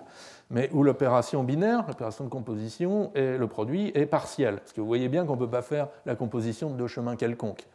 mais 0.50 0.69
où 0.74 0.84
l'opération 0.84 1.43
binaire, 1.43 1.86
l'opération 1.88 2.24
de 2.24 2.30
composition, 2.30 3.12
le 3.15 3.45
produit 3.45 3.91
est 3.93 4.06
partiel. 4.06 4.56
Parce 4.56 4.74
que 4.74 4.82
vous 4.82 4.88
voyez 4.88 5.10
bien 5.10 5.26
qu'on 5.26 5.36
ne 5.36 5.39
peut 5.39 5.50
pas 5.50 5.62
faire 5.62 5.88
la 6.06 6.15
composition 6.15 6.71
de 6.71 6.76
deux 6.76 6.88
chemins 6.88 7.15
quelconques. 7.15 7.67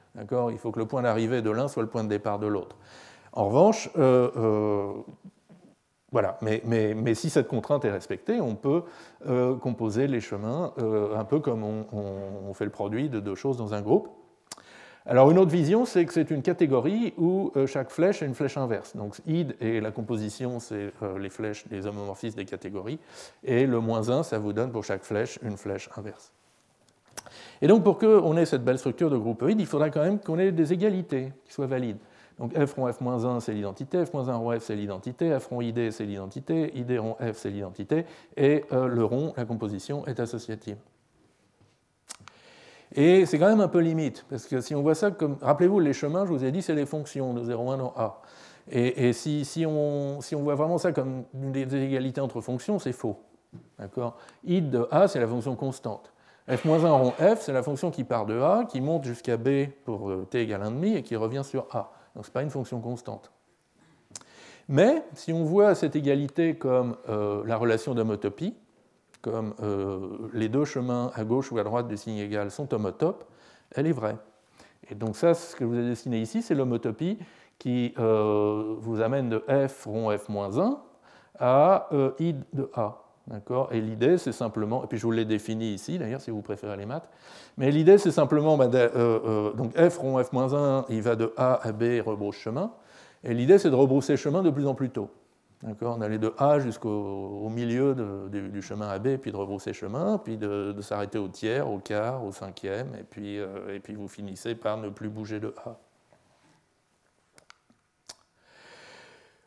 Il 0.51 0.59
faut 0.59 0.73
que 0.73 0.79
le 0.79 0.87
point 0.87 1.03
d'arrivée 1.03 1.43
de 1.43 1.51
l'un 1.51 1.69
soit 1.69 1.83
le 1.83 1.89
point 1.89 2.05
de 2.05 2.09
départ 2.09 2.39
de 2.39 2.47
l'autre. 2.47 2.77
En 3.33 3.49
revanche, 3.49 3.91
euh, 3.99 4.93
voilà, 6.17 6.39
mais, 6.41 7.15
si 7.15 7.29
cette 7.29 7.47
contrainte 7.47 7.85
est 7.85 7.91
respectée, 7.91 8.41
on 8.41 8.55
peut 8.55 8.85
euh, 9.29 9.55
composer 9.55 10.07
les 10.07 10.23
chemins 10.23 10.73
euh, 10.79 11.15
un 11.15 11.27
peu 11.27 11.41
comme 11.41 11.63
on, 11.63 12.55
fait 12.55 12.65
le 12.65 12.71
produit 12.71 13.11
de 13.11 13.21
deux 13.21 13.35
choses 13.35 13.59
dans 13.59 13.75
un 13.75 13.83
groupe. 13.83 14.09
Alors 15.05 15.31
une 15.31 15.39
autre 15.39 15.51
vision, 15.51 15.85
c'est 15.85 16.07
que 16.07 16.15
c'est 16.15 16.31
une 16.31 16.41
catégorie 16.41 17.13
où 17.19 17.53
euh, 17.55 17.67
chaque 17.67 17.91
flèche 17.91 18.23
est 18.23 18.25
une 18.25 18.35
flèche 18.35 18.57
inverse. 18.57 18.97
Donc 18.97 19.21
id 19.27 19.57
et 19.61 19.79
la 19.83 19.91
composition, 19.91 20.59
c'est 20.59 20.91
les 21.19 21.29
flèches, 21.29 21.67
les 21.71 21.87
homomorphismes 21.87 22.39
des 22.39 22.47
catégories, 22.47 22.99
et 23.45 23.67
le 23.67 23.81
moins 23.81 24.09
1, 24.09 24.23
ça 24.23 24.39
vous 24.39 24.55
donne 24.55 24.73
pour 24.73 24.85
chaque 24.85 25.05
flèche 25.05 25.39
une 25.43 25.59
flèche 25.59 25.91
inverse. 25.99 26.33
Et 27.61 27.67
donc 27.67 27.85
pour 27.85 27.99
qu'on 27.99 28.39
ait 28.39 28.47
cette 28.47 28.65
belle 28.65 28.79
structure 28.79 29.11
de 29.11 29.19
groupe 29.19 29.45
id, 29.47 29.61
il 29.61 29.67
faudra 29.67 29.91
quand 29.91 30.03
même 30.03 30.19
qu'on 30.19 30.39
ait 30.39 30.51
des 30.51 30.73
égalités 30.73 31.35
qui 31.45 31.53
soient 31.53 31.67
valides. 31.67 31.99
Donc 32.39 32.53
f 32.55 32.75
rond 32.75 32.91
f-1 32.91 33.41
c'est 33.41 33.55
l'identité, 33.55 34.05
f-1 34.05 34.31
rond 34.33 34.59
f 34.59 34.63
c'est 34.63 34.77
l'identité, 34.77 35.39
f 35.39 35.47
rond 35.47 35.63
id 35.63 35.91
c'est 35.91 36.05
l'identité, 36.05 36.71
id 36.77 36.99
rond 36.99 37.17
f 37.21 37.33
c'est 37.33 37.51
l'identité, 37.51 38.05
et 38.37 38.65
euh, 38.73 38.87
le 38.87 39.05
rond, 39.05 39.33
la 39.37 39.47
composition, 39.47 40.07
est 40.07 40.21
associative. 40.21 40.77
Et 42.95 43.27
c'est 43.27 43.39
quand 43.39 43.49
même 43.49 43.61
un 43.61 43.69
peu 43.69 43.81
limite, 43.81 44.25
parce 44.29 44.47
que 44.47 44.61
si 44.61 44.75
on 44.75 44.83
voit 44.83 44.95
ça 44.95 45.11
comme. 45.11 45.39
Rappelez-vous, 45.41 45.81
les 45.81 45.93
chemins, 45.93 46.25
je 46.25 46.31
vous 46.31 46.45
ai 46.45 46.53
dit, 46.53 46.63
c'est 46.63 46.75
les 46.75 46.87
fonctions 46.87 47.35
de 47.35 47.43
0,1 47.43 47.79
dans 47.79 47.93
A. 47.97 48.21
Et, 48.69 49.13
si, 49.13 49.45
si, 49.45 49.65
on, 49.65 50.21
si, 50.21 50.35
on, 50.35 50.43
voit 50.43 50.57
vraiment 50.57 50.79
ça 50.79 50.91
comme 50.91 51.23
une 51.35 51.53
des 51.53 51.77
égalités 51.77 52.21
entre 52.21 52.41
fonctions, 52.41 52.81
c'est 52.81 52.93
faux. 52.93 53.17
D'accord? 53.79 54.17
Id 54.45 54.71
de 54.71 54.89
A, 54.91 55.07
c'est 55.07 55.21
la 55.21 55.29
fonction 55.29 55.55
constante. 55.55 56.13
f-1 56.49 56.85
rond 56.91 57.13
f, 57.13 57.43
c'est 57.43 57.53
la 57.53 57.63
fonction 57.63 57.93
qui 57.93 58.03
part 58.03 58.27
de 58.27 58.41
A, 58.41 58.65
qui 58.69 58.81
monte 58.81 59.05
jusqu'à 59.05 59.37
B 59.37 59.69
pour 59.85 60.11
euh, 60.11 60.27
t 60.29 60.41
égale 60.41 60.63
1,5 60.63 60.97
et 60.97 61.03
qui 61.03 61.15
revient 61.15 61.43
sur 61.45 61.69
A. 61.71 61.93
Donc 62.17 62.25
ce 62.25 62.31
n'est 62.31 62.33
pas 62.33 62.43
une 62.43 62.51
fonction 62.51 62.81
constante. 62.81 63.31
Mais 64.69 65.05
si 65.15 65.33
on 65.33 65.45
voit 65.45 65.75
cette 65.75 65.95
égalité 65.95 66.57
comme 66.57 66.97
euh, 67.09 67.45
la 67.47 67.57
relation 67.57 67.95
d'homotopie, 67.95 68.55
comme 69.21 69.55
euh, 69.63 70.29
les 70.33 70.49
deux 70.49 70.65
chemins 70.65 71.13
à 71.15 71.25
gauche 71.25 71.53
ou 71.53 71.59
à 71.59 71.63
droite 71.63 71.87
du 71.87 71.97
signe 71.97 72.17
égal 72.17 72.51
sont 72.51 72.73
homotopes, 72.73 73.25
elle 73.71 73.87
est 73.87 73.93
vraie. 73.93 74.17
Et 74.91 74.95
donc 74.95 75.17
ça, 75.17 75.35
ce 75.35 75.55
que 75.55 75.65
vous 75.65 75.79
ai 75.79 75.85
dessiné 75.87 76.21
ici, 76.21 76.43
c'est 76.43 76.55
l'homotopie 76.55 77.19
qui 77.59 77.95
euh, 77.99 78.75
vous 78.79 79.03
amène 79.03 79.29
de 79.29 79.45
f 79.69 79.85
rond 79.85 80.11
f-1 80.11 80.79
à 81.39 81.89
i 82.19 82.35
de 82.55 82.71
A. 82.75 83.06
Et 83.73 83.81
l'idée, 83.81 84.19
c'est 84.19 84.33
simplement, 84.33 84.85
et 84.85 84.87
puis 84.87 84.99
je 84.99 85.03
vous 85.03 85.11
l'ai 85.11 85.25
défini 85.25 85.75
ici, 85.75 85.99
d'ailleurs, 85.99 86.21
si 86.21 86.31
vous 86.31 86.43
préférez 86.43 86.77
les 86.77 86.87
maths, 86.87 87.09
mais 87.57 87.71
l'idée, 87.73 87.99
c'est 87.99 88.13
simplement, 88.13 88.57
bah, 88.57 88.69
donc 88.69 89.73
f 89.77 89.99
rond 89.99 90.21
f-1, 90.21 90.85
il 90.91 91.03
va 91.03 91.17
de 91.17 91.33
A 91.37 91.55
à 91.67 91.73
B 91.73 91.83
et 91.83 92.01
rebrousse 92.01 92.37
chemin, 92.37 92.71
et 93.25 93.35
l'idée, 93.35 93.59
c'est 93.59 93.71
de 93.71 93.75
rebrousser 93.75 94.17
chemin 94.17 94.43
de 94.43 94.51
plus 94.51 94.67
en 94.67 94.75
plus 94.75 94.91
tôt. 94.91 95.11
On 95.81 96.01
allait 96.01 96.19
de 96.19 96.33
A 96.39 96.61
jusqu'au 96.61 97.49
milieu 97.49 97.95
du 98.31 98.63
chemin 98.63 98.89
AB, 98.89 99.17
puis 99.17 99.33
de 99.33 99.37
rebrousser 99.37 99.73
chemin, 99.73 100.19
puis 100.19 100.37
de, 100.37 100.81
s'arrêter 100.81 101.19
au 101.19 101.29
tiers, 101.29 101.69
au 101.69 101.79
quart, 101.79 102.25
au 102.25 102.31
cinquième, 102.31 102.95
et 102.95 103.03
puis, 103.03 103.39
euh, 103.39 103.75
et 103.75 103.81
puis 103.81 103.95
vous 103.95 104.07
finissez 104.07 104.55
par 104.55 104.77
ne 104.77 104.91
plus 104.91 105.09
bouger 105.09 105.41
de 105.41 105.55
A. 105.65 105.77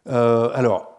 Euh, 0.08 0.50
alors, 0.54 0.99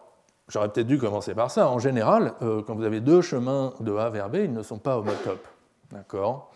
j'aurais 0.51 0.69
peut-être 0.69 0.87
dû 0.87 0.99
commencer 0.99 1.33
par 1.33 1.49
ça. 1.49 1.69
En 1.69 1.79
général, 1.79 2.33
euh, 2.41 2.61
quand 2.61 2.75
vous 2.75 2.83
avez 2.83 2.99
deux 2.99 3.21
chemins 3.21 3.73
de 3.79 3.95
A 3.95 4.09
vers 4.09 4.29
B, 4.29 4.35
ils 4.43 4.53
ne 4.53 4.61
sont 4.61 4.77
pas 4.77 4.97
homotopes. 4.97 5.47
D'accord? 5.91 6.51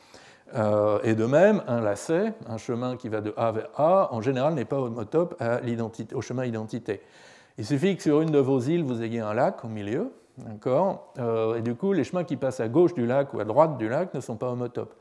Et 1.03 1.15
de 1.15 1.25
même, 1.25 1.63
un 1.67 1.81
lacet, 1.81 2.33
un 2.47 2.57
chemin 2.57 2.95
qui 2.97 3.09
va 3.09 3.19
de 3.19 3.33
A 3.35 3.51
vers 3.51 3.67
A, 3.75 4.13
en 4.13 4.21
général 4.21 4.53
n'est 4.53 4.63
pas 4.63 4.77
homotope 4.77 5.35
à 5.41 5.59
au 6.13 6.21
chemin 6.21 6.45
identité. 6.45 7.01
Il 7.57 7.65
suffit 7.65 7.95
que 7.97 8.03
sur 8.03 8.21
une 8.21 8.31
de 8.31 8.39
vos 8.39 8.59
îles, 8.59 8.83
vous 8.83 9.01
ayez 9.01 9.19
un 9.19 9.33
lac 9.33 9.65
au 9.65 9.67
milieu, 9.67 10.11
d'accord? 10.37 11.13
Euh, 11.19 11.55
Et 11.55 11.61
du 11.61 11.75
coup, 11.75 11.93
les 11.93 12.03
chemins 12.03 12.23
qui 12.23 12.37
passent 12.37 12.59
à 12.59 12.67
gauche 12.67 12.93
du 12.93 13.05
lac 13.05 13.33
ou 13.33 13.39
à 13.39 13.43
droite 13.43 13.77
du 13.77 13.89
lac 13.89 14.13
ne 14.13 14.19
sont 14.19 14.35
pas 14.35 14.49
homotopes. 14.49 14.93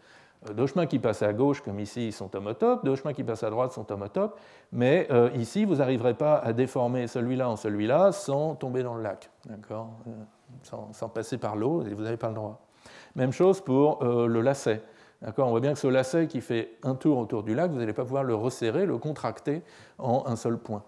Euh, 0.49 0.53
deux 0.53 0.67
chemins 0.67 0.87
qui 0.87 0.99
passent 0.99 1.23
à 1.23 1.33
gauche, 1.33 1.61
comme 1.61 1.81
ici, 1.81 2.13
sont 2.13 2.35
homotopes, 2.35 2.85
deux 2.85 2.97
chemins 2.97 3.13
qui 3.13 3.25
passent 3.25 3.43
à 3.43 3.51
droite 3.51 3.73
sont 3.73 3.91
homotopes, 3.91 4.39
mais 4.73 5.07
euh, 5.11 5.31
ici, 5.35 5.65
vous 5.65 5.77
n'arriverez 5.77 6.15
pas 6.15 6.37
à 6.39 6.53
déformer 6.53 7.07
celui-là 7.07 7.49
en 7.49 7.57
celui-là 7.57 8.13
sans 8.13 8.55
tomber 8.55 8.83
dans 8.83 8.95
le 8.95 9.03
lac, 9.03 9.31
d'accord 9.47 9.91
sans, 10.63 10.93
sans, 10.93 11.09
passer 11.09 11.39
par 11.39 11.57
l'eau, 11.57 11.85
et 11.85 11.95
vous 11.95 12.03
n'avez 12.03 12.17
pas 12.17 12.29
le 12.29 12.35
droit. 12.35 12.61
Même 13.17 13.33
chose 13.33 13.61
pour 13.61 14.05
le 14.05 14.41
lacet. 14.41 14.83
On 15.39 15.51
voit 15.51 15.61
bien 15.61 15.73
que 15.73 15.79
ce 15.79 15.87
lacet 15.87 16.27
qui 16.27 16.41
fait 16.41 16.77
un 16.83 16.95
tour 16.95 17.19
autour 17.19 17.43
du 17.43 17.55
lac, 17.55 17.71
vous 17.71 17.79
n'allez 17.79 17.93
pas 17.93 18.03
pouvoir 18.03 18.25
le 18.25 18.35
resserrer, 18.35 18.85
le 18.87 18.99
contracter 18.99 19.63
en 19.99 20.25
un 20.27 20.37
seul 20.37 20.59
point. 20.59 20.83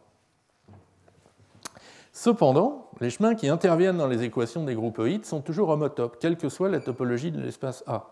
Cependant, 2.13 2.89
les 3.01 3.11
chemins 3.11 3.35
qui 3.35 3.49
interviennent 3.49 3.99
dans 3.99 4.07
les 4.07 4.23
équations 4.23 4.65
des 4.65 4.75
groupoïdes 4.75 5.27
sont 5.27 5.43
toujours 5.43 5.69
homotopes, 5.69 6.19
quelle 6.19 6.39
que 6.39 6.49
soit 6.49 6.71
la 6.71 6.81
topologie 6.81 7.31
de 7.31 7.41
l'espace 7.41 7.85
A. 7.87 8.07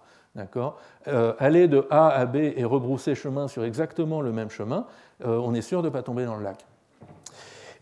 Euh, 1.06 1.32
aller 1.38 1.68
de 1.68 1.86
A 1.90 2.08
à 2.08 2.26
B 2.26 2.36
et 2.36 2.64
rebrousser 2.64 3.14
chemin 3.14 3.46
sur 3.46 3.64
exactement 3.64 4.20
le 4.20 4.32
même 4.32 4.50
chemin, 4.50 4.86
euh, 5.24 5.38
on 5.38 5.54
est 5.54 5.62
sûr 5.62 5.80
de 5.82 5.88
ne 5.88 5.92
pas 5.92 6.02
tomber 6.02 6.24
dans 6.24 6.36
le 6.36 6.42
lac. 6.42 6.66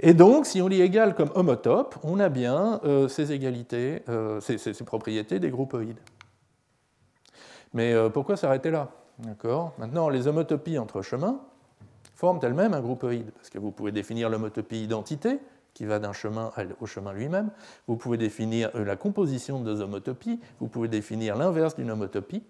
Et 0.01 0.15
donc, 0.15 0.47
si 0.47 0.61
on 0.61 0.69
lit 0.69 0.83
égal 0.83 1.15
comme 1.15 1.31
homotope, 1.35 1.95
on 2.03 2.19
a 2.19 2.29
bien 2.29 2.81
euh, 2.85 3.09
ces 3.09 3.33
égalités, 3.33 4.03
ces, 4.41 4.59
ces, 4.59 4.85
propriétés 4.85 5.39
des 5.39 5.51
groupoïdes. 5.51 6.01
Mais 7.73 7.95
pourquoi 8.11 8.37
s'arrêter 8.37 8.71
là? 8.71 8.89
Maintenant, 9.79 10.09
les 10.09 10.27
homotopies 10.27 10.79
entre 10.79 11.01
chemins 11.01 11.41
forment 12.15 12.41
elles-mêmes 12.43 12.75
un 12.75 12.81
groupoïde, 12.81 13.31
parce 13.31 13.49
que 13.49 13.59
vous 13.59 13.71
pouvez 13.71 13.93
définir 13.93 14.29
l'homotopie 14.29 14.83
identité, 14.83 15.39
qui 15.75 15.85
va 15.85 15.99
d'un 15.99 16.13
chemin 16.13 16.53
au 16.81 16.87
chemin 16.87 17.13
lui-même. 17.13 17.51
Vous 17.87 17.97
pouvez 17.97 18.19
définir 18.19 18.71
euh, 18.75 18.85
la 18.85 18.97
composition 18.97 19.61
de 19.61 19.65
deux 19.65 19.81
homotopies, 19.81 20.41
vous 20.61 20.69
pouvez 20.69 20.89
définir 20.89 21.37
l'inverse 21.37 21.77
d'une 21.77 21.91
homotopie. 21.91 22.43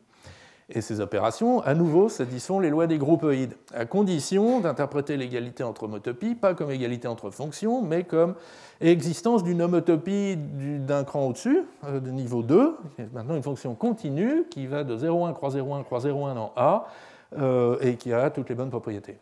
Et 0.74 0.80
ces 0.80 1.00
opérations, 1.00 1.60
à 1.60 1.74
nouveau, 1.74 2.08
satisfont 2.08 2.58
les 2.58 2.70
lois 2.70 2.86
des 2.86 2.96
groupoïdes, 2.96 3.54
à 3.74 3.84
condition 3.84 4.60
d'interpréter 4.60 5.16
l'égalité 5.16 5.62
entre 5.62 5.82
homotopies, 5.82 6.34
pas 6.34 6.54
comme 6.54 6.70
égalité 6.70 7.08
entre 7.08 7.30
fonctions, 7.30 7.82
mais 7.82 8.04
comme 8.04 8.34
existence 8.80 9.44
d'une 9.44 9.60
homotopie 9.60 10.36
d'un 10.36 11.04
cran 11.04 11.26
au-dessus, 11.26 11.62
euh, 11.84 12.00
de 12.00 12.10
niveau 12.10 12.42
2, 12.42 12.76
maintenant 13.12 13.36
une 13.36 13.42
fonction 13.42 13.74
continue 13.74 14.44
qui 14.50 14.66
va 14.66 14.84
de 14.84 14.96
0,1 14.96 15.34
croix 15.34 15.50
0,1 15.50 15.84
croix 15.84 15.98
0,1 15.98 16.34
dans 16.34 16.52
A, 16.56 16.86
euh, 17.38 17.76
et 17.80 17.96
qui 17.96 18.12
a 18.12 18.30
toutes 18.30 18.48
les 18.48 18.54
bonnes 18.54 18.70
propriétés. 18.70 19.18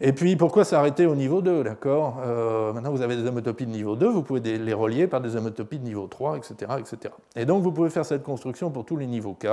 Et 0.00 0.12
puis 0.12 0.36
pourquoi 0.36 0.64
s'arrêter 0.64 1.06
au 1.06 1.14
niveau 1.14 1.40
2 1.40 1.64
d'accord? 1.64 2.18
Euh, 2.24 2.72
Maintenant 2.72 2.90
vous 2.90 3.02
avez 3.02 3.16
des 3.16 3.26
homotopies 3.26 3.66
de 3.66 3.70
niveau 3.70 3.96
2, 3.96 4.08
vous 4.08 4.22
pouvez 4.22 4.40
les 4.40 4.72
relier 4.74 5.06
par 5.06 5.20
des 5.20 5.36
homotopies 5.36 5.78
de 5.78 5.84
niveau 5.84 6.06
3, 6.06 6.36
etc., 6.36 6.72
etc. 6.78 7.14
Et 7.36 7.44
donc 7.44 7.62
vous 7.62 7.72
pouvez 7.72 7.90
faire 7.90 8.04
cette 8.04 8.22
construction 8.22 8.70
pour 8.70 8.84
tous 8.84 8.96
les 8.96 9.06
niveaux 9.06 9.34
K, 9.34 9.46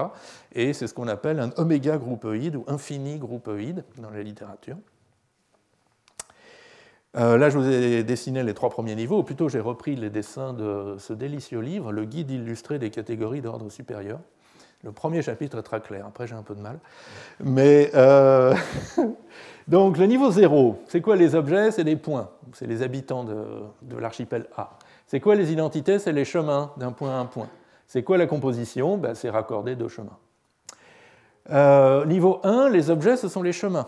et 0.53 0.73
c'est 0.73 0.87
ce 0.87 0.93
qu'on 0.93 1.07
appelle 1.07 1.39
un 1.39 1.51
oméga 1.57 1.97
groupoïde 1.97 2.55
ou 2.55 2.65
infini 2.67 3.17
groupoïde 3.19 3.83
dans 3.97 4.09
la 4.09 4.23
littérature. 4.23 4.77
Euh, 7.17 7.37
là, 7.37 7.49
je 7.49 7.57
vous 7.57 7.69
ai 7.69 8.03
dessiné 8.03 8.41
les 8.41 8.53
trois 8.53 8.69
premiers 8.69 8.95
niveaux, 8.95 9.19
ou 9.19 9.23
plutôt 9.23 9.49
j'ai 9.49 9.59
repris 9.59 9.95
les 9.95 10.09
dessins 10.09 10.53
de 10.53 10.95
ce 10.97 11.11
délicieux 11.11 11.59
livre, 11.59 11.91
Le 11.91 12.05
guide 12.05 12.31
illustré 12.31 12.79
des 12.79 12.89
catégories 12.89 13.41
d'ordre 13.41 13.69
supérieur. 13.69 14.19
Le 14.83 14.91
premier 14.91 15.21
chapitre 15.21 15.59
est 15.59 15.63
très 15.63 15.81
clair, 15.81 16.05
après 16.07 16.25
j'ai 16.25 16.35
un 16.35 16.41
peu 16.41 16.55
de 16.55 16.61
mal. 16.61 16.79
Mais 17.43 17.91
euh, 17.95 18.55
Donc 19.68 19.97
le 19.97 20.05
niveau 20.05 20.32
0, 20.32 20.82
c'est 20.88 21.01
quoi 21.01 21.16
les 21.16 21.36
objets? 21.36 21.72
C'est 21.72 21.84
les 21.84 21.95
points, 21.95 22.30
c'est 22.53 22.68
les 22.68 22.82
habitants 22.82 23.24
de, 23.24 23.97
l'archipel 23.97 24.47
A. 24.57 24.78
C'est 25.07 25.20
quoi 25.20 25.36
les 25.36 25.51
identités? 25.51 25.99
C'est 25.99 26.14
les 26.14 26.26
chemins 26.26 26.72
d'un 26.78 26.91
point 26.91 27.12
à 27.12 27.20
un 27.20 27.26
point. 27.26 27.49
C'est 27.88 28.03
quoi 28.03 28.18
la 28.18 28.28
composition? 28.28 28.97
Ben, 28.97 29.14
C'est 29.14 29.30
raccorder 29.30 29.76
deux 29.76 29.88
chemins. 29.88 30.18
Euh, 31.49 32.05
niveau 32.05 32.39
1, 32.43 32.70
les 32.70 32.89
objets, 32.89 33.18
ce 33.18 33.28
sont 33.28 33.43
les 33.43 33.51
chemins. 33.51 33.88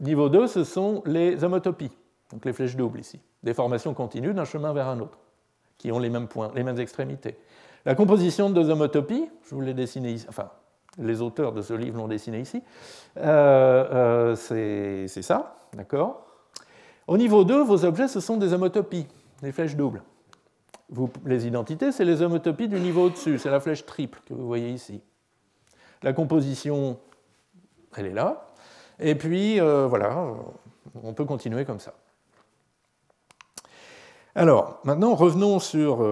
Niveau 0.00 0.28
2, 0.28 0.46
ce 0.48 0.64
sont 0.64 1.02
les 1.06 1.44
homotopies, 1.44 1.92
donc 2.32 2.44
les 2.44 2.52
flèches 2.52 2.76
doubles 2.76 2.98
ici, 2.98 3.20
des 3.42 3.54
formations 3.54 3.94
continues 3.94 4.34
d'un 4.34 4.44
chemin 4.44 4.72
vers 4.72 4.88
un 4.88 4.98
autre, 4.98 5.18
qui 5.78 5.92
ont 5.92 6.00
les 6.00 6.10
mêmes 6.10 6.26
points, 6.26 6.50
les 6.54 6.64
mêmes 6.64 6.80
extrémités. 6.80 7.36
La 7.84 7.94
composition 7.94 8.48
de 8.48 8.54
deux 8.54 8.70
homotopies, 8.70 9.28
je 9.44 9.54
vous 9.54 9.60
l'ai 9.60 9.74
dessiné 9.74 10.12
ici, 10.12 10.26
enfin 10.28 10.50
les 10.98 11.20
auteurs 11.20 11.52
de 11.52 11.62
ce 11.62 11.74
livre 11.74 11.98
l'ont 11.98 12.08
dessiné 12.08 12.40
ici, 12.40 12.62
euh, 13.16 14.34
euh, 14.34 15.06
c'est 15.06 15.22
ça, 15.22 15.56
d'accord 15.72 16.26
Au 17.06 17.16
niveau 17.16 17.44
2, 17.44 17.62
vos 17.62 17.84
objets, 17.84 18.08
ce 18.08 18.20
sont 18.20 18.36
des 18.36 18.52
homotopies, 18.52 19.06
des 19.42 19.52
flèches 19.52 19.76
doubles. 19.76 20.02
les 21.24 21.46
identités, 21.46 21.92
c'est 21.92 22.04
les 22.04 22.22
homotopies 22.22 22.68
du 22.68 22.80
niveau 22.80 23.06
au-dessus, 23.06 23.38
c'est 23.38 23.50
la 23.50 23.60
flèche 23.60 23.84
triple 23.86 24.20
que 24.26 24.34
vous 24.34 24.46
voyez 24.46 24.70
ici. 24.70 25.00
La 26.02 26.12
composition, 26.12 26.98
elle 27.96 28.06
est 28.06 28.12
là. 28.12 28.46
Et 29.00 29.14
puis, 29.14 29.60
euh, 29.60 29.86
voilà, 29.86 30.26
on 31.02 31.14
peut 31.14 31.24
continuer 31.24 31.64
comme 31.64 31.80
ça. 31.80 31.94
Alors, 34.36 34.80
maintenant, 34.84 35.14
revenons 35.14 35.60
sur 35.60 36.04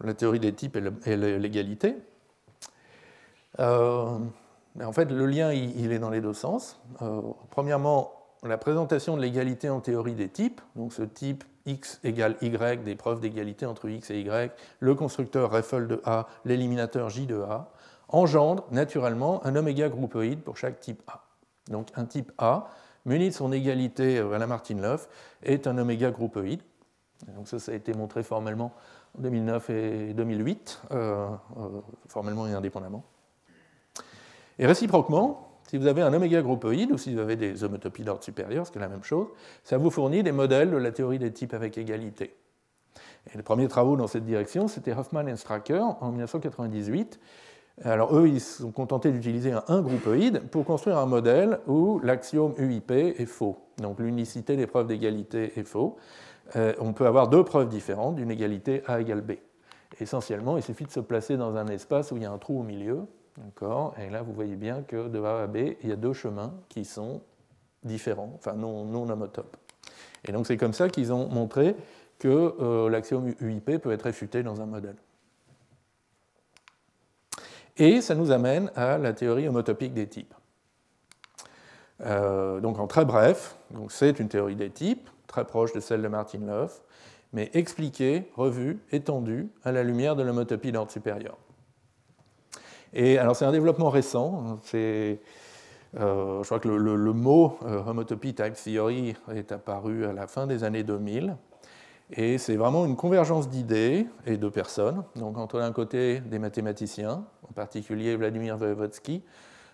la 0.00 0.14
théorie 0.14 0.38
des 0.38 0.52
types 0.52 0.78
et 1.06 1.16
l'égalité. 1.16 1.96
Euh, 3.60 4.18
en 4.82 4.92
fait, 4.92 5.10
le 5.10 5.26
lien, 5.26 5.52
il, 5.52 5.92
est 5.92 5.98
dans 5.98 6.10
les 6.10 6.20
deux 6.20 6.34
sens. 6.34 6.80
Euh, 7.02 7.20
premièrement, 7.50 8.12
la 8.42 8.58
présentation 8.58 9.16
de 9.16 9.22
l'égalité 9.22 9.68
en 9.70 9.80
théorie 9.80 10.14
des 10.14 10.28
types, 10.28 10.60
donc 10.76 10.92
ce 10.92 11.02
type 11.02 11.44
x 11.66 12.00
égale 12.04 12.36
y, 12.42 12.82
des 12.84 12.94
preuves 12.94 13.20
d'égalité 13.20 13.64
entre 13.66 13.88
x 13.88 14.10
et 14.10 14.20
y, 14.20 14.52
le 14.80 14.94
constructeur 14.94 15.50
Reffel 15.50 15.86
de 15.86 16.00
A, 16.04 16.26
l'éliminateur 16.44 17.08
J 17.08 17.26
de 17.26 17.40
A, 17.40 17.70
engendre 18.08 18.64
naturellement 18.70 19.44
un 19.46 19.56
oméga 19.56 19.88
groupoïde 19.88 20.40
pour 20.40 20.56
chaque 20.56 20.80
type 20.80 21.02
A. 21.06 21.24
Donc 21.70 21.88
un 21.94 22.04
type 22.04 22.32
A, 22.36 22.68
muni 23.06 23.30
de 23.30 23.34
son 23.34 23.50
égalité 23.52 24.18
à 24.18 24.38
la 24.38 24.46
Martin-Löf, 24.46 25.08
est 25.42 25.66
un 25.66 25.78
oméga 25.78 26.10
groupoïde. 26.10 26.60
Donc 27.36 27.48
ça, 27.48 27.58
ça 27.58 27.72
a 27.72 27.74
été 27.74 27.94
montré 27.94 28.22
formellement 28.22 28.72
en 29.16 29.22
2009 29.22 29.70
et 29.70 30.14
2008, 30.14 30.82
euh, 30.90 31.28
formellement 32.08 32.46
et 32.46 32.52
indépendamment. 32.52 33.04
Et 34.58 34.66
réciproquement, 34.66 35.60
si 35.68 35.78
vous 35.78 35.86
avez 35.86 36.02
un 36.02 36.12
oméga 36.12 36.42
groupoïde 36.42 36.92
ou 36.92 36.98
si 36.98 37.14
vous 37.14 37.20
avez 37.20 37.36
des 37.36 37.64
homotopies 37.64 38.04
d'ordre 38.04 38.22
supérieur, 38.22 38.66
ce 38.66 38.72
qui 38.72 38.78
est 38.78 38.80
la 38.80 38.88
même 38.88 39.02
chose, 39.02 39.28
ça 39.64 39.78
vous 39.78 39.90
fournit 39.90 40.22
des 40.22 40.32
modèles 40.32 40.70
de 40.70 40.76
la 40.76 40.92
théorie 40.92 41.18
des 41.18 41.32
types 41.32 41.54
avec 41.54 41.78
égalité. 41.78 42.34
Et 43.32 43.36
les 43.36 43.42
premiers 43.42 43.68
travaux 43.68 43.96
dans 43.96 44.06
cette 44.06 44.24
direction, 44.24 44.68
c'était 44.68 44.92
Hoffman 44.92 45.26
et 45.26 45.36
Stracker 45.36 45.82
en 46.00 46.10
1998. 46.10 47.18
Alors 47.82 48.16
eux, 48.16 48.28
ils 48.28 48.40
se 48.40 48.62
sont 48.62 48.70
contentés 48.70 49.10
d'utiliser 49.10 49.52
un 49.52 49.64
1 49.66 49.82
groupoïde 49.82 50.42
pour 50.50 50.64
construire 50.64 50.98
un 50.98 51.06
modèle 51.06 51.58
où 51.66 51.98
l'axiome 52.00 52.54
UIP 52.58 52.90
est 52.92 53.26
faux. 53.26 53.56
Donc 53.78 53.98
l'unicité 53.98 54.56
des 54.56 54.66
preuves 54.66 54.86
d'égalité 54.86 55.58
est 55.58 55.64
faux. 55.64 55.96
Euh, 56.56 56.74
on 56.78 56.92
peut 56.92 57.06
avoir 57.06 57.28
deux 57.28 57.42
preuves 57.42 57.68
différentes 57.68 58.16
d'une 58.16 58.30
égalité 58.30 58.82
A 58.86 59.00
égale 59.00 59.22
B. 59.22 59.32
Essentiellement, 59.98 60.56
il 60.56 60.62
suffit 60.62 60.84
de 60.84 60.90
se 60.90 61.00
placer 61.00 61.36
dans 61.36 61.56
un 61.56 61.66
espace 61.66 62.12
où 62.12 62.16
il 62.16 62.22
y 62.22 62.26
a 62.26 62.30
un 62.30 62.38
trou 62.38 62.60
au 62.60 62.62
milieu, 62.62 63.06
et 63.98 64.10
là, 64.10 64.22
vous 64.22 64.32
voyez 64.32 64.56
bien 64.56 64.82
que 64.82 65.08
de 65.08 65.22
A 65.22 65.42
à 65.42 65.46
B, 65.46 65.74
il 65.82 65.88
y 65.88 65.92
a 65.92 65.96
deux 65.96 66.12
chemins 66.12 66.54
qui 66.68 66.84
sont 66.84 67.20
différents, 67.82 68.32
enfin 68.36 68.54
non, 68.54 68.84
non 68.84 69.08
homotopes. 69.10 69.56
Et 70.24 70.32
donc 70.32 70.46
c'est 70.46 70.56
comme 70.56 70.72
ça 70.72 70.88
qu'ils 70.88 71.12
ont 71.12 71.28
montré 71.28 71.76
que 72.18 72.54
euh, 72.60 72.88
l'axiome 72.88 73.34
UIP 73.40 73.78
peut 73.78 73.92
être 73.92 74.02
réfuté 74.04 74.42
dans 74.42 74.60
un 74.60 74.66
modèle. 74.66 74.96
Et 77.76 78.00
ça 78.00 78.14
nous 78.14 78.30
amène 78.30 78.70
à 78.76 78.98
la 78.98 79.12
théorie 79.12 79.48
homotopique 79.48 79.92
des 79.92 80.06
types. 80.06 80.34
Euh, 82.00 82.60
donc 82.60 82.78
en 82.78 82.86
très 82.86 83.04
bref, 83.04 83.56
c'est 83.88 84.20
une 84.20 84.28
théorie 84.28 84.56
des 84.56 84.70
types, 84.70 85.10
très 85.26 85.44
proche 85.44 85.72
de 85.72 85.80
celle 85.80 86.02
de 86.02 86.08
Martin 86.08 86.46
Löf, 86.46 86.80
mais 87.32 87.50
expliquée, 87.52 88.30
revue, 88.36 88.78
étendue 88.92 89.48
à 89.64 89.72
la 89.72 89.82
lumière 89.82 90.14
de 90.14 90.22
l'homotopie 90.22 90.70
d'ordre 90.70 90.92
supérieur. 90.92 91.36
Alors 92.96 93.34
c'est 93.34 93.44
un 93.44 93.50
développement 93.50 93.90
récent, 93.90 94.60
c'est, 94.62 95.18
euh, 95.98 96.42
je 96.42 96.46
crois 96.46 96.60
que 96.60 96.68
le, 96.68 97.12
mot 97.12 97.58
euh, 97.64 97.82
homotopy 97.84 98.34
type 98.34 98.54
theory 98.54 99.16
est 99.34 99.50
apparu 99.50 100.04
à 100.06 100.12
la 100.12 100.28
fin 100.28 100.46
des 100.46 100.62
années 100.62 100.84
2000, 100.84 101.36
et 102.12 102.38
c'est 102.38 102.54
vraiment 102.54 102.86
une 102.86 102.94
convergence 102.94 103.48
d'idées 103.48 104.06
et 104.26 104.36
de 104.36 104.48
personnes. 104.48 105.02
Donc 105.16 105.38
entre 105.38 105.58
d'un 105.58 105.72
côté 105.72 106.20
des 106.20 106.38
mathématiciens, 106.38 107.24
en 107.48 107.52
particulier 107.52 108.14
Vladimir 108.14 108.56
Voevodsky, 108.56 109.24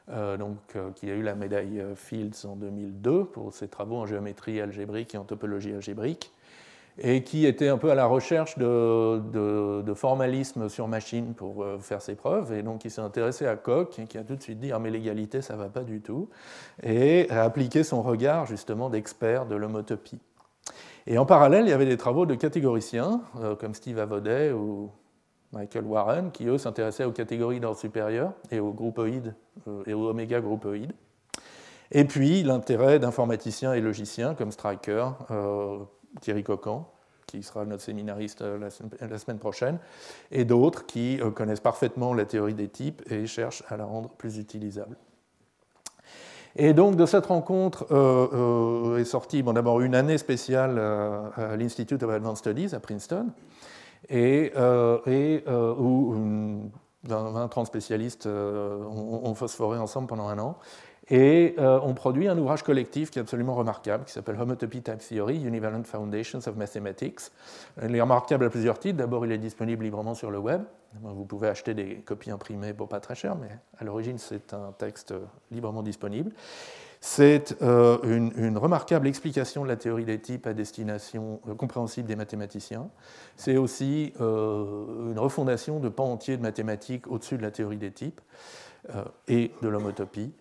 euh, 0.08 0.38
donc, 0.38 0.56
qui 0.94 1.10
a 1.10 1.14
eu 1.14 1.22
la 1.22 1.34
médaille 1.34 1.84
Fields 1.96 2.46
en 2.46 2.56
2002 2.56 3.26
pour 3.26 3.52
ses 3.52 3.68
travaux 3.68 3.96
en 3.96 4.06
géométrie 4.06 4.62
algébrique 4.62 5.14
et 5.14 5.18
en 5.18 5.24
topologie 5.24 5.74
algébrique, 5.74 6.32
et 6.98 7.22
qui 7.22 7.46
était 7.46 7.68
un 7.68 7.78
peu 7.78 7.90
à 7.90 7.94
la 7.94 8.06
recherche 8.06 8.58
de, 8.58 9.92
formalisme 9.94 10.68
sur 10.68 10.88
machine 10.88 11.34
pour 11.34 11.62
euh, 11.62 11.78
faire 11.78 12.00
ses 12.00 12.14
preuves, 12.14 12.52
et 12.52 12.62
donc 12.62 12.84
il 12.84 12.90
s'est 12.90 13.00
intéressé 13.00 13.46
à 13.46 13.56
Koch, 13.56 14.00
qui 14.08 14.18
a 14.18 14.22
tout 14.22 14.36
de 14.36 14.42
suite 14.42 14.60
dit 14.60 14.72
ah, 14.72 14.78
mais 14.78 14.90
l'égalité 14.90 15.42
ça 15.42 15.56
va 15.56 15.68
pas 15.68 15.82
du 15.82 16.00
tout, 16.00 16.28
et 16.82 17.28
a 17.30 17.42
appliqué 17.42 17.82
son 17.82 18.02
regard 18.02 18.46
justement 18.46 18.88
d'expert 18.88 19.46
de 19.46 19.56
l'homotopie. 19.56 20.20
Et 21.06 21.18
en 21.18 21.26
parallèle, 21.26 21.64
il 21.66 21.70
y 21.70 21.72
avait 21.72 21.86
des 21.86 21.96
travaux 21.96 22.26
de 22.26 22.34
catégoriciens, 22.34 23.22
euh, 23.40 23.56
comme 23.56 23.74
Steve 23.74 23.98
Avodet 23.98 24.52
ou 24.52 24.90
Michael 25.52 25.84
Warren, 25.84 26.30
qui 26.30 26.46
eux 26.46 26.58
s'intéressaient 26.58 27.04
aux 27.04 27.12
catégories 27.12 27.58
d'ordre 27.58 27.78
supérieur 27.78 28.32
et 28.50 28.60
aux 28.60 28.72
groupoïdes 28.72 29.34
euh, 29.66 29.82
et 29.86 29.94
aux 29.94 30.08
oméga 30.08 30.40
groupoïdes. 30.40 30.92
Et 31.90 32.04
puis 32.04 32.44
l'intérêt 32.44 33.00
d'informaticiens 33.00 33.72
et 33.72 33.80
logiciens 33.80 34.34
comme 34.34 34.52
Stryker, 34.52 35.16
Thierry 36.20 36.42
Cocan, 36.42 36.90
qui 37.30 37.42
sera 37.42 37.64
notre 37.64 37.82
séminariste 37.82 38.42
euh, 38.42 38.58
la 38.58 39.18
semaine 39.18 39.38
prochaine, 39.38 39.78
et 40.30 40.44
d'autres 40.44 40.86
qui 40.86 41.20
euh, 41.20 41.30
connaissent 41.30 41.60
parfaitement 41.60 42.12
la 42.12 42.24
théorie 42.24 42.54
des 42.54 42.68
types 42.68 43.02
et 43.10 43.26
cherchent 43.26 43.62
à 43.68 43.76
la 43.76 43.84
rendre 43.84 44.10
plus 44.10 44.38
utilisable. 44.38 44.96
Et 46.56 46.72
donc 46.74 46.96
de 46.96 47.06
cette 47.06 47.26
rencontre 47.26 47.86
euh, 47.92 48.98
est 48.98 49.04
sortie 49.04 49.42
bon, 49.42 49.52
d'abord 49.52 49.80
une 49.80 49.94
année 49.94 50.18
spéciale 50.18 50.80
à 50.80 51.56
l'Institute 51.56 52.02
of 52.02 52.10
Advanced 52.10 52.38
Studies 52.38 52.74
à 52.74 52.80
Princeton, 52.80 53.28
et, 54.08 54.52
où 54.56 56.14
20-30 57.06 57.66
spécialistes 57.66 58.26
ont, 58.26 59.34
phosphoré 59.34 59.78
ensemble 59.78 60.08
pendant 60.08 60.26
un 60.26 60.40
an. 60.40 60.58
Et 61.10 61.56
euh, 61.58 61.80
on 61.82 61.92
produit 61.92 62.28
un 62.28 62.38
ouvrage 62.38 62.62
collectif 62.62 63.10
qui 63.10 63.18
est 63.18 63.22
absolument 63.22 63.56
remarquable, 63.56 64.04
qui 64.04 64.12
s'appelle 64.12 64.40
Homotopy 64.40 64.80
Type 64.80 64.98
Theory, 64.98 65.42
Univalent 65.42 65.82
Foundations 65.82 66.38
of 66.38 66.56
Mathematics. 66.56 67.32
Il 67.82 67.96
est 67.96 68.00
remarquable 68.00 68.44
à 68.44 68.50
plusieurs 68.50 68.78
titres. 68.78 68.98
D'abord, 68.98 69.26
il 69.26 69.32
est 69.32 69.38
disponible 69.38 69.82
librement 69.82 70.14
sur 70.14 70.30
le 70.30 70.38
web. 70.38 70.62
Vous 71.02 71.24
pouvez 71.24 71.48
acheter 71.48 71.74
des 71.74 71.96
copies 71.96 72.30
imprimées 72.30 72.74
pour 72.74 72.88
pas 72.88 73.00
très 73.00 73.16
cher, 73.16 73.34
mais 73.36 73.48
à 73.78 73.84
l'origine, 73.84 74.18
c'est 74.18 74.54
un 74.54 74.72
texte 74.78 75.12
librement 75.50 75.82
disponible. 75.82 76.30
C'est 77.00 77.56
euh, 77.62 77.98
une, 78.04 78.58
remarquable 78.58 79.08
explication 79.08 79.62
de 79.64 79.68
la 79.68 79.76
théorie 79.76 80.04
des 80.04 80.20
types 80.20 80.46
à 80.46 80.52
destination 80.52 81.40
euh, 81.48 81.54
compréhensible 81.54 82.06
des 82.06 82.16
mathématiciens. 82.16 82.88
C'est 83.36 83.56
aussi 83.56 84.12
une 84.20 85.18
refondation 85.18 85.80
de 85.80 85.88
pans 85.88 86.12
entiers 86.12 86.36
de 86.36 86.42
mathématiques 86.42 87.10
au-dessus 87.10 87.36
de 87.36 87.42
la 87.42 87.50
théorie 87.50 87.78
des 87.78 87.90
types 87.90 88.20
et 89.28 89.50
de 89.62 89.68
l'homotopie. 89.68 90.32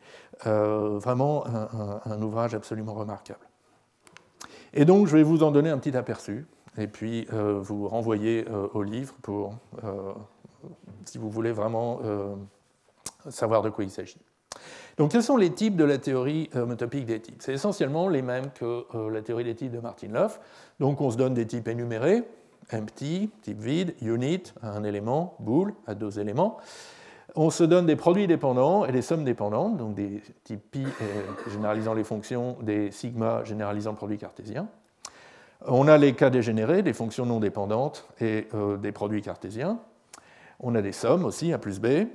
Euh, 0.48 0.98
vraiment 1.00 1.46
un, 2.06 2.22
ouvrage 2.22 2.56
absolument 2.56 2.94
remarquable. 2.94 3.46
Et 4.74 4.86
donc, 4.86 5.08
je 5.08 5.18
vais 5.18 5.24
vous 5.24 5.44
en 5.44 5.52
donner 5.52 5.70
un 5.70 5.78
petit 5.78 5.98
aperçu, 5.98 6.46
et 6.78 6.88
puis 6.88 7.28
euh, 7.34 7.60
vous 7.60 7.90
renvoyer 7.90 8.46
euh, 8.50 8.68
au 8.74 8.84
livre 8.84 9.16
pour, 9.22 9.56
si 11.04 11.18
vous 11.18 11.30
voulez 11.30 11.52
vraiment 11.52 12.00
savoir 13.30 13.62
de 13.62 13.70
quoi 13.70 13.84
il 13.84 13.92
s'agit. 13.92 14.20
Donc, 14.98 15.12
quels 15.12 15.24
sont 15.24 15.38
les 15.38 15.52
types 15.52 15.76
de 15.76 15.84
la 15.84 15.98
théorie 15.98 16.50
homotopique 16.56 17.06
des 17.06 17.20
types? 17.20 17.42
C'est 17.42 17.54
essentiellement 17.54 18.08
les 18.08 18.22
mêmes 18.22 18.52
que 18.52 18.86
la 19.10 19.22
théorie 19.22 19.44
des 19.44 19.56
types 19.56 19.72
de 19.72 19.80
Martin 19.80 20.10
Löf. 20.10 20.40
Donc, 20.80 21.02
on 21.02 21.12
se 21.12 21.18
donne 21.18 21.34
des 21.34 21.48
types 21.48 21.68
énumérés 21.68 22.24
empty, 22.72 23.32
type 23.42 23.60
vide, 23.60 23.96
unit, 24.02 24.44
un 24.62 24.84
élément, 24.84 25.36
bool, 25.40 25.74
à 25.88 25.96
deux 25.96 26.20
éléments 26.20 26.60
on 27.42 27.50
se 27.52 27.64
donne 27.64 27.86
des 27.86 27.96
produits 27.96 28.28
dépendants 28.28 28.86
et 28.86 28.92
des 28.92 29.02
sommes 29.02 29.24
dépendantes, 29.24 29.78
donc 29.78 29.96
des 29.96 30.22
types 30.44 30.60
pi 30.72 30.86
généralisant 31.50 31.94
les 31.94 32.04
fonctions, 32.04 32.58
des 32.62 32.92
sigma 32.92 33.46
généralisant 33.46 33.92
le 33.92 33.96
produit 33.96 34.18
cartésien. 34.18 34.68
On 35.66 35.88
a 35.88 35.98
les 35.98 36.14
cas 36.16 36.30
dégénérés, 36.30 36.82
des 36.82 36.92
fonctions 36.92 37.26
non 37.26 37.40
dépendantes 37.40 38.06
et 38.20 38.48
euh, 38.54 38.76
des 38.76 38.92
produits 38.92 39.22
cartésiens. 39.22 39.80
On 40.60 40.76
a 40.76 40.82
des 40.82 40.92
sommes 40.92 41.24
aussi, 41.24 41.54
A 41.54 41.58
plus 41.58 41.80
B. 41.80 42.08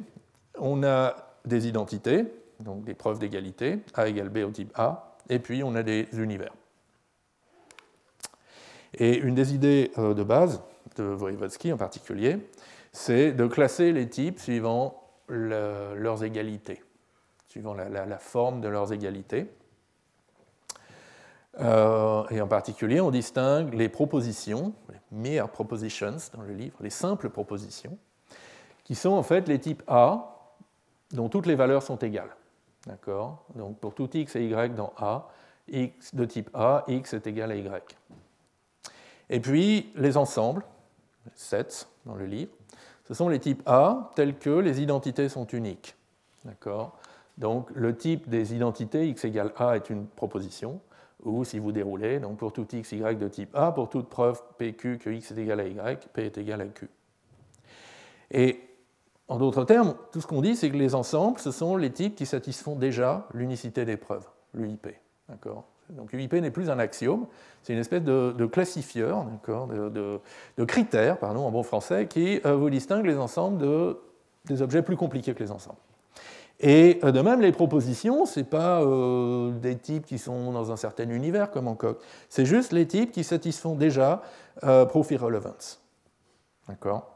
On 0.59 0.83
a 0.83 1.15
des 1.47 1.69
identités, 1.69 2.27
donc 2.61 2.85
des 2.85 2.95
preuves 2.95 3.19
d'égalité, 3.19 3.79
A 3.95 4.09
égale 4.09 4.29
B 4.29 4.39
au 4.47 4.51
type 4.51 4.73
A. 4.75 5.17
Et 5.31 5.39
puis 5.39 5.63
on 5.65 5.75
a 5.75 5.83
des 5.83 6.07
univers. 6.19 6.53
Et 8.93 9.17
une 9.17 9.35
des 9.35 9.55
idées 9.55 9.91
euh, 9.97 10.13
de 10.13 10.23
base 10.23 10.61
de 10.97 11.05
Voevodsky 11.05 11.73
en 11.73 11.79
particulier, 11.79 12.37
c'est 12.93 13.33
de 13.33 13.47
classer 13.47 13.91
les 13.91 14.07
types 14.11 14.39
suivant 14.39 15.01
leurs 15.29 16.25
égalités, 16.25 16.83
suivant 17.49 17.75
la, 17.75 18.19
forme 18.19 18.61
de 18.61 18.69
leurs 18.69 18.93
égalités. 18.93 19.51
Euh, 21.61 22.25
et 22.31 22.41
en 22.41 22.49
particulier, 22.49 23.01
on 23.01 23.11
distingue 23.11 23.75
les 23.75 23.89
propositions, 23.89 24.75
les 24.91 25.01
mere 25.11 25.49
propositions 25.49 26.17
dans 26.35 26.43
le 26.43 26.53
livre, 26.53 26.77
les 26.81 26.91
simples 26.91 27.31
propositions, 27.31 27.97
qui 28.83 28.95
sont 28.95 29.13
en 29.13 29.23
fait 29.23 29.49
les 29.49 29.61
types 29.61 29.83
A, 29.87 30.35
dont 31.13 31.29
toutes 31.29 31.47
les 31.47 31.55
valeurs 31.55 31.83
sont 31.83 31.97
égales. 31.97 32.37
D'accord? 32.87 33.45
Donc 33.55 33.79
pour 33.79 33.95
tout 33.95 34.11
x 34.15 34.37
et 34.37 34.47
y 34.47 34.75
dans 34.75 34.93
A, 34.97 35.29
x 35.69 36.15
de 36.15 36.25
type 36.25 36.51
A, 36.55 36.85
x 36.89 37.15
est 37.15 37.27
égal 37.27 37.53
à 37.53 37.57
y. 37.57 37.97
Et 39.31 39.41
puis 39.41 39.93
les 39.95 40.17
ensembles, 40.17 40.65
sets 41.35 41.87
dans 42.05 42.15
le 42.15 42.27
livre, 42.27 42.53
ce 43.07 43.15
sont 43.15 43.29
les 43.29 43.39
types 43.39 43.63
A 43.67 44.11
tels 44.15 44.37
que 44.37 44.51
les 44.51 44.81
identités 44.81 45.29
sont 45.29 45.47
uniques. 45.47 45.95
D'accord? 46.45 46.97
Donc 47.39 47.71
le 47.75 47.97
type 47.97 48.29
des 48.29 48.55
identités 48.55 49.09
x 49.09 49.25
égale 49.25 49.53
A 49.57 49.77
est 49.77 49.91
une 49.91 50.07
proposition, 50.07 50.81
ou 51.23 51.45
si 51.45 51.59
vous 51.59 51.73
déroulez, 51.73 52.21
donc 52.21 52.39
pour 52.39 52.53
tout 52.53 52.67
x, 52.71 52.93
y 52.93 53.17
de 53.17 53.29
type 53.29 53.55
A, 53.55 53.73
pour 53.73 53.89
toute 53.89 54.09
preuve 54.09 54.43
PQ 54.59 54.99
que 54.99 55.11
x 55.11 55.33
est 55.33 55.39
égal 55.39 55.61
à 55.61 55.67
y, 55.67 55.99
P 56.13 56.27
est 56.27 56.39
égal 56.39 56.61
à 56.61 56.67
Q. 56.67 56.89
Et 58.31 58.61
en 59.29 59.39
d'autres 59.39 59.65
termes, 59.65 59.95
tout 60.13 60.21
ce 60.21 60.27
qu'on 60.27 60.43
dit, 60.43 60.55
c'est 60.55 60.71
que 60.71 60.77
les 60.77 60.95
ensembles, 60.95 61.39
ce 61.39 61.51
sont 61.51 61.77
les 61.77 61.91
types 61.91 62.15
qui 62.15 62.27
satisfont 62.27 62.77
déjà 62.77 63.27
l'unicité 63.33 63.85
des 63.85 63.97
preuves, 63.97 64.29
l'UIP. 64.53 64.89
D'accord? 65.29 65.65
Donc 65.91 66.13
UIP 66.13 66.33
n'est 66.35 66.51
plus 66.51 66.71
un 66.71 66.79
axiome, 66.79 67.27
c'est 67.63 67.73
une 67.73 67.79
espèce 67.79 68.03
de, 68.03 68.47
classifieur, 68.47 69.27
de, 69.49 70.21
de, 70.57 70.65
critère, 70.65 71.19
pardon, 71.19 71.47
en 71.47 71.51
bon 71.51 71.63
français, 71.63 72.07
qui 72.07 72.41
euh, 72.45 72.55
vous 72.55 72.71
distingue 72.71 73.07
les 73.07 73.17
ensembles 73.17 73.59
de, 73.59 73.99
des 74.47 74.63
objets 74.63 74.83
plus 74.83 74.97
compliqués 74.97 75.35
que 75.35 75.43
les 75.43 75.51
ensembles. 75.51 75.79
Et 76.61 77.01
euh, 77.05 77.13
de 77.13 77.21
même, 77.21 77.41
les 77.41 77.53
propositions, 77.53 78.27
ce 78.27 78.41
n'est 78.41 78.47
pas 78.47 78.83
euh, 78.83 79.51
des 79.53 79.77
types 79.77 80.07
qui 80.07 80.19
sont 80.19 80.53
dans 80.53 80.73
un 80.73 80.77
certain 80.77 81.09
univers 81.09 81.51
comme 81.51 81.69
en 81.69 81.75
Coq, 81.75 81.99
c'est 82.29 82.47
juste 82.47 82.73
les 82.73 82.87
types 82.87 83.13
qui 83.13 83.25
satisfont 83.25 83.75
déjà 83.75 84.23
proof 84.89 85.11
irrelevance. 85.11 85.83
D'accord? 86.69 87.14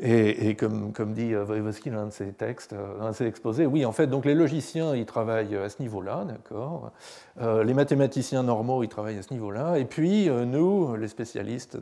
Et, 0.00 0.54
comme, 0.54 0.92
dit 1.12 1.34
euh, 1.34 1.42
Voevodsky 1.42 1.90
dans 1.90 1.98
un 1.98 2.06
de 2.06 2.12
ses 2.12 2.32
textes, 2.32 2.72
euh, 2.72 2.98
dans 2.98 3.12
ses 3.12 3.26
exposés, 3.26 3.66
oui, 3.66 3.84
en 3.84 3.90
fait, 3.90 4.06
donc 4.06 4.24
les 4.24 4.34
logiciens, 4.34 4.94
ils 4.94 5.06
travaillent 5.06 5.56
à 5.56 5.68
ce 5.68 5.82
niveau-là, 5.82 6.24
d'accord. 6.24 6.92
Euh, 7.40 7.64
les 7.64 7.74
mathématiciens 7.74 8.44
normaux, 8.44 8.84
ils 8.84 8.88
travaillent 8.88 9.18
à 9.18 9.22
ce 9.22 9.32
niveau-là. 9.32 9.76
Et 9.76 9.84
puis, 9.84 10.30
nous, 10.30 10.94
les 10.94 11.08
spécialistes 11.08 11.76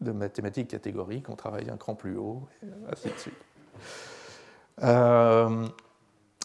de, 0.00 0.12
mathématiques 0.12 0.68
catégoriques, 0.68 1.28
on 1.28 1.36
travaille 1.36 1.68
un 1.68 1.76
cran 1.76 1.94
plus 1.94 2.16
haut, 2.16 2.48
et 2.62 2.66
ainsi 2.90 3.08
de 3.08 3.18
suite. 3.18 3.34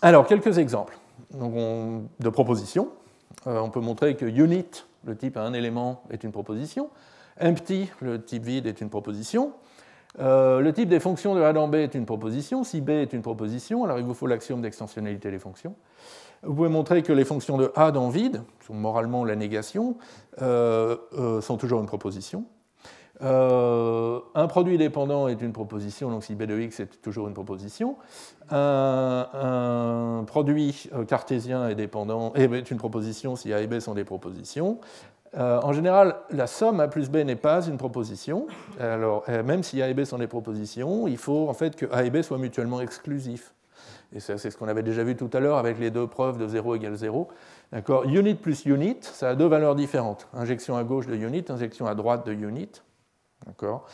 alors, 0.02 0.28
quelques 0.28 0.58
exemples 0.58 0.98
de 1.32 2.30
propositions. 2.30 2.90
on 3.46 3.70
peut 3.70 3.80
montrer 3.80 4.18
que 4.18 4.26
unit, 4.26 4.86
le 5.06 5.16
type 5.16 5.38
à 5.38 5.44
un 5.44 5.54
élément, 5.54 6.04
est 6.10 6.26
une 6.26 6.34
proposition. 6.34 6.90
Empty, 7.42 7.90
le 8.02 8.22
type 8.22 8.44
vide, 8.44 8.68
est 8.68 8.82
une 8.82 8.90
proposition. 8.90 9.54
Euh, 10.20 10.62
le 10.62 10.72
type 10.74 10.90
des 10.90 11.00
fonctions 11.00 11.36
de 11.36 11.42
A 11.42 11.54
dans 11.54 11.68
B 11.68 11.76
est 11.76 11.96
une 11.96 12.06
proposition. 12.06 12.64
Si 12.64 12.82
B 12.82 12.92
est 12.92 13.14
une 13.14 13.22
proposition, 13.22 13.84
alors 13.84 14.00
il 14.00 14.06
vous 14.06 14.14
faut 14.14 14.28
l'axiome 14.28 14.62
d'extensionnalité 14.62 15.32
des 15.32 15.40
fonctions. 15.40 15.76
Vous 16.44 16.54
pouvez 16.54 16.70
montrer 16.70 17.02
que 17.02 17.14
les 17.14 17.26
fonctions 17.26 17.58
de 17.58 17.72
A 17.76 17.92
dans 17.92 18.10
vide, 18.10 18.44
sont 18.66 18.74
moralement 18.74 19.26
la 19.26 19.36
négation, 19.36 19.98
euh, 20.42 20.96
euh, 21.18 21.42
sont 21.42 21.58
toujours 21.58 21.80
une 21.80 21.88
proposition. 21.88 22.46
un 23.22 24.48
produit 24.48 24.78
dépendant 24.78 25.28
est 25.28 25.42
une 25.42 25.54
proposition, 25.54 26.12
donc 26.12 26.24
si 26.24 26.36
B 26.36 26.44
de 26.44 26.60
x 26.60 26.82
est 26.82 27.02
toujours 27.02 27.28
une 27.28 27.34
proposition. 27.34 27.96
Un, 28.52 30.24
produit 30.28 30.90
cartésien 31.08 31.74
dépendant 31.74 32.34
est 32.36 32.70
une 32.72 32.78
proposition 32.78 33.36
si 33.36 33.54
A 33.54 33.62
et 33.62 33.68
B 33.68 33.80
sont 33.80 33.94
des 33.94 34.04
propositions. 34.04 34.80
Euh, 35.38 35.60
en 35.62 35.74
général, 35.74 36.16
la 36.32 36.48
somme 36.48 36.80
A 36.80 36.88
plus 36.88 37.10
B 37.10 37.18
n'est 37.18 37.36
pas 37.36 37.66
une 37.66 37.78
proposition. 37.78 38.48
Alors, 38.80 39.24
euh, 39.28 39.44
même 39.44 39.64
si 39.64 39.82
A 39.82 39.90
et 39.90 39.94
B 39.94 40.06
sont 40.06 40.18
des 40.18 40.28
propositions, 40.28 41.08
il 41.08 41.18
faut 41.18 41.50
en 41.50 41.54
fait 41.54 41.76
que 41.76 41.86
A 41.92 42.04
et 42.04 42.10
B 42.10 42.22
soient 42.22 42.38
mutuellement 42.38 42.80
exclusifs. 42.80 43.54
Et 44.14 44.20
c'est 44.22 44.38
ce 44.38 44.56
qu'on 44.56 44.70
avait 44.70 44.84
déjà 44.84 45.04
vu 45.04 45.16
tout 45.16 45.30
à 45.34 45.40
l'heure 45.40 45.58
avec 45.58 45.78
les 45.78 45.92
deux 45.92 46.08
preuves 46.08 46.38
de 46.38 46.48
0 46.48 46.76
égale 46.76 46.96
0. 46.96 47.28
Unit 48.06 48.36
plus 48.36 48.66
unit, 48.66 48.98
ça 49.02 49.30
a 49.30 49.36
deux 49.36 49.48
valeurs 49.48 49.76
différentes. 49.76 50.28
Injection 50.34 50.78
à 50.78 50.84
gauche 50.86 51.08
de 51.08 51.16
unit, 51.16 51.44
injection 51.50 51.86
à 51.86 51.96
droite 51.96 52.26
de 52.26 52.32
unit. 52.32 52.70
D'accord 53.46 53.86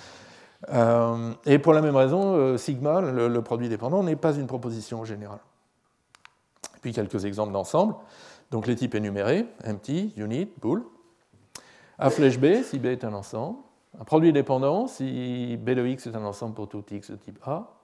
euh, 0.72 1.34
et 1.48 1.58
pour 1.58 1.74
la 1.74 1.82
même 1.82 1.96
raison, 1.96 2.56
sigma, 2.56 3.02
le, 3.02 3.42
produit 3.42 3.68
dépendant, 3.68 4.04
n'est 4.04 4.16
pas 4.16 4.36
une 4.36 4.46
proposition 4.46 5.00
en 5.00 5.06
général. 5.06 5.40
Puis 6.82 6.94
quelques 6.94 7.26
exemples 7.26 7.54
d'ensemble. 7.54 7.96
Donc 8.52 8.68
les 8.68 8.76
types 8.76 8.94
énumérés, 8.94 9.48
empty, 9.66 10.14
unit, 10.18 10.52
bool. 10.62 10.84
A 12.02 12.10
flèche 12.10 12.40
B, 12.40 12.64
si 12.64 12.80
B 12.80 12.88
est 12.88 13.04
un 13.04 13.14
ensemble. 13.14 13.60
Un 14.00 14.04
produit 14.06 14.34
dépendant, 14.34 14.88
si 14.88 15.56
B 15.58 15.70
de 15.70 15.86
x 15.86 16.08
est 16.08 16.16
un 16.16 16.26
ensemble 16.26 16.56
pour 16.56 16.68
tout 16.68 16.84
x 16.90 17.12
de 17.12 17.16
type 17.16 17.38
A. 17.46 17.78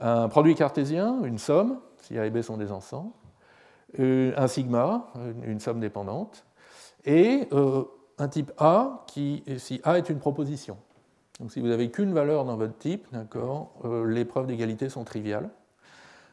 Un 0.00 0.28
produit 0.28 0.54
cartésien, 0.54 1.22
une 1.24 1.36
somme, 1.36 1.78
si 2.00 2.18
A 2.18 2.24
et 2.24 2.30
B 2.30 2.40
sont 2.40 2.56
des 2.56 2.72
ensembles. 2.72 3.12
Euh, 4.00 4.32
un 4.38 4.46
sigma, 4.46 5.12
une 5.46 5.60
somme 5.60 5.78
dépendante. 5.78 6.46
Et 7.04 7.46
euh, 7.52 7.84
un 8.16 8.28
type 8.28 8.50
A, 8.56 9.04
qui, 9.06 9.44
si 9.58 9.78
A 9.84 9.98
est 9.98 10.08
une 10.08 10.20
proposition. 10.20 10.78
Donc 11.38 11.52
si 11.52 11.60
vous 11.60 11.68
n'avez 11.68 11.90
qu'une 11.90 12.14
valeur 12.14 12.46
dans 12.46 12.56
votre 12.56 12.78
type, 12.78 13.06
euh, 13.14 14.06
les 14.06 14.24
preuves 14.24 14.46
d'égalité 14.46 14.88
sont 14.88 15.04
triviales. 15.04 15.50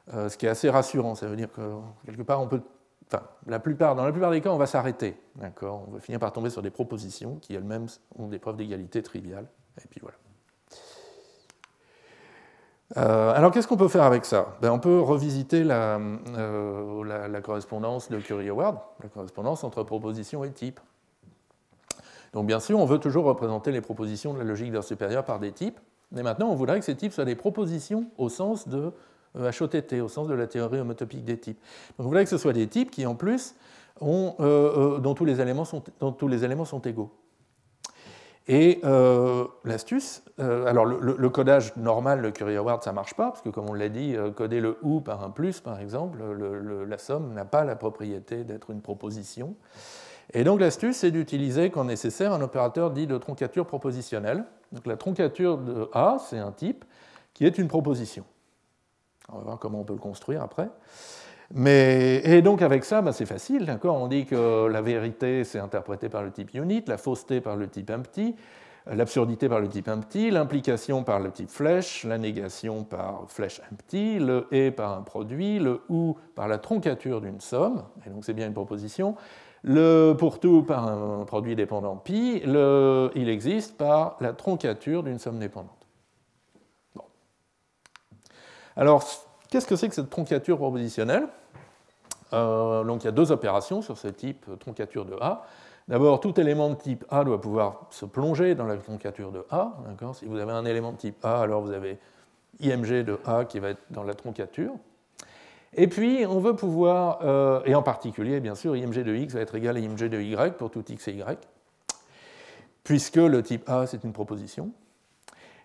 ce 0.07 0.37
qui 0.37 0.45
est 0.45 0.49
assez 0.49 0.69
rassurant, 0.69 1.15
ça 1.15 1.27
veut 1.27 1.35
dire 1.35 1.51
que 1.51 1.61
quelque 2.05 2.23
part 2.23 2.41
on 2.41 2.47
peut 2.47 2.61
Enfin, 3.11 3.25
dans 3.45 3.51
la 3.51 3.59
plupart 4.11 4.31
des 4.31 4.41
cas, 4.41 4.51
on 4.51 4.57
va 4.57 4.67
s'arrêter. 4.67 5.19
D'accord? 5.35 5.85
On 5.87 5.91
va 5.91 5.99
finir 5.99 6.19
par 6.19 6.31
tomber 6.31 6.49
sur 6.49 6.61
des 6.61 6.69
propositions 6.69 7.35
qui 7.41 7.53
elles-mêmes 7.53 7.87
ont 8.17 8.27
des 8.27 8.39
preuves 8.39 8.55
d'égalité 8.55 9.01
triviales. 9.03 9.47
Et 9.83 9.87
puis 9.89 9.99
voilà. 10.01 10.17
Euh, 12.97 13.33
alors 13.33 13.51
qu'est-ce 13.51 13.67
qu'on 13.67 13.77
peut 13.77 13.87
faire 13.87 14.03
avec 14.03 14.25
ça? 14.25 14.57
Ben, 14.61 14.71
On 14.71 14.79
peut 14.79 14.99
revisiter 14.99 15.63
euh, 15.65 17.03
la, 17.05 17.27
la, 17.27 17.41
correspondance 17.41 18.09
de 18.09 18.19
Curie-Howard, 18.19 18.79
la 19.01 19.09
correspondance 19.09 19.63
entre 19.63 19.83
proposition 19.83 20.43
et 20.43 20.51
type. 20.51 20.79
Donc 22.33 22.47
bien 22.47 22.59
sûr, 22.59 22.79
on 22.79 22.85
veut 22.85 22.99
toujours 22.99 23.25
représenter 23.25 23.71
les 23.71 23.81
propositions 23.81 24.33
de 24.33 24.39
la 24.39 24.45
logique 24.45 24.71
d'un 24.71 24.81
supérieur 24.81 25.23
par 25.23 25.39
des 25.39 25.51
types, 25.51 25.79
mais 26.11 26.23
maintenant 26.23 26.49
on 26.49 26.55
voudrait 26.55 26.79
que 26.79 26.85
ces 26.85 26.95
types 26.95 27.13
soient 27.13 27.25
des 27.25 27.35
propositions 27.35 28.07
au 28.17 28.27
sens 28.27 28.67
de 28.67 28.91
HOTT, 29.35 29.93
euh, 29.93 30.03
au 30.03 30.07
sens 30.07 30.27
de 30.27 30.33
la 30.33 30.47
théorie 30.47 30.79
homotopique 30.79 31.23
des 31.23 31.37
types. 31.37 31.59
Donc 31.97 32.05
vous 32.05 32.09
voulez 32.09 32.23
que 32.23 32.29
ce 32.29 32.37
soit 32.37 32.53
des 32.53 32.67
types 32.67 32.91
qui, 32.91 33.05
en 33.05 33.15
plus, 33.15 33.55
ont, 33.99 34.35
euh, 34.39 34.95
euh, 34.95 34.99
dont, 34.99 35.13
tous 35.13 35.25
les 35.25 35.41
éléments 35.41 35.65
sont, 35.65 36.81
égaux. 36.81 37.11
Et 38.47 38.81
l'astuce, 39.63 40.23
alors 40.37 40.83
le, 40.83 41.29
codage 41.29 41.75
normal 41.77 42.21
de 42.21 42.29
Curie-Howard, 42.31 42.83
ça 42.83 42.89
ne 42.89 42.95
marche 42.95 43.13
pas, 43.13 43.27
parce 43.29 43.41
que 43.41 43.49
comme 43.49 43.69
on 43.69 43.73
l'a 43.73 43.87
dit, 43.87 44.15
coder 44.35 44.59
le 44.59 44.77
OU 44.81 45.01
par 45.01 45.23
un 45.23 45.29
plus, 45.29 45.61
par 45.61 45.79
exemple, 45.79 46.19
la 46.87 46.97
somme 46.97 47.33
n'a 47.33 47.45
pas 47.45 47.63
la 47.63 47.75
propriété 47.75 48.43
d'être 48.43 48.71
une 48.71 48.81
proposition. 48.81 49.55
Et 50.33 50.43
donc 50.43 50.59
l'astuce, 50.59 50.97
c'est 50.97 51.11
d'utiliser, 51.11 51.69
quand 51.69 51.85
nécessaire, 51.85 52.33
un 52.33 52.41
opérateur 52.41 52.91
dit 52.91 53.07
de 53.07 53.17
troncature 53.17 53.65
propositionnelle. 53.65 54.43
Donc 54.71 54.87
la 54.87 54.97
troncature 54.97 55.57
de 55.57 55.89
A, 55.93 56.17
c'est 56.19 56.39
un 56.39 56.51
type 56.51 56.83
qui 57.33 57.45
est 57.45 57.57
une 57.57 57.67
proposition. 57.67 58.25
On 59.29 59.37
va 59.37 59.43
voir 59.43 59.59
comment 59.59 59.81
on 59.81 59.83
peut 59.83 59.93
le 59.93 59.99
construire 59.99 60.41
après. 60.41 60.69
Mais, 61.53 62.21
et 62.23 62.41
donc 62.41 62.61
avec 62.61 62.85
ça, 62.85 63.01
bah, 63.01 63.11
c'est 63.11 63.25
facile, 63.25 63.77
On 63.83 64.07
dit 64.07 64.25
que 64.25 64.67
la 64.67 64.81
vérité, 64.81 65.43
c'est 65.43 65.59
interprété 65.59 66.07
par 66.07 66.23
le 66.23 66.31
type 66.31 66.53
unit, 66.53 66.83
la 66.87 66.97
fausseté 66.97 67.41
par 67.41 67.57
le 67.57 67.67
type 67.67 67.89
empty, 67.89 68.35
l'absurdité 68.89 69.49
par 69.49 69.59
le 69.59 69.67
type 69.67 69.87
empty, 69.89 70.31
l'implication 70.31 71.03
par 71.03 71.19
le 71.19 71.31
type 71.31 71.49
flèche, 71.49 72.05
la 72.05 72.17
négation 72.17 72.83
par 72.83 73.25
flèche 73.27 73.61
empty, 73.71 74.19
le 74.19 74.47
et 74.51 74.71
par 74.71 74.97
un 74.97 75.01
produit, 75.01 75.59
le 75.59 75.81
ou 75.89 76.17
par 76.35 76.47
la 76.47 76.57
troncature 76.57 77.21
d'une 77.21 77.41
somme, 77.41 77.83
et 78.05 78.09
donc 78.09 78.23
c'est 78.23 78.33
bien 78.33 78.47
une 78.47 78.53
proposition, 78.53 79.15
le 79.63 80.13
pour 80.13 80.39
tout 80.39 80.63
par 80.63 80.87
un 80.87 81.25
produit 81.25 81.55
dépendant 81.55 81.97
pi, 81.97 82.41
le 82.45 83.11
il 83.15 83.29
existe 83.29 83.77
par 83.77 84.15
la 84.21 84.33
troncature 84.33 85.03
d'une 85.03 85.19
somme 85.19 85.37
dépendante. 85.37 85.80
Alors, 88.81 89.03
qu'est-ce 89.51 89.67
que 89.67 89.75
c'est 89.75 89.89
que 89.89 89.93
cette 89.93 90.09
troncature 90.09 90.57
propositionnelle? 90.57 91.27
Euh, 92.33 92.83
Donc, 92.83 93.03
il 93.03 93.05
y 93.05 93.09
a 93.09 93.11
deux 93.11 93.31
opérations 93.31 93.83
sur 93.83 93.95
ce 93.95 94.07
type 94.07 94.47
troncature 94.59 95.05
de 95.05 95.15
A. 95.21 95.45
D'abord, 95.87 96.19
tout 96.19 96.39
élément 96.39 96.67
de 96.67 96.73
type 96.73 97.05
A 97.11 97.23
doit 97.23 97.39
pouvoir 97.39 97.85
se 97.91 98.05
plonger 98.05 98.55
dans 98.55 98.65
la 98.65 98.77
troncature 98.77 99.31
de 99.31 99.45
A. 99.51 99.73
Si 100.15 100.25
vous 100.25 100.39
avez 100.39 100.51
un 100.51 100.65
élément 100.65 100.93
de 100.93 100.97
type 100.97 101.23
A, 101.23 101.41
alors 101.41 101.61
vous 101.61 101.73
avez 101.73 101.99
IMG 102.59 103.03
de 103.03 103.19
A 103.23 103.45
qui 103.45 103.59
va 103.59 103.69
être 103.69 103.83
dans 103.91 104.01
la 104.01 104.15
troncature. 104.15 104.73
Et 105.75 105.87
puis, 105.87 106.25
on 106.27 106.39
veut 106.39 106.55
pouvoir, 106.55 107.19
euh, 107.21 107.61
et 107.65 107.75
en 107.75 107.83
particulier, 107.83 108.39
bien 108.39 108.55
sûr, 108.55 108.75
IMG 108.75 109.03
de 109.03 109.13
X 109.13 109.35
va 109.35 109.41
être 109.41 109.53
égal 109.53 109.77
à 109.77 109.79
IMG 109.79 110.09
de 110.09 110.19
Y 110.19 110.57
pour 110.57 110.71
tout 110.71 110.83
X 110.91 111.07
et 111.07 111.13
Y, 111.13 111.37
puisque 112.83 113.17
le 113.17 113.43
type 113.43 113.69
A, 113.69 113.85
c'est 113.85 114.03
une 114.03 114.11
proposition. 114.11 114.71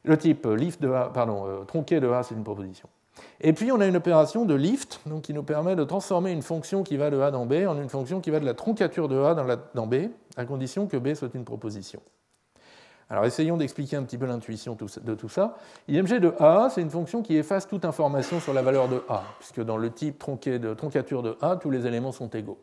Le 0.04 0.18
type 0.18 0.44
lift 0.44 0.82
de 0.82 0.92
A, 0.92 1.08
pardon, 1.08 1.46
euh, 1.46 1.64
tronqué 1.64 1.98
de 1.98 2.10
A, 2.10 2.22
c'est 2.22 2.34
une 2.34 2.44
proposition. 2.44 2.90
Et 3.40 3.52
puis 3.52 3.70
on 3.72 3.80
a 3.80 3.86
une 3.86 3.96
opération 3.96 4.44
de 4.44 4.54
lift 4.54 5.00
qui 5.22 5.34
nous 5.34 5.42
permet 5.42 5.76
de 5.76 5.84
transformer 5.84 6.32
une 6.32 6.42
fonction 6.42 6.82
qui 6.82 6.96
va 6.96 7.10
de 7.10 7.20
A 7.20 7.30
dans 7.30 7.46
B 7.46 7.66
en 7.68 7.80
une 7.80 7.88
fonction 7.88 8.20
qui 8.20 8.30
va 8.30 8.40
de 8.40 8.44
la 8.44 8.54
troncature 8.54 9.08
de 9.08 9.18
A 9.18 9.34
dans 9.74 9.86
B, 9.86 9.94
à 10.36 10.44
condition 10.44 10.86
que 10.86 10.96
B 10.96 11.14
soit 11.14 11.34
une 11.34 11.44
proposition. 11.44 12.00
Alors 13.08 13.24
essayons 13.24 13.56
d'expliquer 13.56 13.96
un 13.96 14.02
petit 14.02 14.18
peu 14.18 14.26
l'intuition 14.26 14.76
de 14.76 15.14
tout 15.14 15.28
ça. 15.28 15.56
IMG 15.86 16.18
de 16.18 16.34
A, 16.40 16.68
c'est 16.70 16.82
une 16.82 16.90
fonction 16.90 17.22
qui 17.22 17.36
efface 17.36 17.68
toute 17.68 17.84
information 17.84 18.40
sur 18.40 18.52
la 18.52 18.62
valeur 18.62 18.88
de 18.88 19.02
A, 19.08 19.22
puisque 19.38 19.62
dans 19.62 19.76
le 19.76 19.90
type 19.90 20.18
tronqué 20.18 20.58
de 20.58 20.74
troncature 20.74 21.22
de 21.22 21.38
A, 21.40 21.54
tous 21.54 21.70
les 21.70 21.86
éléments 21.86 22.10
sont 22.10 22.28
égaux. 22.30 22.58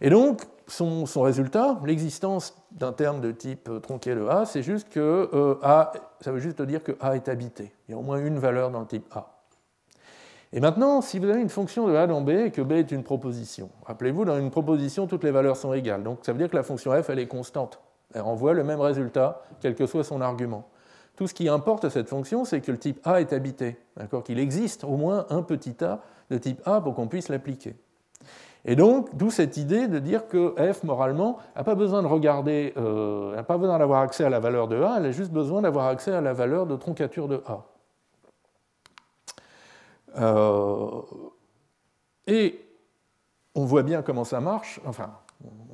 Et 0.00 0.10
donc, 0.10 0.42
son, 0.66 1.04
résultat, 1.22 1.78
l'existence 1.84 2.56
d'un 2.72 2.92
terme 2.92 3.20
de 3.20 3.32
type 3.32 3.70
tronqué 3.82 4.14
de 4.14 4.26
A, 4.26 4.44
c'est 4.44 4.62
juste 4.62 4.88
que 4.88 5.30
euh, 5.32 5.54
A, 5.62 5.92
ça 6.20 6.32
veut 6.32 6.40
juste 6.40 6.60
dire 6.62 6.82
que 6.82 6.92
A 7.00 7.16
est 7.16 7.28
habité. 7.28 7.72
Il 7.88 7.92
y 7.92 7.94
a 7.94 7.98
au 7.98 8.02
moins 8.02 8.18
une 8.18 8.38
valeur 8.38 8.70
dans 8.70 8.80
le 8.80 8.86
type 8.86 9.06
A. 9.14 9.32
Et 10.52 10.60
maintenant, 10.60 11.00
si 11.00 11.18
vous 11.18 11.28
avez 11.28 11.40
une 11.40 11.48
fonction 11.48 11.88
de 11.88 11.94
A 11.94 12.06
dans 12.06 12.20
B 12.20 12.30
et 12.30 12.50
que 12.50 12.62
B 12.62 12.72
est 12.72 12.92
une 12.92 13.02
proposition, 13.02 13.70
rappelez-vous, 13.84 14.24
dans 14.24 14.38
une 14.38 14.50
proposition, 14.50 15.06
toutes 15.06 15.24
les 15.24 15.30
valeurs 15.30 15.56
sont 15.56 15.72
égales. 15.72 16.02
Donc 16.02 16.20
ça 16.22 16.32
veut 16.32 16.38
dire 16.38 16.50
que 16.50 16.56
la 16.56 16.62
fonction 16.62 16.92
f, 16.92 17.10
elle 17.10 17.18
est 17.18 17.26
constante. 17.26 17.80
Elle 18.14 18.22
renvoie 18.22 18.54
le 18.54 18.64
même 18.64 18.80
résultat, 18.80 19.42
quel 19.60 19.74
que 19.74 19.86
soit 19.86 20.04
son 20.04 20.20
argument. 20.20 20.68
Tout 21.16 21.26
ce 21.26 21.34
qui 21.34 21.48
importe 21.48 21.84
à 21.84 21.90
cette 21.90 22.08
fonction, 22.08 22.44
c'est 22.44 22.60
que 22.60 22.70
le 22.70 22.78
type 22.78 23.00
A 23.04 23.20
est 23.20 23.32
habité, 23.32 23.78
qu'il 24.24 24.38
existe 24.38 24.84
au 24.84 24.96
moins 24.96 25.26
un 25.30 25.42
petit 25.42 25.82
a 25.82 26.00
de 26.30 26.38
type 26.38 26.60
A 26.66 26.80
pour 26.80 26.94
qu'on 26.94 27.08
puisse 27.08 27.28
l'appliquer. 27.28 27.74
Et 28.68 28.74
donc, 28.74 29.16
d'où 29.16 29.30
cette 29.30 29.56
idée 29.56 29.86
de 29.86 30.00
dire 30.00 30.26
que 30.26 30.54
f, 30.72 30.82
moralement, 30.82 31.38
n'a 31.54 31.62
pas 31.62 31.76
besoin 31.76 32.02
de 32.02 32.08
regarder, 32.08 32.74
euh, 32.76 33.34
n'a 33.36 33.44
pas 33.44 33.58
besoin 33.58 33.78
d'avoir 33.78 34.02
accès 34.02 34.24
à 34.24 34.28
la 34.28 34.40
valeur 34.40 34.66
de 34.66 34.82
A, 34.82 34.96
elle 34.98 35.06
a 35.06 35.10
juste 35.12 35.30
besoin 35.30 35.62
d'avoir 35.62 35.86
accès 35.86 36.12
à 36.12 36.20
la 36.20 36.32
valeur 36.32 36.66
de 36.66 36.74
troncature 36.74 37.28
de 37.28 37.42
A. 37.46 37.64
Euh, 40.18 41.00
et 42.26 42.60
on 43.54 43.64
voit 43.64 43.84
bien 43.84 44.02
comment 44.02 44.24
ça 44.24 44.40
marche, 44.40 44.80
enfin, 44.84 45.10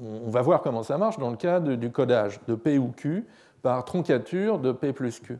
on 0.02 0.28
va 0.28 0.42
voir 0.42 0.60
comment 0.60 0.82
ça 0.82 0.98
marche 0.98 1.18
dans 1.18 1.30
le 1.30 1.36
cas 1.36 1.60
du 1.60 1.90
codage 1.90 2.40
de 2.46 2.54
P 2.54 2.76
ou 2.78 2.88
Q 2.88 3.26
par 3.62 3.86
troncature 3.86 4.58
de 4.58 4.70
P 4.70 4.92
plus 4.92 5.18
Q. 5.20 5.38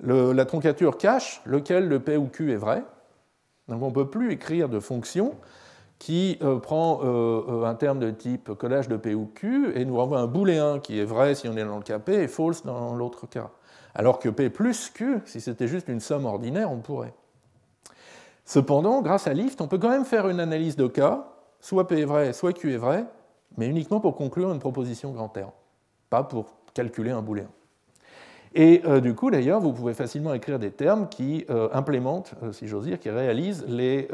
la 0.00 0.44
troncature 0.44 0.98
cache 0.98 1.40
lequel 1.46 1.88
de 1.88 1.96
P 1.96 2.18
ou 2.18 2.26
Q 2.26 2.52
est 2.52 2.56
vrai. 2.56 2.84
Donc 3.68 3.82
on 3.82 3.88
ne 3.88 3.94
peut 3.94 4.08
plus 4.08 4.32
écrire 4.32 4.68
de 4.68 4.80
fonction 4.80 5.34
qui 5.98 6.38
euh, 6.42 6.58
prend 6.58 7.00
euh, 7.02 7.42
euh, 7.48 7.64
un 7.64 7.74
terme 7.74 7.98
de 7.98 8.10
type 8.10 8.54
collage 8.54 8.88
de 8.88 8.96
P 8.96 9.14
ou 9.14 9.26
Q 9.26 9.72
et 9.74 9.84
nous 9.84 9.96
renvoie 9.96 10.20
un 10.20 10.26
booléen 10.26 10.78
qui 10.78 10.98
est 10.98 11.04
vrai 11.04 11.34
si 11.34 11.48
on 11.48 11.56
est 11.56 11.64
dans 11.64 11.76
le 11.76 11.82
cas 11.82 11.98
P 11.98 12.12
et 12.14 12.28
false 12.28 12.64
dans 12.64 12.94
l'autre 12.94 13.26
cas. 13.26 13.50
Alors 13.94 14.18
que 14.18 14.28
P 14.28 14.48
plus 14.48 14.90
Q, 14.90 15.20
si 15.24 15.40
c'était 15.40 15.66
juste 15.66 15.88
une 15.88 16.00
somme 16.00 16.24
ordinaire, 16.24 16.70
on 16.70 16.78
pourrait. 16.78 17.14
Cependant, 18.44 19.02
grâce 19.02 19.26
à 19.26 19.34
Lift, 19.34 19.60
on 19.60 19.66
peut 19.66 19.78
quand 19.78 19.90
même 19.90 20.04
faire 20.04 20.28
une 20.28 20.40
analyse 20.40 20.76
de 20.76 20.86
cas, 20.86 21.26
soit 21.60 21.88
P 21.88 22.00
est 22.00 22.04
vrai, 22.04 22.32
soit 22.32 22.52
Q 22.52 22.72
est 22.72 22.78
vrai, 22.78 23.04
mais 23.56 23.66
uniquement 23.66 24.00
pour 24.00 24.14
conclure 24.14 24.52
une 24.52 24.60
proposition 24.60 25.10
grand 25.10 25.28
terme, 25.28 25.50
pas 26.10 26.22
pour 26.22 26.54
calculer 26.74 27.10
un 27.10 27.22
booléen. 27.22 27.48
Et 28.54 28.82
euh, 28.84 29.00
du 29.00 29.14
coup, 29.14 29.30
d'ailleurs, 29.30 29.60
vous 29.60 29.72
pouvez 29.72 29.94
facilement 29.94 30.32
écrire 30.34 30.58
des 30.58 30.70
termes 30.70 31.08
qui 31.08 31.44
euh, 31.50 31.68
implémentent, 31.72 32.32
euh, 32.42 32.52
si 32.52 32.66
j'ose 32.66 32.84
dire, 32.84 32.98
qui 32.98 33.10
réalisent 33.10 33.64
les, 33.68 34.08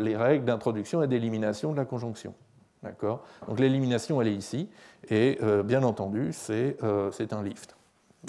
les 0.00 0.16
règles 0.16 0.44
d'introduction 0.44 1.02
et 1.02 1.06
d'élimination 1.06 1.72
de 1.72 1.76
la 1.76 1.84
conjonction. 1.84 2.34
D'accord? 2.82 3.24
Donc 3.48 3.58
l'élimination, 3.58 4.20
elle 4.20 4.28
est 4.28 4.34
ici, 4.34 4.68
et 5.10 5.38
bien 5.64 5.82
entendu, 5.82 6.32
c'est 6.32 6.76
un 6.82 7.42
lift 7.42 7.74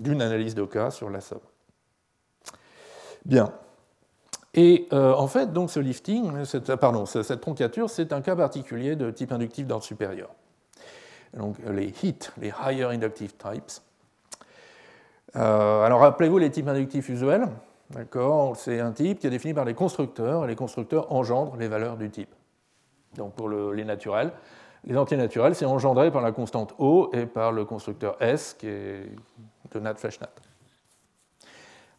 d'une 0.01 0.22
analyse 0.22 0.55
de 0.55 0.66
cas 0.66 0.89
sur 0.89 1.10
la 1.10 1.22
somme. 1.22 1.39
Bien. 3.26 3.51
Et 4.55 4.88
en 4.91 5.28
fait, 5.28 5.53
donc 5.53 5.70
ce 5.70 5.80
lifting, 5.80 6.45
cette, 6.45 6.76
pardon, 6.78 7.05
cette 7.05 7.41
troncature, 7.41 7.91
c'est 7.91 8.12
un 8.12 8.22
cas 8.22 8.36
particulier 8.36 8.95
de 8.95 9.12
type 9.12 9.32
inductif 9.32 9.68
d'ordre 9.68 9.86
supérieur. 9.86 10.30
donc 11.38 11.57
les 11.72 11.93
HIT, 12.01 12.32
les 12.41 12.51
Higher 12.66 12.86
Inductive 12.86 13.36
Types. 13.36 13.84
Alors 15.34 15.99
rappelez-vous 16.01 16.38
les 16.38 16.49
types 16.49 16.67
inductifs 16.67 17.09
usuels. 17.09 17.47
C'est 18.55 18.80
un 18.80 18.91
type 18.91 19.19
qui 19.19 19.27
est 19.27 19.32
défini 19.32 19.53
par 19.53 19.65
les 19.65 19.73
constructeurs, 19.73 20.45
et 20.45 20.47
les 20.47 20.55
constructeurs 20.55 21.11
engendrent 21.11 21.57
les 21.57 21.67
valeurs 21.67 21.97
du 21.97 22.09
type. 22.09 22.34
Donc 23.15 23.34
pour 23.34 23.49
les 23.49 23.84
naturels, 23.84 24.32
les 24.86 24.95
entiers 24.95 25.17
naturels, 25.17 25.55
c'est 25.55 25.65
engendré 25.65 26.11
par 26.11 26.21
la 26.21 26.32
constante 26.32 26.75
O 26.77 27.09
et 27.13 27.25
par 27.25 27.51
le 27.51 27.65
constructeur 27.65 28.15
S, 28.21 28.55
qui 28.57 28.67
est 28.67 29.11
de 29.71 29.80
nat. 29.80 29.95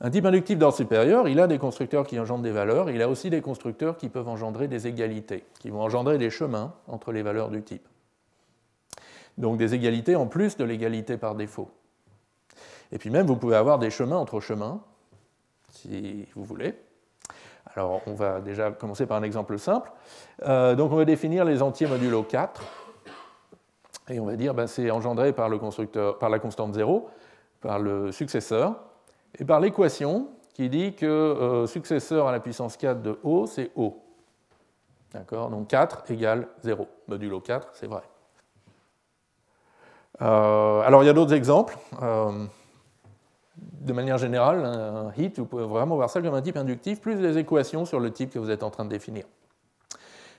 Un 0.00 0.10
type 0.10 0.24
inductif 0.24 0.56
d'ordre 0.56 0.76
supérieur, 0.76 1.28
il 1.28 1.40
a 1.40 1.46
des 1.46 1.58
constructeurs 1.58 2.06
qui 2.06 2.18
engendrent 2.18 2.42
des 2.42 2.52
valeurs, 2.52 2.88
il 2.88 3.02
a 3.02 3.08
aussi 3.08 3.28
des 3.28 3.42
constructeurs 3.42 3.98
qui 3.98 4.08
peuvent 4.08 4.28
engendrer 4.28 4.66
des 4.66 4.86
égalités, 4.86 5.44
qui 5.58 5.68
vont 5.68 5.82
engendrer 5.82 6.16
des 6.16 6.30
chemins 6.30 6.72
entre 6.86 7.12
les 7.12 7.22
valeurs 7.22 7.50
du 7.50 7.62
type. 7.62 7.86
Donc 9.36 9.58
des 9.58 9.74
égalités 9.74 10.16
en 10.16 10.26
plus 10.26 10.56
de 10.56 10.64
l'égalité 10.64 11.18
par 11.18 11.34
défaut. 11.34 11.68
Et 12.92 12.98
puis 12.98 13.10
même, 13.10 13.26
vous 13.26 13.36
pouvez 13.36 13.56
avoir 13.56 13.78
des 13.78 13.90
chemins 13.90 14.16
entre 14.16 14.40
chemins, 14.40 14.80
si 15.70 16.26
vous 16.34 16.44
voulez. 16.44 16.74
Alors, 17.74 18.00
on 18.06 18.14
va 18.14 18.40
déjà 18.40 18.70
commencer 18.72 19.06
par 19.06 19.18
un 19.18 19.22
exemple 19.22 19.58
simple. 19.58 19.92
Euh, 20.42 20.74
donc, 20.74 20.92
on 20.92 20.96
va 20.96 21.04
définir 21.04 21.44
les 21.44 21.62
entiers 21.62 21.86
modulo 21.86 22.22
4. 22.22 22.62
Et 24.08 24.18
on 24.18 24.26
va 24.26 24.34
dire 24.34 24.54
ben, 24.54 24.66
c'est 24.66 24.90
engendré 24.90 25.32
par, 25.32 25.48
le 25.48 25.58
constructeur, 25.58 26.18
par 26.18 26.30
la 26.30 26.40
constante 26.40 26.74
0, 26.74 27.08
par 27.60 27.78
le 27.78 28.10
successeur, 28.10 28.74
et 29.38 29.44
par 29.44 29.60
l'équation 29.60 30.28
qui 30.52 30.68
dit 30.68 30.94
que 30.94 31.06
euh, 31.06 31.66
successeur 31.68 32.26
à 32.26 32.32
la 32.32 32.40
puissance 32.40 32.76
4 32.76 33.02
de 33.02 33.20
O, 33.22 33.46
c'est 33.46 33.70
O. 33.76 34.02
D'accord? 35.12 35.50
Donc 35.50 35.68
4 35.68 36.10
égale 36.10 36.48
0. 36.62 36.88
Modulo 37.06 37.40
4, 37.40 37.68
c'est 37.72 37.86
vrai. 37.86 38.02
Euh, 40.22 40.80
alors 40.80 41.04
il 41.04 41.06
y 41.06 41.08
a 41.08 41.12
d'autres 41.12 41.32
exemples 41.32 41.78
de 43.80 43.92
manière 43.92 44.18
générale, 44.18 44.64
un 44.64 45.12
hit, 45.16 45.38
vous 45.38 45.46
pouvez 45.46 45.64
vraiment 45.64 45.96
voir 45.96 46.10
ça 46.10 46.20
comme 46.20 46.34
un 46.34 46.42
type 46.42 46.56
inductif, 46.56 47.00
plus 47.00 47.16
les 47.16 47.38
équations 47.38 47.84
sur 47.84 48.00
le 48.00 48.10
type 48.10 48.30
que 48.30 48.38
vous 48.38 48.50
êtes 48.50 48.62
en 48.62 48.70
train 48.70 48.84
de 48.84 48.90
définir. 48.90 49.24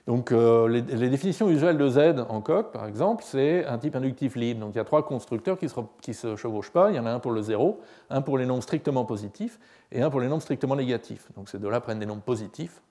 Donc 0.06 0.32
euh, 0.32 0.66
les, 0.68 0.82
définitions 0.82 1.48
usuelles 1.48 1.78
de 1.78 1.88
Z 1.88 2.24
en 2.28 2.40
coq, 2.40 2.72
par 2.72 2.86
exemple, 2.86 3.22
c'est 3.24 3.64
un 3.66 3.78
type 3.78 3.94
inductif 3.94 4.34
libre. 4.34 4.60
Donc 4.60 4.74
il 4.74 4.78
y 4.78 4.80
a 4.80 4.84
trois 4.84 5.06
constructeurs 5.06 5.56
qui 5.56 5.66
ne 5.66 6.12
se, 6.12 6.36
chevauchent 6.36 6.72
pas. 6.72 6.90
Il 6.90 6.96
y 6.96 6.98
en 6.98 7.06
a 7.06 7.10
un 7.12 7.20
pour 7.20 7.30
le 7.30 7.40
zéro, 7.40 7.80
un 8.10 8.20
pour 8.20 8.36
les 8.36 8.44
nombres 8.44 8.64
strictement 8.64 9.04
positifs 9.04 9.60
et 9.92 10.02
un 10.02 10.10
pour 10.10 10.20
les 10.20 10.26
nombres 10.26 10.42
strictement 10.42 10.74
négatifs. 10.74 11.28
Donc 11.36 11.48
ces 11.48 11.58
deux-là 11.58 11.80
prennent 11.80 12.00
des 12.00 12.06
nombres 12.06 12.22
positifs. 12.22 12.82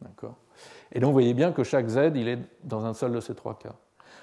Et 0.93 1.01
donc 1.01 1.09
vous 1.09 1.13
voyez 1.13 1.33
bien 1.33 1.51
que 1.51 1.65
chaque 1.65 1.87
Z, 1.89 2.11
il 2.15 2.29
est 2.29 2.39
dans 2.63 2.85
un 2.85 2.93
seul 2.93 3.11
de 3.11 3.19
ces 3.19 3.35
trois 3.35 3.59
cas. 3.59 3.75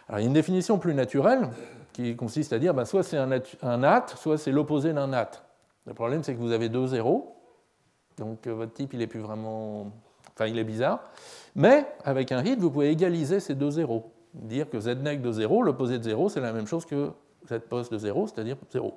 Alors 0.09 0.21
il 0.21 0.23
y 0.23 0.25
a 0.25 0.29
une 0.29 0.35
définition 0.35 0.79
plus 0.79 0.95
naturelle 0.95 1.51
qui 1.93 2.17
consiste 2.17 2.55
à 2.55 2.59
dire 2.59 2.73
ben, 2.73 2.87
soit 2.87 3.03
c'est 3.03 3.19
un 3.19 3.83
at, 3.83 4.07
soit 4.17 4.39
c'est 4.39 4.53
l'opposé 4.53 4.95
d'un 4.95 5.13
at. 5.13 5.48
Le 5.89 5.95
problème, 5.95 6.23
c'est 6.23 6.35
que 6.35 6.41
vous 6.41 6.53
avez 6.53 6.69
deux 6.69 6.87
zéros, 6.87 7.35
donc 8.19 8.47
euh, 8.47 8.53
votre 8.53 8.75
type, 8.75 8.93
il 8.93 9.01
est 9.01 9.07
plus 9.07 9.21
vraiment. 9.21 9.91
Enfin, 10.35 10.47
il 10.47 10.59
est 10.59 10.65
bizarre. 10.65 11.01
Mais 11.57 11.87
avec 12.05 12.31
un 12.31 12.45
hit, 12.45 12.61
vous 12.61 12.71
pouvez 12.71 12.91
égaliser 12.91 13.41
ces 13.41 13.55
deux 13.55 13.71
zéros. 13.71 14.13
Dire 14.35 14.69
que 14.69 14.79
z 14.79 14.89
neg 14.89 15.23
de 15.23 15.33
0, 15.33 15.63
l'opposé 15.63 15.99
de 15.99 16.05
0, 16.05 16.29
c'est 16.29 16.41
la 16.41 16.53
même 16.53 16.67
chose 16.67 16.85
que 16.85 17.11
z 17.49 17.59
post 17.69 17.91
de 17.91 17.99
0, 17.99 18.27
c'est-à-dire 18.27 18.57
0. 18.71 18.95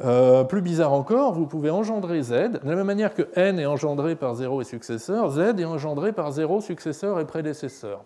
Euh, 0.00 0.42
plus 0.42 0.62
bizarre 0.62 0.92
encore, 0.92 1.32
vous 1.32 1.46
pouvez 1.46 1.70
engendrer 1.70 2.22
z, 2.22 2.30
de 2.30 2.60
la 2.64 2.74
même 2.74 2.86
manière 2.86 3.14
que 3.14 3.28
n 3.36 3.60
est 3.60 3.66
engendré 3.66 4.16
par 4.16 4.34
0 4.34 4.62
et 4.62 4.64
successeur, 4.64 5.30
z 5.30 5.60
est 5.60 5.64
engendré 5.64 6.12
par 6.12 6.32
0 6.32 6.60
successeur 6.60 7.20
et 7.20 7.26
prédécesseur, 7.26 8.02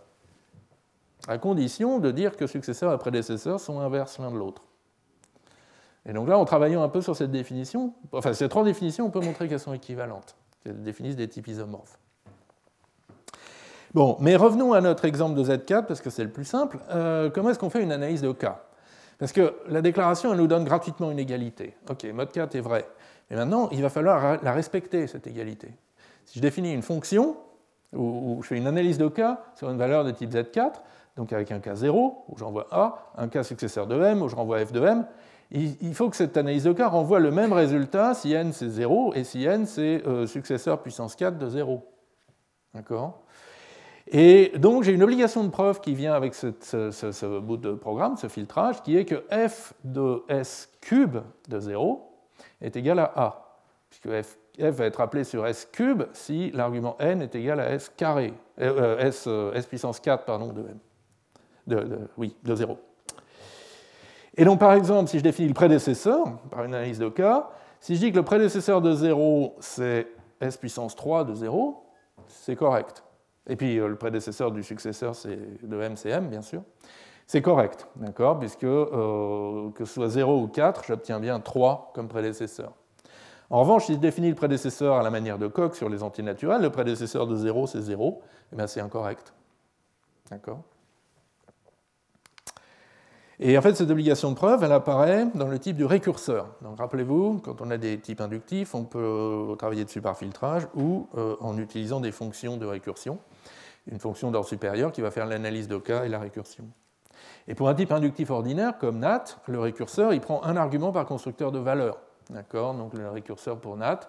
à 1.26 1.38
condition 1.38 1.98
de 1.98 2.10
dire 2.10 2.36
que 2.36 2.46
successeur 2.46 2.92
et 2.92 2.98
prédécesseur 2.98 3.60
sont 3.60 3.80
inverses 3.80 4.18
l'un 4.18 4.30
de 4.30 4.36
l'autre. 4.36 4.62
Et 6.08 6.12
donc 6.12 6.28
là, 6.28 6.38
en 6.38 6.44
travaillant 6.44 6.82
un 6.82 6.88
peu 6.88 7.00
sur 7.00 7.16
cette 7.16 7.32
définition, 7.32 7.92
enfin 8.12 8.32
ces 8.32 8.48
trois 8.48 8.64
définitions, 8.64 9.06
on 9.06 9.10
peut 9.10 9.20
montrer 9.20 9.48
qu'elles 9.48 9.60
sont 9.60 9.72
équivalentes, 9.72 10.36
qu'elles 10.62 10.82
définissent 10.82 11.16
des 11.16 11.28
types 11.28 11.48
isomorphes. 11.48 11.98
Bon, 13.92 14.16
mais 14.20 14.36
revenons 14.36 14.72
à 14.72 14.80
notre 14.80 15.04
exemple 15.04 15.34
de 15.34 15.44
Z4, 15.44 15.86
parce 15.86 16.00
que 16.00 16.10
c'est 16.10 16.22
le 16.22 16.30
plus 16.30 16.44
simple. 16.44 16.78
Euh, 16.90 17.30
comment 17.30 17.50
est-ce 17.50 17.58
qu'on 17.58 17.70
fait 17.70 17.82
une 17.82 17.92
analyse 17.92 18.20
de 18.20 18.30
cas 18.30 18.62
Parce 19.18 19.32
que 19.32 19.54
la 19.68 19.80
déclaration, 19.80 20.32
elle 20.32 20.38
nous 20.38 20.46
donne 20.46 20.64
gratuitement 20.64 21.10
une 21.10 21.18
égalité. 21.18 21.74
Ok, 21.88 22.04
mode 22.12 22.30
4 22.30 22.54
est 22.54 22.60
vrai. 22.60 22.86
Mais 23.30 23.36
maintenant, 23.36 23.68
il 23.72 23.82
va 23.82 23.88
falloir 23.88 24.42
la 24.42 24.52
respecter, 24.52 25.06
cette 25.06 25.26
égalité. 25.26 25.70
Si 26.24 26.38
je 26.38 26.42
définis 26.42 26.72
une 26.72 26.82
fonction, 26.82 27.36
où 27.92 28.38
je 28.42 28.48
fais 28.48 28.56
une 28.56 28.66
analyse 28.66 28.98
de 28.98 29.08
cas 29.08 29.40
sur 29.54 29.70
une 29.70 29.78
valeur 29.78 30.04
de 30.04 30.10
type 30.10 30.30
Z4, 30.30 30.72
donc 31.16 31.32
avec 31.32 31.50
un 31.50 31.60
cas 31.60 31.74
0, 31.74 32.24
où 32.28 32.36
j'envoie 32.36 32.66
A, 32.70 33.12
un 33.16 33.28
cas 33.28 33.42
successeur 33.42 33.86
de 33.86 34.00
M, 34.00 34.22
où 34.22 34.28
je 34.28 34.36
renvoie 34.36 34.64
F 34.64 34.72
de 34.72 34.84
M, 34.84 35.06
il 35.50 35.94
faut 35.94 36.10
que 36.10 36.16
cette 36.16 36.36
analyse 36.36 36.64
de 36.64 36.72
cas 36.72 36.88
renvoie 36.88 37.20
le 37.20 37.30
même 37.30 37.52
résultat 37.52 38.14
si 38.14 38.32
n 38.32 38.52
c'est 38.52 38.68
0 38.68 39.14
et 39.14 39.24
si 39.24 39.44
n 39.44 39.66
c'est 39.66 40.04
euh, 40.06 40.26
successeur 40.26 40.82
puissance 40.82 41.14
4 41.14 41.38
de 41.38 41.48
0. 41.48 41.86
D'accord? 42.74 43.22
Et 44.08 44.52
donc 44.58 44.82
j'ai 44.82 44.92
une 44.92 45.02
obligation 45.02 45.44
de 45.44 45.50
preuve 45.50 45.80
qui 45.80 45.94
vient 45.94 46.14
avec 46.14 46.34
ce, 46.34 47.38
bout 47.38 47.56
de 47.56 47.74
programme, 47.74 48.16
ce 48.16 48.28
filtrage, 48.28 48.82
qui 48.82 48.96
est 48.96 49.04
que 49.04 49.24
f 49.30 49.72
de 49.84 50.22
s 50.28 50.68
cube 50.80 51.18
de 51.48 51.60
0 51.60 52.12
est 52.60 52.76
égal 52.76 52.98
à 52.98 53.12
a, 53.16 53.58
puisque 53.88 54.08
f, 54.08 54.36
va 54.58 54.84
être 54.84 55.00
appelé 55.00 55.24
sur 55.24 55.46
s 55.46 55.68
cube 55.70 56.04
si 56.12 56.50
l'argument 56.52 56.96
n 56.98 57.22
est 57.22 57.34
égal 57.34 57.60
à 57.60 57.70
s 57.70 57.90
carré, 57.96 58.32
euh, 58.60 58.98
euh, 59.26 59.52
s, 59.54 59.66
puissance 59.66 60.00
4 60.00 60.24
pardon, 60.24 60.52
de 60.52 60.60
m. 60.60 62.08
Oui, 62.16 62.36
de 62.44 62.54
0. 62.54 62.78
Et 64.36 64.44
donc, 64.44 64.60
par 64.60 64.72
exemple, 64.74 65.08
si 65.08 65.18
je 65.18 65.22
définis 65.22 65.48
le 65.48 65.54
prédécesseur, 65.54 66.24
par 66.50 66.64
une 66.64 66.74
analyse 66.74 66.98
de 66.98 67.08
cas, 67.08 67.48
si 67.80 67.94
je 67.94 68.00
dis 68.00 68.10
que 68.10 68.16
le 68.16 68.24
prédécesseur 68.24 68.80
de 68.82 68.92
0, 68.92 69.56
c'est 69.60 70.08
s 70.40 70.56
puissance 70.56 70.94
3 70.94 71.24
de 71.24 71.34
0, 71.34 71.82
c'est 72.26 72.56
correct. 72.56 73.02
Et 73.48 73.56
puis, 73.56 73.78
euh, 73.78 73.88
le 73.88 73.96
prédécesseur 73.96 74.50
du 74.50 74.62
successeur, 74.62 75.14
c'est 75.14 75.38
de 75.62 75.80
m, 75.80 75.96
c'est 75.96 76.10
m, 76.10 76.28
bien 76.28 76.42
sûr. 76.42 76.62
C'est 77.26 77.42
correct, 77.42 77.88
d'accord 77.96 78.38
Puisque 78.38 78.64
euh, 78.64 79.70
que 79.70 79.84
ce 79.84 79.94
soit 79.94 80.08
0 80.08 80.42
ou 80.42 80.48
4, 80.48 80.84
j'obtiens 80.84 81.18
bien 81.18 81.40
3 81.40 81.92
comme 81.94 82.08
prédécesseur. 82.08 82.72
En 83.48 83.60
revanche, 83.60 83.86
si 83.86 83.94
je 83.94 83.98
définis 83.98 84.28
le 84.28 84.34
prédécesseur 84.34 84.96
à 84.96 85.02
la 85.02 85.10
manière 85.10 85.38
de 85.38 85.46
Koch 85.46 85.74
sur 85.74 85.88
les 85.88 86.02
antinaturels, 86.02 86.62
le 86.62 86.70
prédécesseur 86.70 87.26
de 87.26 87.36
0, 87.36 87.66
c'est 87.68 87.80
0, 87.80 88.20
et 88.52 88.56
bien 88.56 88.66
c'est 88.66 88.80
incorrect. 88.80 89.32
D'accord? 90.30 90.62
Et 93.38 93.58
en 93.58 93.62
fait, 93.62 93.74
cette 93.74 93.90
obligation 93.90 94.30
de 94.30 94.36
preuve, 94.36 94.64
elle 94.64 94.72
apparaît 94.72 95.26
dans 95.34 95.48
le 95.48 95.58
type 95.58 95.76
du 95.76 95.84
récurseur. 95.84 96.48
Donc 96.62 96.78
rappelez-vous, 96.78 97.40
quand 97.44 97.60
on 97.60 97.70
a 97.70 97.76
des 97.76 97.98
types 97.98 98.22
inductifs, 98.22 98.74
on 98.74 98.84
peut 98.84 99.54
travailler 99.58 99.84
dessus 99.84 100.00
par 100.00 100.16
filtrage 100.16 100.66
ou 100.74 101.08
euh, 101.16 101.36
en 101.40 101.58
utilisant 101.58 102.00
des 102.00 102.12
fonctions 102.12 102.56
de 102.56 102.64
récursion, 102.64 103.18
une 103.90 103.98
fonction 103.98 104.30
d'ordre 104.30 104.48
supérieur 104.48 104.90
qui 104.90 105.02
va 105.02 105.10
faire 105.10 105.26
l'analyse 105.26 105.68
de 105.68 105.76
cas 105.76 106.04
et 106.04 106.08
la 106.08 106.18
récursion. 106.18 106.64
Et 107.46 107.54
pour 107.54 107.68
un 107.68 107.74
type 107.74 107.92
inductif 107.92 108.30
ordinaire 108.30 108.78
comme 108.78 108.98
NAT, 108.98 109.24
le 109.46 109.60
récurseur, 109.60 110.14
il 110.14 110.20
prend 110.20 110.42
un 110.42 110.56
argument 110.56 110.90
par 110.90 111.04
constructeur 111.04 111.52
de 111.52 111.58
valeur. 111.58 111.98
D'accord? 112.30 112.74
Donc 112.74 112.94
le 112.94 113.08
récurseur 113.10 113.58
pour 113.58 113.76
NAT, 113.76 114.00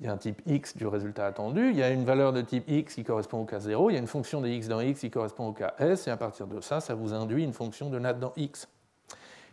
il 0.00 0.06
y 0.06 0.08
a 0.08 0.12
un 0.12 0.16
type 0.16 0.40
x 0.46 0.76
du 0.76 0.86
résultat 0.86 1.26
attendu, 1.26 1.70
il 1.70 1.76
y 1.76 1.82
a 1.82 1.90
une 1.90 2.04
valeur 2.04 2.32
de 2.32 2.40
type 2.40 2.64
x 2.68 2.94
qui 2.94 3.04
correspond 3.04 3.40
au 3.40 3.44
cas 3.44 3.58
0, 3.58 3.90
il 3.90 3.94
y 3.94 3.96
a 3.96 3.98
une 3.98 4.06
fonction 4.06 4.40
de 4.40 4.48
x 4.48 4.68
dans 4.68 4.80
x 4.80 5.00
qui 5.00 5.10
correspond 5.10 5.48
au 5.48 5.52
cas 5.52 5.74
s, 5.78 6.06
et 6.06 6.10
à 6.10 6.16
partir 6.16 6.46
de 6.46 6.60
ça, 6.60 6.80
ça 6.80 6.94
vous 6.94 7.12
induit 7.12 7.42
une 7.42 7.52
fonction 7.52 7.90
de 7.90 7.98
nat 7.98 8.12
dans 8.12 8.32
x. 8.36 8.68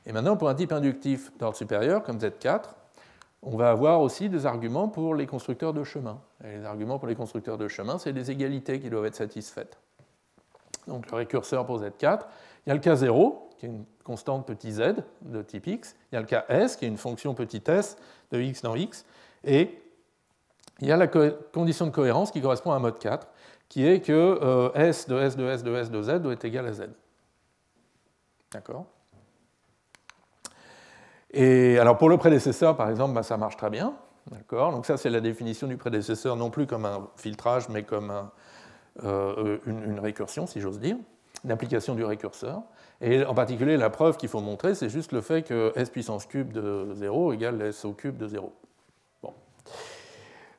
Et 0.05 0.11
maintenant, 0.11 0.37
pour 0.37 0.49
un 0.49 0.55
type 0.55 0.71
inductif 0.71 1.35
d'ordre 1.37 1.57
supérieur, 1.57 2.03
comme 2.03 2.19
Z4, 2.19 2.61
on 3.41 3.57
va 3.57 3.71
avoir 3.71 4.01
aussi 4.01 4.29
des 4.29 4.45
arguments 4.45 4.87
pour 4.87 5.15
les 5.15 5.25
constructeurs 5.25 5.73
de 5.73 5.83
chemin. 5.83 6.19
Et 6.43 6.57
les 6.57 6.65
arguments 6.65 6.99
pour 6.99 7.07
les 7.07 7.15
constructeurs 7.15 7.57
de 7.57 7.67
chemin, 7.67 7.97
c'est 7.97 8.13
des 8.13 8.29
égalités 8.29 8.79
qui 8.79 8.89
doivent 8.89 9.05
être 9.05 9.15
satisfaites. 9.15 9.79
Donc 10.87 11.09
le 11.09 11.17
récurseur 11.17 11.65
pour 11.65 11.81
Z4, 11.81 12.21
il 12.65 12.69
y 12.69 12.71
a 12.71 12.75
le 12.75 12.81
cas 12.81 12.95
0, 12.95 13.49
qui 13.57 13.65
est 13.65 13.69
une 13.69 13.85
constante 14.03 14.45
petit 14.45 14.73
z 14.73 14.95
de 15.21 15.41
type 15.41 15.65
x, 15.65 15.95
il 16.11 16.15
y 16.15 16.17
a 16.17 16.21
le 16.21 16.27
cas 16.27 16.45
s, 16.49 16.75
qui 16.75 16.85
est 16.85 16.87
une 16.87 16.97
fonction 16.97 17.33
petit 17.33 17.63
s 17.65 17.97
de 18.31 18.39
x 18.39 18.61
dans 18.61 18.75
x, 18.75 19.05
et 19.43 19.79
il 20.81 20.87
y 20.87 20.91
a 20.91 20.97
la 20.97 21.07
condition 21.07 21.85
de 21.85 21.91
cohérence 21.91 22.31
qui 22.31 22.41
correspond 22.41 22.71
à 22.71 22.75
un 22.75 22.79
mode 22.79 22.99
4, 22.99 23.27
qui 23.69 23.87
est 23.87 24.01
que 24.01 24.11
euh, 24.11 24.71
S 24.73 25.07
de 25.07 25.17
S 25.17 25.35
de 25.35 25.45
S 25.47 25.63
de 25.63 25.75
S 25.75 25.89
de 25.89 26.01
Z 26.01 26.21
doit 26.21 26.33
être 26.33 26.45
égal 26.45 26.65
à 26.67 26.73
Z. 26.73 26.89
D'accord? 28.51 28.85
Et 31.31 31.77
alors 31.79 31.97
pour 31.97 32.09
le 32.09 32.17
prédécesseur, 32.17 32.77
par 32.77 32.89
exemple, 32.89 33.13
bah, 33.13 33.23
ça 33.23 33.37
marche 33.37 33.57
très 33.57 33.69
bien. 33.69 33.93
D'accord? 34.31 34.71
Donc 34.71 34.85
ça, 34.85 34.97
c'est 34.97 35.09
la 35.09 35.21
définition 35.21 35.67
du 35.67 35.77
prédécesseur, 35.77 36.35
non 36.35 36.49
plus 36.49 36.65
comme 36.65 36.85
un 36.85 37.07
filtrage, 37.15 37.69
mais 37.69 37.83
comme 37.83 38.11
euh, 39.03 39.57
une, 39.65 39.99
récursion, 39.99 40.47
si 40.47 40.61
j'ose 40.61 40.79
dire, 40.79 40.97
une 41.43 41.51
application 41.51 41.95
du 41.95 42.03
récurseur. 42.03 42.61
Et 43.01 43.25
en 43.25 43.35
particulier, 43.35 43.77
la 43.77 43.89
preuve 43.89 44.17
qu'il 44.17 44.29
faut 44.29 44.39
montrer, 44.39 44.73
c'est 44.73 44.89
juste 44.89 45.11
le 45.11 45.21
fait 45.21 45.43
que 45.43 45.73
s 45.75 45.89
puissance 45.89 46.25
cube 46.25 46.53
de 46.53 46.93
0 46.93 47.33
égale 47.33 47.61
s 47.61 47.85
au 47.85 47.91
cube 47.91 48.17
de 48.17 48.27
0. 48.27 48.53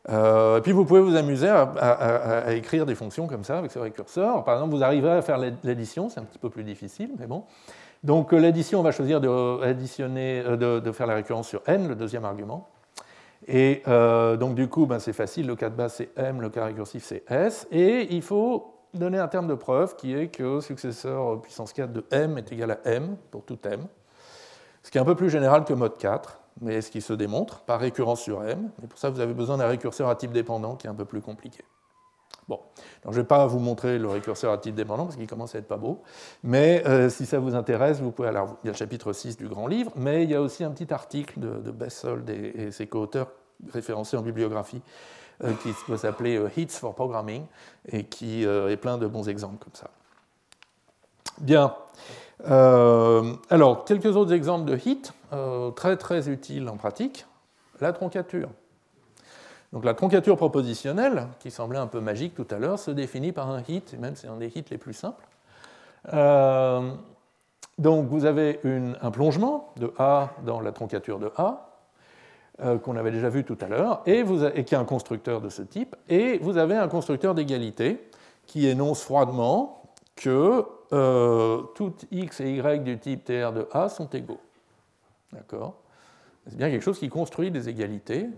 Euh, 0.08 0.60
puis 0.60 0.72
vous 0.72 0.84
pouvez 0.84 1.00
vous 1.00 1.16
amuser 1.16 1.48
à, 1.48 2.52
écrire 2.54 2.86
des 2.86 2.94
fonctions 2.94 3.26
comme 3.26 3.44
ça 3.44 3.58
avec 3.58 3.70
ce 3.70 3.78
récurseur. 3.78 4.44
Par 4.44 4.54
exemple, 4.54 4.74
vous 4.74 4.84
arrivez 4.84 5.10
à 5.10 5.22
faire 5.22 5.38
l'édition, 5.64 6.08
c'est 6.08 6.20
un 6.20 6.24
petit 6.24 6.38
peu 6.38 6.50
plus 6.50 6.64
difficile, 6.64 7.10
mais 7.18 7.26
bon. 7.26 7.44
Donc 8.04 8.32
l'addition, 8.32 8.80
on 8.80 8.82
va 8.82 8.92
choisir 8.92 9.20
de, 9.20 9.62
additionner, 9.62 10.42
de, 10.42 10.92
faire 10.92 11.06
la 11.06 11.14
récurrence 11.14 11.48
sur 11.48 11.62
n, 11.66 11.88
le 11.88 11.94
deuxième 11.94 12.24
argument. 12.24 12.68
Et 13.48 13.82
donc 14.38 14.54
du 14.54 14.68
coup, 14.68 14.86
ben, 14.86 14.98
c'est 14.98 15.12
facile, 15.12 15.46
le 15.46 15.56
cas 15.56 15.70
de 15.70 15.74
base 15.74 15.94
c'est 15.94 16.10
m, 16.16 16.40
le 16.40 16.50
cas 16.50 16.66
récursif 16.66 17.02
c'est 17.04 17.24
s, 17.28 17.66
et 17.72 18.14
il 18.14 18.22
faut 18.22 18.76
donner 18.94 19.18
un 19.18 19.28
terme 19.28 19.46
de 19.46 19.54
preuve 19.54 19.96
qui 19.96 20.14
est 20.14 20.28
que 20.28 20.60
successeur 20.60 21.40
puissance 21.42 21.72
4 21.72 21.92
de 21.92 22.04
m 22.10 22.38
est 22.38 22.52
égal 22.52 22.70
à 22.70 22.88
m 22.88 23.16
pour 23.30 23.44
tout 23.44 23.58
m, 23.64 23.86
ce 24.82 24.90
qui 24.90 24.98
est 24.98 25.00
un 25.00 25.04
peu 25.04 25.16
plus 25.16 25.30
général 25.30 25.64
que 25.64 25.74
mode 25.74 25.96
4, 25.96 26.40
mais 26.60 26.80
ce 26.80 26.90
qui 26.90 27.00
se 27.00 27.12
démontre 27.12 27.60
par 27.60 27.80
récurrence 27.80 28.22
sur 28.22 28.42
m. 28.42 28.70
Et 28.82 28.86
pour 28.86 28.98
ça, 28.98 29.10
vous 29.10 29.20
avez 29.20 29.34
besoin 29.34 29.58
d'un 29.58 29.68
récurseur 29.68 30.08
à 30.08 30.16
type 30.16 30.32
dépendant 30.32 30.76
qui 30.76 30.86
est 30.86 30.90
un 30.90 30.94
peu 30.94 31.04
plus 31.04 31.20
compliqué. 31.20 31.64
Bon, 32.48 32.60
je 33.04 33.10
ne 33.10 33.14
vais 33.14 33.24
pas 33.24 33.44
vous 33.46 33.58
montrer 33.58 33.98
le 33.98 34.08
récurseur 34.08 34.52
à 34.52 34.58
type 34.58 34.76
dépendant 34.76 35.04
parce 35.04 35.16
qu'il 35.16 35.26
commence 35.26 35.56
à 35.56 35.58
être 35.58 35.66
pas 35.66 35.78
beau, 35.78 36.02
mais 36.44 36.82
euh, 36.86 37.10
si 37.10 37.26
ça 37.26 37.40
vous 37.40 37.56
intéresse, 37.56 38.00
vous 38.00 38.12
pouvez. 38.12 38.28
Alors, 38.28 38.56
il 38.62 38.68
y 38.68 38.70
a 38.70 38.72
le 38.72 38.78
chapitre 38.78 39.12
6 39.12 39.36
du 39.36 39.48
grand 39.48 39.66
livre, 39.66 39.90
mais 39.96 40.22
il 40.22 40.30
y 40.30 40.34
a 40.34 40.40
aussi 40.40 40.62
un 40.62 40.70
petit 40.70 40.92
article 40.94 41.40
de, 41.40 41.58
de 41.58 41.70
Bessold 41.72 42.28
et, 42.30 42.70
ses 42.70 42.86
co-auteurs 42.86 43.32
référencés 43.72 44.16
en 44.16 44.22
bibliographie 44.22 44.80
euh, 45.42 45.52
qui 45.62 45.70
va 45.88 45.96
s'appeler 45.96 46.36
euh, 46.36 46.48
Hits 46.56 46.68
for 46.68 46.94
Programming 46.94 47.44
et 47.88 48.04
qui 48.04 48.44
est 48.44 48.76
plein 48.76 48.96
de 48.96 49.08
bons 49.08 49.28
exemples 49.28 49.58
comme 49.58 49.74
ça. 49.74 49.90
Bien. 51.40 51.74
Alors, 52.44 53.84
quelques 53.84 54.16
autres 54.16 54.32
exemples 54.32 54.66
de 54.66 54.76
hits, 54.76 55.10
très 55.74 55.96
très 55.96 56.28
utiles 56.28 56.68
en 56.68 56.76
pratique. 56.76 57.26
La 57.80 57.92
troncature. 57.92 58.48
Donc 59.72 59.84
la 59.84 59.94
troncature 59.94 60.36
propositionnelle, 60.36 61.26
qui 61.40 61.50
semblait 61.50 61.78
un 61.78 61.86
peu 61.86 62.00
magique 62.00 62.34
tout 62.34 62.46
à 62.50 62.58
l'heure, 62.58 62.78
se 62.78 62.90
définit 62.90 63.32
par 63.32 63.50
un 63.50 63.62
hit, 63.68 63.92
et 63.94 63.96
même 63.96 64.16
c'est 64.16 64.28
un 64.28 64.36
des 64.36 64.46
hits 64.46 64.64
les 64.70 64.78
plus 64.78 64.94
simples. 64.94 65.26
Euh, 66.14 66.92
donc 67.78 68.08
vous 68.08 68.24
avez 68.24 68.60
un 69.02 69.10
plongement 69.10 69.72
de 69.76 69.92
A 69.98 70.30
dans 70.44 70.60
la 70.60 70.72
troncature 70.72 71.18
de 71.18 71.30
A, 71.36 71.68
euh, 72.62 72.78
qu'on 72.78 72.96
avait 72.96 73.10
déjà 73.10 73.28
vu 73.28 73.44
tout 73.44 73.58
à 73.60 73.66
l'heure, 73.66 74.02
et, 74.06 74.24
qui 74.64 74.74
est 74.74 74.78
un 74.78 74.84
constructeur 74.84 75.40
de 75.40 75.48
ce 75.48 75.62
type, 75.62 75.96
et 76.08 76.38
vous 76.38 76.56
avez 76.56 76.76
un 76.76 76.88
constructeur 76.88 77.34
d'égalité 77.34 78.08
qui 78.46 78.68
énonce 78.68 79.02
froidement 79.02 79.82
que 80.14 80.64
euh, 80.92 81.62
toutes 81.74 82.06
x 82.10 82.40
et 82.40 82.56
y 82.56 82.82
du 82.82 82.98
type 82.98 83.24
TR 83.24 83.52
de 83.52 83.68
A 83.72 83.88
sont 83.88 84.08
égaux. 84.10 84.40
D'accord? 85.32 85.76
C'est 86.46 86.56
bien 86.56 86.70
quelque 86.70 86.82
chose 86.82 86.98
qui 86.98 87.08
construit 87.08 87.50
des 87.50 87.68
égalités, 87.68 88.28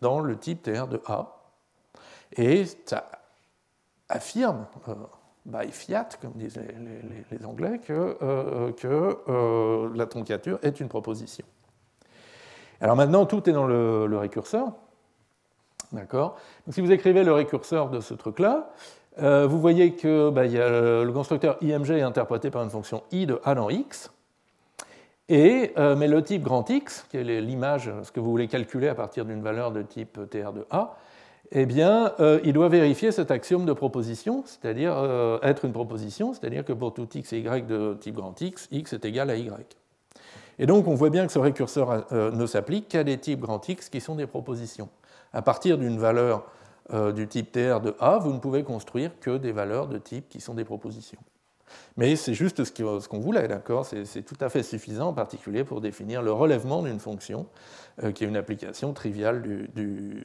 dans 0.00 0.20
le 0.20 0.36
type 0.36 0.62
TR 0.62 0.86
de 0.86 1.00
A. 1.06 1.36
Et 2.36 2.64
ça 2.84 3.08
affirme, 4.08 4.66
euh, 4.88 4.94
by 5.44 5.70
fiat, 5.70 6.08
comme 6.20 6.32
disent 6.32 6.60
les, 7.30 7.44
Anglais, 7.44 7.80
que, 7.84 8.16
euh, 8.22 8.72
euh, 9.28 9.90
la 9.94 10.06
troncature 10.06 10.58
est 10.62 10.80
une 10.80 10.88
proposition. 10.88 11.44
Alors 12.80 12.96
maintenant, 12.96 13.26
tout 13.26 13.48
est 13.48 13.52
dans 13.52 13.66
le, 13.66 14.18
récurseur. 14.18 14.72
D'accord? 15.92 16.36
Si 16.68 16.80
vous 16.80 16.90
écrivez 16.90 17.24
le 17.24 17.32
récurseur 17.32 17.90
de 17.90 18.00
ce 18.00 18.12
truc-là, 18.12 18.70
vous 19.18 19.60
voyez 19.60 19.92
que 19.92 20.30
bah, 20.30 20.46
le 20.46 21.10
constructeur 21.12 21.56
IMG 21.62 21.90
est 21.90 22.02
interprété 22.02 22.50
par 22.50 22.62
une 22.62 22.70
fonction 22.70 23.02
i 23.12 23.26
de 23.26 23.40
a 23.44 23.54
dans 23.54 23.70
x, 23.70 24.10
et, 25.28 25.72
euh, 25.76 25.96
mais 25.96 26.06
le 26.06 26.22
type 26.22 26.42
grand 26.42 26.68
X, 26.70 27.04
qui 27.10 27.16
est 27.16 27.24
l'image, 27.40 27.90
ce 28.02 28.12
que 28.12 28.20
vous 28.20 28.30
voulez 28.30 28.46
calculer 28.46 28.88
à 28.88 28.94
partir 28.94 29.24
d'une 29.24 29.42
valeur 29.42 29.72
de 29.72 29.82
type 29.82 30.20
TR 30.30 30.52
de 30.52 30.64
A, 30.70 30.96
eh 31.52 31.66
bien, 31.66 32.12
euh, 32.20 32.40
il 32.44 32.52
doit 32.52 32.68
vérifier 32.68 33.12
cet 33.12 33.30
axiome 33.30 33.66
de 33.66 33.72
proposition, 33.72 34.44
c'est-à-dire 34.46 34.94
euh, 34.96 35.38
être 35.42 35.64
une 35.64 35.72
proposition, 35.72 36.32
c'est-à-dire 36.32 36.64
que 36.64 36.72
pour 36.72 36.94
tout 36.94 37.08
x 37.12 37.32
et 37.32 37.40
y 37.40 37.66
de 37.66 37.96
type 38.00 38.16
grand 38.16 38.40
X, 38.40 38.68
x 38.70 38.92
est 38.92 39.04
égal 39.04 39.30
à 39.30 39.36
y. 39.36 39.50
Et 40.58 40.66
donc, 40.66 40.86
on 40.86 40.94
voit 40.94 41.10
bien 41.10 41.26
que 41.26 41.32
ce 41.32 41.38
récurseur 41.38 42.06
ne 42.12 42.46
s'applique 42.46 42.88
qu'à 42.88 43.04
des 43.04 43.18
types 43.18 43.40
grand 43.40 43.68
X 43.68 43.90
qui 43.90 44.00
sont 44.00 44.14
des 44.14 44.26
propositions. 44.26 44.88
À 45.34 45.42
partir 45.42 45.76
d'une 45.76 45.98
valeur 45.98 46.46
du 46.92 47.26
type 47.26 47.50
TR 47.52 47.80
de 47.80 47.94
A, 47.98 48.18
vous 48.18 48.32
ne 48.32 48.38
pouvez 48.38 48.62
construire 48.62 49.10
que 49.20 49.38
des 49.38 49.52
valeurs 49.52 49.88
de 49.88 49.98
type 49.98 50.28
qui 50.28 50.40
sont 50.40 50.54
des 50.54 50.64
propositions. 50.64 51.18
Mais 51.96 52.16
c'est 52.16 52.34
juste 52.34 52.64
ce 52.64 53.08
qu'on 53.08 53.18
voulait, 53.18 53.48
d'accord? 53.48 53.86
C'est 53.86 54.22
tout 54.22 54.36
à 54.40 54.48
fait 54.48 54.62
suffisant, 54.62 55.08
en 55.08 55.12
particulier 55.12 55.64
pour 55.64 55.80
définir 55.80 56.22
le 56.22 56.32
relèvement 56.32 56.82
d'une 56.82 57.00
fonction, 57.00 57.46
euh, 58.02 58.12
qui 58.12 58.24
est 58.24 58.28
une 58.28 58.36
application 58.36 58.92
triviale 58.92 59.42
du, 59.74 60.24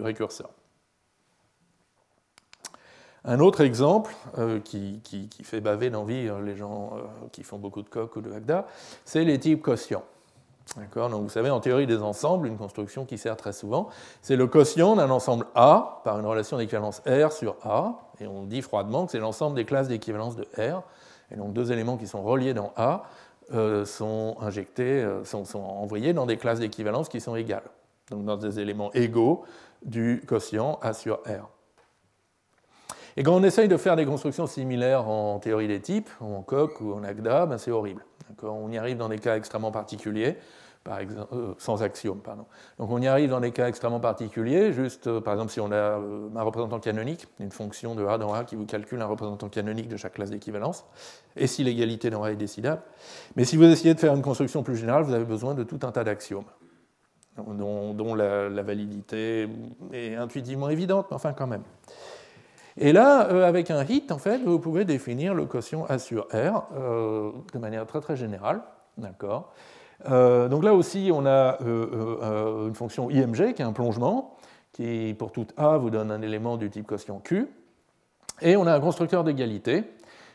récurseur. 0.00 0.50
Un 3.24 3.40
autre 3.40 3.60
exemple 3.60 4.14
euh, 4.38 4.60
qui, 4.60 5.00
fait 5.42 5.60
baver 5.60 5.90
d'envie 5.90 6.28
euh, 6.28 6.40
les 6.40 6.56
gens 6.56 6.92
qui 7.32 7.42
font 7.42 7.58
beaucoup 7.58 7.82
de 7.82 7.88
coq 7.88 8.16
ou 8.16 8.20
de 8.20 8.32
Agda, 8.32 8.66
c'est 9.04 9.24
les 9.24 9.38
types 9.38 9.62
quotients. 9.62 10.04
Donc 10.76 11.22
vous 11.22 11.28
savez, 11.28 11.50
en 11.50 11.60
théorie 11.60 11.86
des 11.86 12.02
ensembles, 12.02 12.46
une 12.46 12.58
construction 12.58 13.04
qui 13.04 13.18
sert 13.18 13.36
très 13.36 13.52
souvent, 13.52 13.88
c'est 14.22 14.36
le 14.36 14.46
quotient 14.46 14.96
d'un 14.96 15.10
ensemble 15.10 15.46
A 15.54 16.02
par 16.04 16.18
une 16.18 16.26
relation 16.26 16.58
d'équivalence 16.58 17.00
R 17.06 17.32
sur 17.32 17.56
A, 17.62 18.10
et 18.20 18.26
on 18.26 18.44
dit 18.44 18.62
froidement 18.62 19.06
que 19.06 19.12
c'est 19.12 19.18
l'ensemble 19.18 19.56
des 19.56 19.64
classes 19.64 19.88
d'équivalence 19.88 20.36
de 20.36 20.46
R. 20.58 20.82
Et 21.30 21.36
donc 21.36 21.52
deux 21.52 21.72
éléments 21.72 21.96
qui 21.96 22.06
sont 22.06 22.22
reliés 22.22 22.54
dans 22.54 22.72
A 22.76 23.04
euh, 23.54 23.84
sont 23.84 24.36
injectés, 24.40 25.02
euh, 25.02 25.24
sont, 25.24 25.44
envoyés 25.58 26.12
dans 26.12 26.26
des 26.26 26.36
classes 26.36 26.60
d'équivalence 26.60 27.08
qui 27.08 27.20
sont 27.20 27.34
égales. 27.34 27.70
Donc 28.10 28.24
dans 28.24 28.36
des 28.36 28.60
éléments 28.60 28.92
égaux 28.92 29.44
du 29.84 30.22
quotient 30.26 30.78
A 30.82 30.92
sur 30.92 31.16
R. 31.24 31.48
Et 33.16 33.22
quand 33.22 33.34
on 33.34 33.42
essaye 33.42 33.68
de 33.68 33.76
faire 33.76 33.96
des 33.96 34.06
constructions 34.06 34.46
similaires 34.46 35.08
en 35.08 35.38
théorie 35.38 35.66
des 35.66 35.80
types, 35.80 36.10
en 36.20 36.42
Coq 36.42 36.80
ou 36.80 36.92
en 36.92 37.02
Agda, 37.02 37.46
ben 37.46 37.58
c'est 37.58 37.70
horrible. 37.70 38.04
On 38.42 38.70
y 38.70 38.78
arrive 38.78 38.96
dans 38.96 39.08
des 39.08 39.18
cas 39.18 39.36
extrêmement 39.36 39.70
particuliers 39.70 40.36
par 40.88 41.00
exemple, 41.00 41.34
euh, 41.34 41.54
sans 41.58 41.82
axiome. 41.82 42.20
Pardon. 42.20 42.46
Donc 42.78 42.90
on 42.90 43.00
y 43.00 43.06
arrive 43.06 43.30
dans 43.30 43.40
des 43.40 43.50
cas 43.50 43.68
extrêmement 43.68 44.00
particuliers, 44.00 44.72
juste 44.72 45.06
euh, 45.06 45.20
par 45.20 45.34
exemple 45.34 45.52
si 45.52 45.60
on 45.60 45.70
a 45.70 45.74
euh, 45.74 46.28
un 46.34 46.42
représentant 46.42 46.80
canonique, 46.80 47.26
une 47.40 47.50
fonction 47.50 47.94
de 47.94 48.06
A 48.06 48.16
dans 48.16 48.32
A 48.32 48.44
qui 48.44 48.56
vous 48.56 48.64
calcule 48.64 49.00
un 49.02 49.06
représentant 49.06 49.48
canonique 49.48 49.88
de 49.88 49.96
chaque 49.96 50.14
classe 50.14 50.30
d'équivalence, 50.30 50.86
et 51.36 51.46
si 51.46 51.62
l'égalité 51.62 52.10
dans 52.10 52.22
A 52.22 52.32
est 52.32 52.36
décidable. 52.36 52.82
Mais 53.36 53.44
si 53.44 53.56
vous 53.56 53.64
essayez 53.64 53.94
de 53.94 54.00
faire 54.00 54.14
une 54.14 54.22
construction 54.22 54.62
plus 54.62 54.76
générale, 54.76 55.04
vous 55.04 55.14
avez 55.14 55.26
besoin 55.26 55.54
de 55.54 55.62
tout 55.62 55.80
un 55.82 55.92
tas 55.92 56.04
d'axiomes, 56.04 56.44
dont, 57.36 58.14
la, 58.14 58.62
validité 58.62 59.48
est 59.92 60.14
intuitivement 60.16 60.70
évidente, 60.70 61.06
mais 61.10 61.16
enfin 61.16 61.32
quand 61.34 61.46
même. 61.46 61.62
Et 62.80 62.92
là, 62.92 63.20
avec 63.46 63.70
un 63.70 63.84
hit, 63.84 64.12
en 64.12 64.18
fait, 64.18 64.38
vous 64.38 64.58
pouvez 64.58 64.84
définir 64.84 65.34
le 65.34 65.46
quotient 65.46 65.84
A 65.86 65.98
sur 65.98 66.28
R 66.32 66.66
de 66.72 67.58
manière 67.58 67.86
très 67.86 68.00
très 68.00 68.16
générale. 68.16 68.62
D'accord? 68.96 69.52
Euh, 70.06 70.48
donc 70.48 70.64
là 70.64 70.74
aussi, 70.74 71.10
on 71.12 71.26
a 71.26 71.60
euh, 71.62 72.18
euh, 72.22 72.68
une 72.68 72.74
fonction 72.74 73.10
img 73.10 73.52
qui 73.54 73.62
est 73.62 73.64
un 73.64 73.72
plongement, 73.72 74.36
qui 74.72 75.14
pour 75.18 75.32
toute 75.32 75.52
a 75.56 75.76
vous 75.76 75.90
donne 75.90 76.10
un 76.10 76.22
élément 76.22 76.56
du 76.56 76.70
type 76.70 76.86
quotient 76.86 77.18
q. 77.18 77.48
Et 78.40 78.56
on 78.56 78.66
a 78.66 78.74
un 78.74 78.80
constructeur 78.80 79.24
d'égalité 79.24 79.84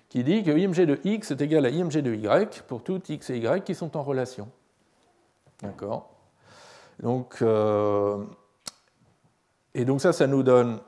qui 0.09 0.23
dit 0.23 0.43
que 0.43 0.51
img 0.51 0.85
de 0.85 0.99
x 1.03 1.31
est 1.31 1.41
égal 1.41 1.65
à 1.65 1.69
img 1.69 1.97
de 2.01 2.13
y 2.13 2.61
pour 2.67 2.83
toutes 2.83 3.09
x 3.09 3.29
et 3.29 3.37
y 3.37 3.63
qui 3.63 3.73
sont 3.73 3.95
en 3.95 4.03
relation. 4.03 4.49
D'accord? 5.61 6.09
Donc, 7.01 7.41
Et 9.73 9.85
donc 9.85 10.01
ça, 10.01 10.13
ça 10.13 10.27
nous 10.27 10.43
donne 10.43 10.79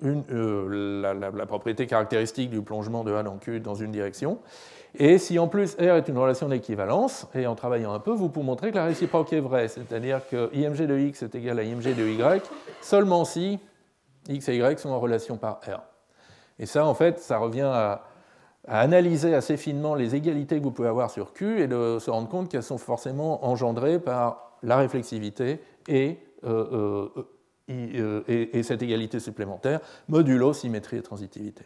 la, 0.00 1.14
la, 1.14 1.46
propriété 1.46 1.86
caractéristique 1.86 2.50
du 2.50 2.62
plongement 2.62 3.04
de 3.04 3.12
A 3.12 3.22
dans 3.22 3.36
Q 3.38 3.60
dans 3.60 3.74
une 3.74 3.90
direction. 3.90 4.38
Et 4.94 5.18
si 5.18 5.38
en 5.38 5.48
plus 5.48 5.74
R 5.74 5.96
est 5.96 6.08
une 6.08 6.18
relation 6.18 6.48
d'équivalence, 6.48 7.26
et 7.34 7.46
en 7.46 7.54
travaillant 7.54 7.92
un 7.92 8.00
peu, 8.00 8.12
vous 8.12 8.28
pouvez 8.28 8.46
montrer 8.46 8.70
que 8.70 8.76
la 8.76 8.84
réciproque 8.84 9.32
est 9.32 9.40
vraie, 9.40 9.68
c'est-à-dire 9.68 10.26
que 10.28 10.50
IMG 10.54 10.86
de 10.86 10.98
X 10.98 11.22
est 11.22 11.34
égal 11.34 11.58
à 11.58 11.62
IMG 11.62 11.94
de 11.94 12.08
Y 12.08 12.42
seulement 12.80 13.24
si 13.24 13.58
X 14.28 14.48
et 14.48 14.56
Y 14.56 14.78
sont 14.78 14.90
en 14.90 15.00
relation 15.00 15.36
par 15.36 15.60
R. 15.66 15.80
Et 16.58 16.66
ça, 16.66 16.86
en 16.86 16.94
fait, 16.94 17.18
ça 17.18 17.38
revient 17.38 17.70
à, 17.72 18.04
analyser 18.70 19.34
assez 19.34 19.56
finement 19.56 19.94
les 19.94 20.14
égalités 20.14 20.58
que 20.58 20.62
vous 20.62 20.72
pouvez 20.72 20.88
avoir 20.88 21.10
sur 21.10 21.32
Q 21.32 21.62
et 21.62 21.68
de 21.68 21.98
se 21.98 22.10
rendre 22.10 22.28
compte 22.28 22.50
qu'elles 22.50 22.62
sont 22.62 22.76
forcément 22.76 23.46
engendrées 23.46 23.98
par 23.98 24.58
la 24.62 24.76
réflexivité 24.76 25.62
et, 25.86 26.18
euh, 26.44 27.08
euh, 27.16 27.22
et 27.68 28.62
cette 28.62 28.82
égalité 28.82 29.20
supplémentaire, 29.20 29.80
modulo 30.08 30.52
symétrie 30.52 30.96
et 30.96 31.02
transitivité. 31.02 31.64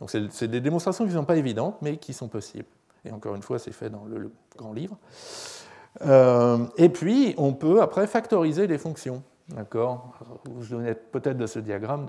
Donc 0.00 0.10
c'est 0.10 0.48
des 0.48 0.60
démonstrations 0.60 1.04
qui 1.04 1.10
ne 1.10 1.16
sont 1.16 1.24
pas 1.24 1.36
évidentes, 1.36 1.76
mais 1.82 1.96
qui 1.96 2.12
sont 2.12 2.28
possibles. 2.28 2.68
Et 3.04 3.10
encore 3.12 3.34
une 3.34 3.42
fois, 3.42 3.58
c'est 3.58 3.72
fait 3.72 3.90
dans 3.90 4.04
le, 4.04 4.30
grand 4.56 4.72
livre. 4.72 4.96
Euh, 6.02 6.58
et 6.76 6.88
puis, 6.88 7.34
on 7.36 7.52
peut 7.52 7.82
après 7.82 8.06
factoriser 8.06 8.66
des 8.66 8.78
fonctions. 8.78 9.22
D'accord? 9.48 10.18
Vous 10.46 10.54
vous 10.54 10.64
souvenez 10.64 10.94
peut-être 10.94 11.36
de 11.36 11.46
ce 11.46 11.58
diagramme 11.58 12.06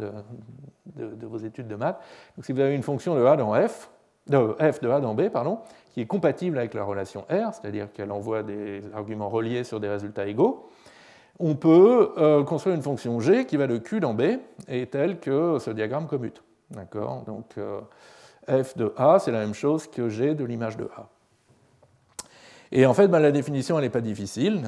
de, 0.96 1.26
vos 1.26 1.38
études 1.38 1.68
de 1.68 1.76
maths. 1.76 2.00
Donc, 2.38 2.46
si 2.46 2.54
vous 2.54 2.62
avez 2.62 2.76
une 2.76 2.84
fonction 2.84 3.16
de 3.16 3.26
A 3.26 3.36
dans 3.36 3.54
F, 3.54 3.90
de 4.28 4.56
f 4.72 4.80
de 4.80 4.90
A 4.90 5.02
dans 5.02 5.14
B, 5.14 5.30
pardon, 5.30 5.60
qui 5.94 6.02
est 6.02 6.06
compatible 6.06 6.58
avec 6.58 6.74
la 6.74 6.84
relation 6.84 7.26
R, 7.30 7.54
c'est-à-dire 7.54 7.92
qu'elle 7.92 8.12
envoie 8.12 8.42
des 8.42 8.82
arguments 8.94 9.30
reliés 9.30 9.64
sur 9.64 9.80
des 9.80 9.90
résultats 9.90 10.28
égaux, 10.28 10.70
on 11.40 11.56
peut 11.56 12.14
euh, 12.18 12.44
construire 12.44 12.76
une 12.76 12.82
fonction 12.82 13.20
G 13.20 13.46
qui 13.46 13.58
va 13.58 13.68
de 13.68 13.78
Q 13.78 14.00
dans 14.00 14.14
B 14.14 14.22
et 14.68 14.88
telle 14.88 15.20
que 15.20 15.60
ce 15.60 15.72
diagramme 15.72 16.08
commute. 16.08 16.44
Donc, 17.26 17.58
euh, 17.58 17.82
f 18.48 18.78
de 18.78 18.94
A, 18.98 19.20
c'est 19.20 19.32
la 19.32 19.40
même 19.40 19.54
chose 19.54 19.88
que 19.88 20.10
G 20.10 20.34
de 20.36 20.44
l'image 20.44 20.78
de 20.78 20.90
A. 20.96 21.10
Et 22.72 22.86
en 22.86 22.94
fait, 22.94 23.08
ben, 23.08 23.20
la 23.20 23.32
définition, 23.32 23.78
elle 23.78 23.86
n'est 23.86 23.90
pas 23.90 24.02
difficile, 24.02 24.62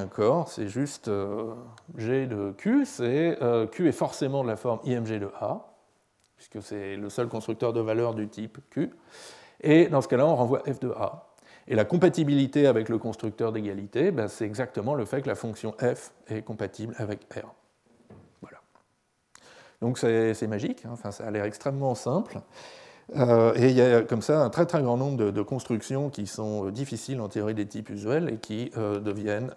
C'est 0.48 0.68
juste 0.68 1.08
euh, 1.08 1.54
G 1.98 2.28
de 2.28 2.54
Q, 2.58 2.86
c'est 2.86 3.38
Q 3.72 3.88
est 3.88 3.94
forcément 3.94 4.44
de 4.44 4.48
la 4.48 4.56
forme 4.56 4.80
IMG 4.84 5.20
de 5.20 5.30
A, 5.40 5.66
puisque 6.36 6.62
c'est 6.62 6.96
le 6.96 7.10
seul 7.10 7.28
constructeur 7.28 7.74
de 7.74 7.82
valeurs 7.82 8.14
du 8.14 8.28
type 8.28 8.60
Q. 8.70 8.92
Et 9.62 9.88
dans 9.88 10.02
ce 10.02 10.08
cas-là, 10.08 10.28
on 10.28 10.36
renvoie 10.36 10.60
f 10.60 10.80
de 10.80 10.92
A. 10.92 11.27
Et 11.68 11.76
la 11.76 11.86
compatibilité 11.86 12.68
avec 12.68 12.90
le 12.90 12.98
constructeur 12.98 13.52
d'égalité, 13.52 14.12
ben, 14.12 14.28
c'est 14.28 14.46
exactement 14.46 14.96
le 14.96 15.06
fait 15.06 15.22
que 15.22 15.28
la 15.28 15.36
fonction 15.36 15.74
f 15.80 16.14
est 16.28 16.42
compatible 16.42 16.94
avec 16.98 17.22
R. 17.34 17.54
Voilà. 18.42 18.60
Donc 19.82 19.98
c'est 19.98 20.48
magique, 20.48 20.86
hein. 20.86 20.92
enfin, 20.94 21.12
ça 21.12 21.26
a 21.26 21.32
l'air 21.32 21.44
extrêmement 21.44 21.96
simple. 21.96 22.40
Euh, 23.16 23.54
et 23.56 23.70
il 23.70 23.76
y 23.76 23.82
a 23.82 24.02
comme 24.02 24.22
ça 24.22 24.42
un 24.42 24.50
très 24.50 24.66
très 24.66 24.82
grand 24.82 24.98
nombre 24.98 25.32
de, 25.32 25.42
constructions 25.42 26.10
qui 26.10 26.28
sont 26.28 26.68
euh, 26.68 26.72
difficiles 26.72 27.22
en 27.22 27.30
théorie 27.30 27.54
des 27.54 27.66
types 27.66 27.90
usuels 27.90 28.30
et 28.30 28.38
qui 28.38 28.72
euh, 28.76 29.00
deviennent 29.00 29.52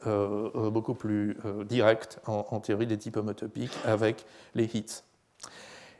beaucoup 0.72 0.94
plus 0.94 1.36
directes 1.68 2.20
en, 2.26 2.60
théorie 2.60 2.86
des 2.86 2.98
types 2.98 3.16
homotopiques 3.16 3.76
avec 3.84 4.24
les 4.54 4.64
hits. 4.64 5.02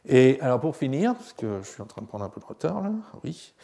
Et 0.09 0.39
alors 0.41 0.61
pour 0.61 0.77
finir, 0.77 1.15
parce 1.15 1.33
que 1.33 1.61
je 1.63 1.69
suis 1.69 1.83
en 1.83 1.87
train 1.87 2.03
de 2.03 2.07
prendre 2.07 2.25
un 2.25 2.29
peu 2.29 2.41
de 2.41 2.47
retard 2.47 2.81
là, 2.81 2.91
oui. 3.25 3.55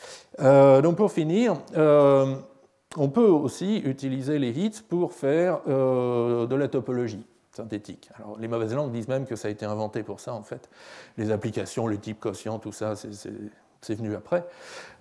donc 0.82 0.96
pour 0.96 1.10
finir, 1.10 1.56
on 1.74 3.08
peut 3.08 3.28
aussi 3.28 3.78
utiliser 3.78 4.38
les 4.38 4.50
hits 4.50 4.82
pour 4.88 5.12
faire 5.12 5.60
de 5.66 6.54
la 6.54 6.68
topologie 6.68 7.26
synthétique. 7.56 8.10
Alors, 8.16 8.38
les 8.38 8.48
mauvaises 8.48 8.74
langues 8.74 8.92
disent 8.92 9.08
même 9.08 9.26
que 9.26 9.34
ça 9.34 9.48
a 9.48 9.50
été 9.50 9.64
inventé 9.64 10.02
pour 10.02 10.20
ça, 10.20 10.34
en 10.34 10.42
fait. 10.42 10.68
Les 11.16 11.30
applications, 11.30 11.86
les 11.86 11.98
types 11.98 12.20
quotients, 12.20 12.58
tout 12.58 12.72
ça, 12.72 12.94
c'est 12.96 13.32
c'est 13.86 13.94
venu 13.94 14.14
après, 14.14 14.44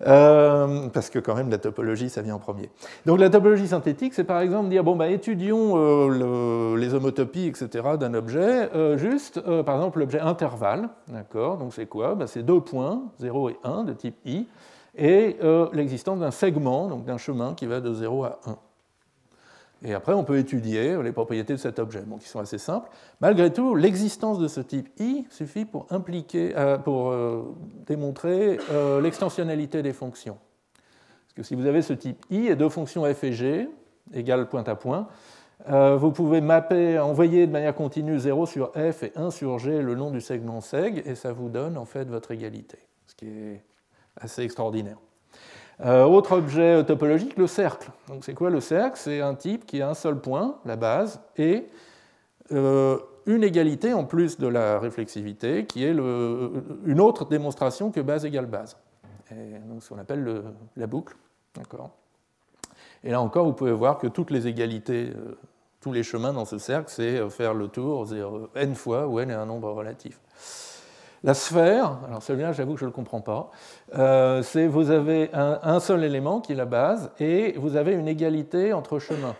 euh, 0.06 0.88
parce 0.92 1.10
que 1.10 1.18
quand 1.18 1.34
même 1.34 1.50
la 1.50 1.58
topologie, 1.58 2.08
ça 2.08 2.22
vient 2.22 2.36
en 2.36 2.38
premier. 2.38 2.70
Donc 3.04 3.18
la 3.18 3.30
topologie 3.30 3.66
synthétique, 3.66 4.14
c'est 4.14 4.24
par 4.24 4.40
exemple 4.40 4.68
dire, 4.68 4.84
bon, 4.84 4.94
bah, 4.94 5.08
étudions 5.08 5.72
euh, 5.76 6.76
les 6.76 6.94
homotopies, 6.94 7.46
etc., 7.46 7.68
d'un 7.98 8.14
objet, 8.14 8.70
euh, 8.74 8.96
juste, 8.96 9.40
par 9.40 9.74
exemple, 9.76 9.98
l'objet 9.98 10.20
intervalle, 10.20 10.88
d'accord 11.08 11.58
Donc 11.58 11.74
c'est 11.74 11.86
quoi? 11.86 12.14
Bah, 12.14 12.26
C'est 12.26 12.44
deux 12.44 12.60
points, 12.60 13.02
0 13.18 13.50
et 13.50 13.56
1, 13.64 13.84
de 13.84 13.92
type 13.92 14.16
i, 14.24 14.46
et 14.96 15.36
l'existence 15.72 16.20
d'un 16.20 16.30
segment, 16.30 16.88
donc 16.88 17.04
d'un 17.04 17.18
chemin 17.18 17.54
qui 17.54 17.66
va 17.66 17.80
de 17.80 17.92
0 17.92 18.24
à 18.24 18.38
1. 18.46 18.56
Et 19.86 19.94
après, 19.94 20.12
on 20.14 20.24
peut 20.24 20.36
étudier 20.36 21.00
les 21.00 21.12
propriétés 21.12 21.52
de 21.52 21.58
cet 21.58 21.78
objet, 21.78 22.02
qui 22.18 22.28
sont 22.28 22.40
assez 22.40 22.58
simples. 22.58 22.90
Malgré 23.20 23.52
tout, 23.52 23.76
l'existence 23.76 24.40
de 24.40 24.48
ce 24.48 24.60
type 24.60 24.88
I 24.98 25.24
suffit 25.30 25.64
pour, 25.64 25.86
impliquer, 25.90 26.54
euh, 26.56 26.76
pour 26.76 27.10
euh, 27.10 27.54
démontrer 27.86 28.58
euh, 28.72 29.00
l'extensionnalité 29.00 29.82
des 29.82 29.92
fonctions. 29.92 30.38
Parce 30.74 31.34
que 31.36 31.42
si 31.44 31.54
vous 31.54 31.66
avez 31.66 31.82
ce 31.82 31.92
type 31.92 32.26
I 32.30 32.48
et 32.48 32.56
deux 32.56 32.68
fonctions 32.68 33.04
f 33.04 33.22
et 33.22 33.32
g 33.32 33.68
égales 34.12 34.48
point 34.48 34.64
à 34.64 34.74
point, 34.74 35.06
vous 35.68 36.10
pouvez 36.10 36.40
mapper, 36.40 36.98
envoyer 36.98 37.46
de 37.46 37.52
manière 37.52 37.74
continue 37.74 38.18
0 38.18 38.46
sur 38.46 38.72
f 38.72 39.04
et 39.04 39.12
1 39.14 39.30
sur 39.30 39.58
g 39.58 39.82
le 39.82 39.94
long 39.94 40.10
du 40.10 40.20
segment 40.20 40.60
seg, 40.60 41.02
et 41.06 41.14
ça 41.14 41.32
vous 41.32 41.48
donne 41.48 41.78
en 41.78 41.84
fait 41.84 42.04
votre 42.08 42.30
égalité, 42.32 42.78
ce 43.06 43.14
qui 43.14 43.26
est 43.26 43.64
assez 44.16 44.42
extraordinaire. 44.42 44.98
Euh, 45.84 46.04
autre 46.04 46.32
objet 46.32 46.82
topologique, 46.84 47.36
le 47.36 47.46
cercle. 47.46 47.90
Donc 48.08 48.24
c'est 48.24 48.34
quoi 48.34 48.48
le 48.48 48.60
cercle? 48.60 48.98
C'est 48.98 49.20
un 49.20 49.34
type 49.34 49.66
qui 49.66 49.82
a 49.82 49.90
un 49.90 49.94
seul 49.94 50.18
point, 50.18 50.56
la 50.64 50.76
base, 50.76 51.20
et 51.36 51.66
euh, 52.52 52.98
une 53.26 53.44
égalité 53.44 53.92
en 53.92 54.04
plus 54.04 54.38
de 54.38 54.46
la 54.46 54.78
réflexivité, 54.78 55.66
qui 55.66 55.84
est 55.84 55.90
une 55.90 57.00
autre 57.00 57.26
démonstration 57.26 57.90
que 57.90 58.00
base 58.00 58.24
égale 58.24 58.46
base. 58.46 58.78
Et 59.32 59.60
ce 59.80 59.88
qu'on 59.88 59.98
appelle 59.98 60.44
la 60.76 60.86
boucle. 60.86 61.16
Et 63.04 63.10
là 63.10 63.20
encore, 63.20 63.44
vous 63.44 63.52
pouvez 63.52 63.72
voir 63.72 63.98
que 63.98 64.06
toutes 64.06 64.30
les 64.30 64.46
égalités, 64.46 65.12
euh, 65.14 65.36
tous 65.80 65.92
les 65.92 66.02
chemins 66.02 66.32
dans 66.32 66.44
ce 66.46 66.56
cercle, 66.56 66.90
c'est 66.90 67.28
faire 67.28 67.52
le 67.52 67.68
tour 67.68 68.06
n 68.54 68.74
fois 68.74 69.06
où 69.06 69.20
n 69.20 69.30
est 69.30 69.34
un 69.34 69.46
nombre 69.46 69.70
relatif. 69.72 70.20
La 71.24 71.34
sphère, 71.34 71.98
alors 72.06 72.22
celui-là, 72.22 72.52
j'avoue 72.52 72.74
que 72.74 72.80
je 72.80 72.84
ne 72.84 72.90
le 72.90 72.94
comprends 72.94 73.20
pas, 73.20 73.50
euh, 73.96 74.42
c'est 74.42 74.66
vous 74.66 74.90
avez 74.90 75.30
un, 75.32 75.80
seul 75.80 76.04
élément 76.04 76.40
qui 76.40 76.52
est 76.52 76.56
la 76.56 76.66
base 76.66 77.10
et 77.18 77.54
vous 77.58 77.76
avez 77.76 77.92
une 77.92 78.08
égalité 78.08 78.72
entre 78.72 78.98
chemins. 78.98 79.34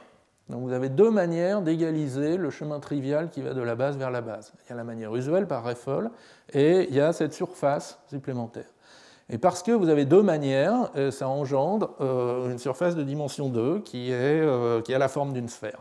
Donc 0.49 0.63
vous 0.63 0.73
avez 0.73 0.89
deux 0.89 1.11
manières 1.11 1.61
d'égaliser 1.61 2.37
le 2.37 2.51
chemin 2.51 2.79
trivial 2.81 3.31
qui 3.31 3.43
va 3.43 3.53
de 3.53 3.61
la 3.61 3.75
base 3.75 3.97
vers 3.97 4.11
la 4.11 4.21
base. 4.21 4.53
Il 4.65 4.71
y 4.71 4.73
a 4.73 4.77
la 4.77 4.85
manière 4.85 5.15
usuelle 5.15 5.47
par 5.47 5.65
Reffel 5.65 6.11
et 6.53 6.87
il 6.89 6.95
y 6.95 7.01
a 7.01 7.13
cette 7.13 7.35
surface 7.35 7.99
supplémentaire. 8.09 8.67
Et 9.29 9.39
parce 9.39 9.65
que 9.65 9.73
vous 9.73 9.89
avez 9.89 10.05
deux 10.05 10.23
manières, 10.23 10.91
euh, 10.97 11.11
ça 11.11 11.29
engendre 11.29 11.95
euh, 12.01 12.51
une 12.51 12.59
surface 12.59 12.95
de 12.95 13.03
dimension 13.03 13.49
2 13.49 13.81
qui, 13.81 14.13
a 14.13 14.99
la 14.99 15.09
forme 15.09 15.33
d'une 15.33 15.49
sphère. 15.49 15.81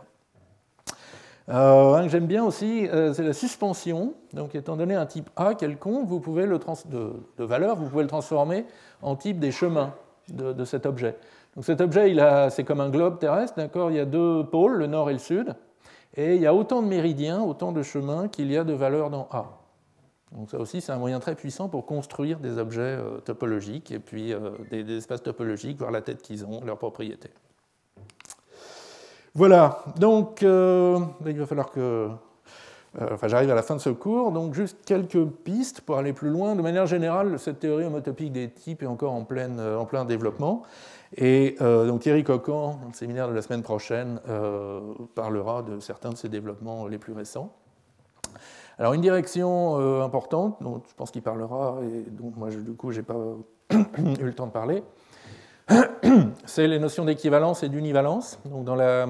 Euh, 1.48 1.94
un 1.94 2.02
que 2.02 2.08
j'aime 2.08 2.26
bien 2.26 2.44
aussi, 2.44 2.88
euh, 2.88 3.12
c'est 3.12 3.22
la 3.22 3.32
suspension. 3.32 4.14
Donc, 4.32 4.54
étant 4.54 4.76
donné 4.76 4.94
un 4.94 5.06
type 5.06 5.30
A 5.36 5.54
quelconque, 5.54 6.06
vous 6.06 6.20
pouvez 6.20 6.44
le 6.44 6.58
de, 6.58 7.44
valeur, 7.44 7.76
vous 7.76 7.88
pouvez 7.88 8.02
le 8.02 8.08
transformer 8.08 8.66
en 9.00 9.14
type 9.14 9.38
des 9.38 9.52
chemins 9.52 9.94
de, 10.28 10.64
cet 10.64 10.86
objet. 10.86 11.16
Donc, 11.54 11.64
cet 11.64 11.80
objet, 11.80 12.14
c'est 12.50 12.64
comme 12.64 12.80
un 12.80 12.90
globe 12.90 13.20
terrestre, 13.20 13.54
d'accord? 13.56 13.90
Il 13.92 13.96
y 13.96 14.00
a 14.00 14.04
deux 14.04 14.44
pôles, 14.44 14.76
le 14.76 14.88
nord 14.88 15.08
et 15.08 15.12
le 15.12 15.20
sud, 15.20 15.54
et 16.16 16.34
il 16.34 16.42
y 16.42 16.46
a 16.46 16.54
autant 16.54 16.82
de 16.82 16.88
méridiens, 16.88 17.40
autant 17.40 17.70
de 17.70 17.82
chemins 17.82 18.26
qu'il 18.26 18.50
y 18.50 18.56
a 18.56 18.64
de 18.64 18.72
valeurs 18.72 19.10
dans 19.10 19.28
A. 19.30 19.60
Donc, 20.32 20.50
ça 20.50 20.58
aussi, 20.58 20.80
c'est 20.80 20.90
un 20.90 20.98
moyen 20.98 21.20
très 21.20 21.36
puissant 21.36 21.68
pour 21.68 21.86
construire 21.86 22.40
des 22.40 22.58
objets 22.58 22.80
euh, 22.80 23.18
topologiques 23.20 23.92
et 23.92 24.00
puis 24.00 24.34
des, 24.72 24.82
des 24.82 24.96
espaces 24.96 25.22
topologiques, 25.22 25.78
voir 25.78 25.92
la 25.92 26.02
tête 26.02 26.22
qu'ils 26.22 26.44
ont, 26.44 26.60
leurs 26.64 26.78
propriétés. 26.78 27.30
Voilà, 29.36 29.82
donc 29.98 30.42
euh, 30.42 30.98
il 31.26 31.38
va 31.38 31.44
falloir 31.44 31.70
que... 31.70 32.08
Euh, 32.98 33.06
enfin, 33.12 33.28
j'arrive 33.28 33.50
à 33.50 33.54
la 33.54 33.62
fin 33.62 33.76
de 33.76 33.82
ce 33.82 33.90
cours, 33.90 34.32
donc 34.32 34.54
juste 34.54 34.78
quelques 34.86 35.26
pistes 35.26 35.82
pour 35.82 35.98
aller 35.98 36.14
plus 36.14 36.30
loin. 36.30 36.56
De 36.56 36.62
manière 36.62 36.86
générale, 36.86 37.38
cette 37.38 37.60
théorie 37.60 37.84
homotopique 37.84 38.32
des 38.32 38.48
types 38.48 38.82
est 38.82 38.86
encore 38.86 39.12
en, 39.12 39.26
euh, 39.30 39.84
plein 39.84 40.06
développement. 40.06 40.62
Et 41.18 41.56
donc 41.60 42.00
Thierry 42.00 42.24
Cocan, 42.24 42.78
dans 42.80 42.88
le 42.88 42.94
séminaire 42.94 43.28
de 43.28 43.34
la 43.34 43.42
semaine 43.42 43.62
prochaine, 43.62 44.20
parlera 45.14 45.62
de 45.62 45.80
certains 45.80 46.10
de 46.10 46.16
ces 46.16 46.30
développements 46.30 46.88
les 46.88 46.98
plus 46.98 47.12
récents. 47.12 47.52
Alors 48.78 48.94
une 48.94 49.02
direction 49.02 50.02
importante, 50.02 50.56
dont 50.62 50.82
je 50.88 50.94
pense 50.94 51.10
qu'il 51.10 51.22
parlera, 51.22 51.76
et 51.82 52.10
dont 52.10 52.32
moi 52.36 52.48
du 52.48 52.72
coup 52.72 52.90
j'ai 52.90 53.02
pas 53.02 53.14
eu 53.98 54.24
le 54.24 54.34
temps 54.34 54.46
de 54.46 54.52
parler, 54.52 54.82
c'est 56.46 56.68
les 56.68 56.78
notions 56.78 57.04
d'équivalence 57.04 57.62
et 57.62 57.68
d'univalence. 57.68 58.38
Donc, 58.44 58.64
dans 58.64 58.74
la 58.74 59.06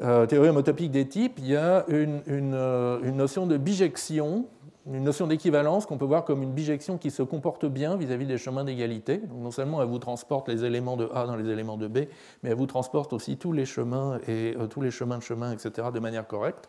euh, 0.00 0.26
théorie 0.26 0.48
homotopique 0.48 0.90
des 0.90 1.06
types, 1.06 1.38
il 1.38 1.48
y 1.48 1.56
a 1.56 1.84
une, 1.88 2.22
euh, 2.28 3.10
notion 3.12 3.46
de 3.46 3.56
bijection, 3.56 4.46
une 4.86 5.04
notion 5.04 5.26
d'équivalence 5.26 5.86
qu'on 5.86 5.98
peut 5.98 6.04
voir 6.04 6.24
comme 6.24 6.42
une 6.42 6.52
bijection 6.52 6.98
qui 6.98 7.10
se 7.10 7.22
comporte 7.22 7.66
bien 7.66 7.96
vis-à-vis 7.96 8.26
des 8.26 8.38
chemins 8.38 8.64
d'égalité. 8.64 9.20
non 9.34 9.50
seulement 9.50 9.82
elle 9.82 9.88
vous 9.88 9.98
transporte 9.98 10.48
les 10.48 10.64
éléments 10.64 10.96
de 10.96 11.08
A 11.14 11.26
dans 11.26 11.36
les 11.36 11.48
éléments 11.48 11.76
de 11.76 11.88
B, 11.88 11.98
mais 12.42 12.50
elle 12.50 12.56
vous 12.56 12.66
transporte 12.66 13.12
aussi 13.12 13.36
tous 13.36 13.52
les 13.52 13.66
chemins 13.66 14.18
et 14.26 14.56
euh, 14.58 14.66
tous 14.66 14.80
les 14.80 14.90
chemins 14.90 15.18
de 15.18 15.22
chemin, 15.22 15.52
etc., 15.52 15.88
de 15.92 16.00
manière 16.00 16.26
correcte. 16.26 16.68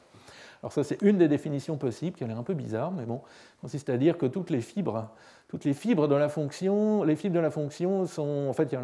Alors 0.61 0.73
ça, 0.73 0.83
c'est 0.83 1.01
une 1.01 1.17
des 1.17 1.27
définitions 1.27 1.77
possibles, 1.77 2.17
qui 2.17 2.23
a 2.23 2.27
l'air 2.27 2.37
un 2.37 2.43
peu 2.43 2.53
bizarre, 2.53 2.91
mais 2.91 3.05
bon, 3.05 3.21
consiste 3.61 3.89
à 3.89 3.97
dire 3.97 4.17
que 4.17 4.25
toutes 4.25 4.49
les 4.49 4.61
fibres 4.61 5.09
toutes 5.49 5.65
les 5.65 5.73
fibres 5.73 6.07
de 6.07 6.13
la 6.13 6.29
fonction, 6.29 7.03
les 7.03 7.15
fibres 7.15 7.33
de 7.33 7.39
la 7.39 7.49
fonction 7.49 8.05
sont, 8.05 8.45
en 8.47 8.53
fait, 8.53 8.75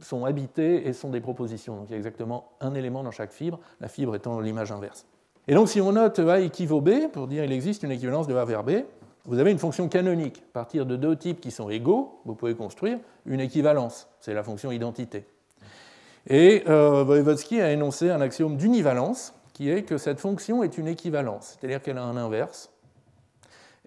sont 0.00 0.24
habitées 0.24 0.88
et 0.88 0.94
sont 0.94 1.10
des 1.10 1.20
propositions. 1.20 1.76
Donc 1.76 1.84
il 1.88 1.92
y 1.92 1.94
a 1.94 1.98
exactement 1.98 2.52
un 2.60 2.74
élément 2.74 3.02
dans 3.02 3.10
chaque 3.10 3.30
fibre, 3.30 3.60
la 3.80 3.88
fibre 3.88 4.16
étant 4.16 4.40
l'image 4.40 4.72
inverse. 4.72 5.04
Et 5.46 5.54
donc 5.54 5.68
si 5.68 5.82
on 5.82 5.92
note 5.92 6.18
A 6.18 6.40
équivaut 6.40 6.80
B, 6.80 7.08
pour 7.12 7.26
dire 7.28 7.44
qu'il 7.44 7.52
existe 7.52 7.82
une 7.82 7.92
équivalence 7.92 8.26
de 8.26 8.34
A 8.34 8.46
vers 8.46 8.64
B, 8.64 8.70
vous 9.26 9.38
avez 9.38 9.50
une 9.50 9.58
fonction 9.58 9.86
canonique. 9.88 10.42
À 10.50 10.52
partir 10.54 10.86
de 10.86 10.96
deux 10.96 11.14
types 11.14 11.42
qui 11.42 11.50
sont 11.50 11.68
égaux, 11.68 12.20
vous 12.24 12.34
pouvez 12.34 12.54
construire 12.54 12.98
une 13.26 13.40
équivalence. 13.40 14.08
C'est 14.20 14.32
la 14.32 14.42
fonction 14.42 14.72
identité. 14.72 15.26
Et 16.26 16.64
euh, 16.68 17.34
a 17.60 17.70
énoncé 17.70 18.10
un 18.10 18.22
axiome 18.22 18.56
d'univalence, 18.56 19.34
qui 19.56 19.70
est 19.70 19.84
que 19.84 19.96
cette 19.96 20.20
fonction 20.20 20.62
est 20.62 20.76
une 20.76 20.86
équivalence, 20.86 21.56
c'est-à-dire 21.58 21.80
qu'elle 21.80 21.96
a 21.96 22.04
un 22.04 22.18
inverse, 22.18 22.70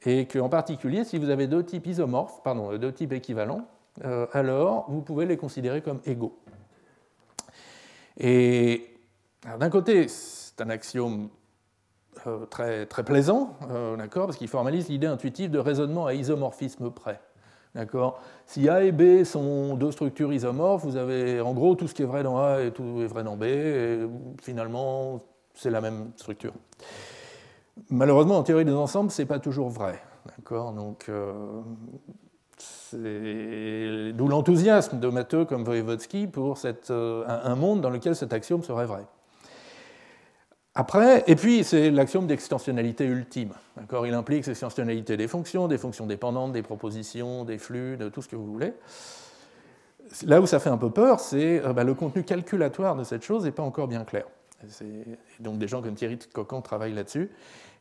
et 0.04 0.26
qu'en 0.26 0.50
particulier, 0.50 1.04
si 1.04 1.20
vous 1.20 1.30
avez 1.30 1.46
deux 1.46 1.64
types 1.64 1.86
isomorphes, 1.86 2.42
pardon, 2.42 2.76
deux 2.76 2.92
types 2.92 3.14
équivalents, 3.14 3.68
euh, 4.04 4.26
alors 4.34 4.90
vous 4.90 5.02
pouvez 5.02 5.28
les 5.28 5.38
considérer 5.38 5.84
comme 5.84 6.02
égaux. 6.08 6.40
Et 8.18 8.96
d'un 9.60 9.70
côté, 9.70 10.08
c'est 10.08 10.60
un 10.60 10.72
axiome 10.72 11.30
euh, 12.26 12.48
très, 12.48 12.88
très 12.88 13.04
plaisant, 13.04 13.56
euh, 13.70 13.96
d'accord, 13.96 14.26
parce 14.26 14.40
qu'il 14.40 14.48
formalise 14.48 14.90
l'idée 14.90 15.06
intuitive 15.06 15.52
de 15.52 15.60
raisonnement 15.60 16.08
à 16.08 16.16
isomorphisme 16.16 16.90
près. 16.90 17.22
D'accord 17.76 18.24
Si 18.48 18.68
A 18.70 18.84
et 18.84 18.92
B 18.92 19.24
sont 19.24 19.76
deux 19.76 19.92
structures 19.92 20.34
isomorphes, 20.34 20.84
vous 20.84 20.96
avez 20.96 21.40
en 21.42 21.54
gros 21.54 21.76
tout 21.76 21.88
ce 21.88 21.94
qui 21.94 22.02
est 22.02 22.08
vrai 22.08 22.24
dans 22.24 22.40
A 22.40 22.62
et 22.62 22.72
tout 22.72 23.02
est 23.02 23.06
vrai 23.06 23.24
dans 23.24 23.38
B, 23.38 23.44
et 23.44 24.00
finalement, 24.42 25.22
c'est 25.60 25.70
la 25.70 25.82
même 25.82 26.12
structure. 26.16 26.54
Malheureusement, 27.90 28.38
en 28.38 28.44
théorie 28.44 28.66
des 28.66 28.74
ensembles, 28.74 29.12
ce 29.12 29.22
n'est 29.22 29.26
pas 29.26 29.40
toujours 29.40 29.70
vrai. 29.70 30.02
Donc, 30.50 31.10
euh, 31.10 31.62
D'où 32.92 34.28
l'enthousiasme 34.28 35.00
de 35.00 35.08
Matteux 35.08 35.46
comme 35.46 35.64
Voevodsky 35.64 36.28
pour 36.28 36.58
cette, 36.58 36.92
un 36.92 37.56
monde 37.56 37.82
dans 37.82 37.90
lequel 37.90 38.16
cet 38.16 38.34
axiome 38.34 38.64
serait 38.64 38.86
vrai. 38.86 39.06
Après, 40.76 41.24
et 41.28 41.36
puis 41.36 41.64
c'est 41.64 41.92
l'axiome 41.92 42.28
d'extensionnalité 42.28 43.06
ultime. 43.06 43.54
Il 44.06 44.14
implique 44.14 44.46
l'extensionnalité 44.46 45.18
des 45.18 45.28
fonctions, 45.28 45.68
des 45.68 45.78
fonctions 45.78 46.06
dépendantes, 46.06 46.52
des 46.52 46.62
propositions, 46.62 47.44
des 47.44 47.58
flux, 47.58 47.98
de 47.98 48.10
tout 48.10 48.22
ce 48.22 48.28
que 48.28 48.36
vous 48.36 48.52
voulez. 48.52 48.74
Là 50.26 50.42
où 50.42 50.46
ça 50.46 50.60
fait 50.60 50.70
un 50.70 50.78
peu 50.78 50.90
peur, 50.90 51.20
c'est 51.20 51.64
euh, 51.66 51.74
bah, 51.74 51.84
le 51.84 51.94
contenu 51.94 52.24
calculatoire 52.24 52.96
de 52.96 53.04
cette 53.04 53.24
chose 53.24 53.44
n'est 53.44 53.52
pas 53.52 53.64
encore 53.64 53.88
bien 53.88 54.04
clair. 54.04 54.26
Donc 55.40 55.58
des 55.58 55.68
gens 55.68 55.82
comme 55.82 55.96
Thierry 55.96 56.18
Cocan 56.34 56.62
travaillent 56.62 56.94
là-dessus. 56.94 57.30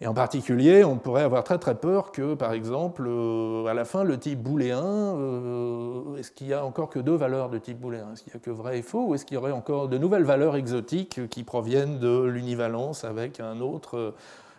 Et 0.00 0.06
en 0.06 0.14
particulier, 0.14 0.84
on 0.84 0.96
pourrait 0.96 1.24
avoir 1.24 1.42
très 1.42 1.58
très 1.58 1.74
peur 1.74 2.12
que, 2.12 2.34
par 2.34 2.52
exemple, 2.52 3.04
euh, 3.08 3.66
à 3.66 3.74
la 3.74 3.84
fin, 3.84 4.04
le 4.04 4.16
type 4.16 4.40
booléen, 4.40 4.84
euh, 4.84 6.16
est-ce 6.16 6.30
qu'il 6.30 6.46
y 6.46 6.54
a 6.54 6.64
encore 6.64 6.88
que 6.88 7.00
deux 7.00 7.16
valeurs 7.16 7.50
de 7.50 7.58
type 7.58 7.80
booléen? 7.80 8.12
Est-ce 8.12 8.22
qu'il 8.22 8.32
n'y 8.32 8.36
a 8.36 8.40
que 8.40 8.50
vrai 8.50 8.78
et 8.78 8.82
faux? 8.82 9.06
Ou 9.08 9.14
est-ce 9.14 9.24
qu'il 9.24 9.34
y 9.34 9.38
aurait 9.38 9.50
encore 9.50 9.88
de 9.88 9.98
nouvelles 9.98 10.22
valeurs 10.22 10.54
exotiques 10.54 11.28
qui 11.28 11.42
proviennent 11.42 11.98
de 11.98 12.22
l'univalence 12.22 13.02
avec 13.02 13.40
un 13.40 13.60
autre 13.60 14.14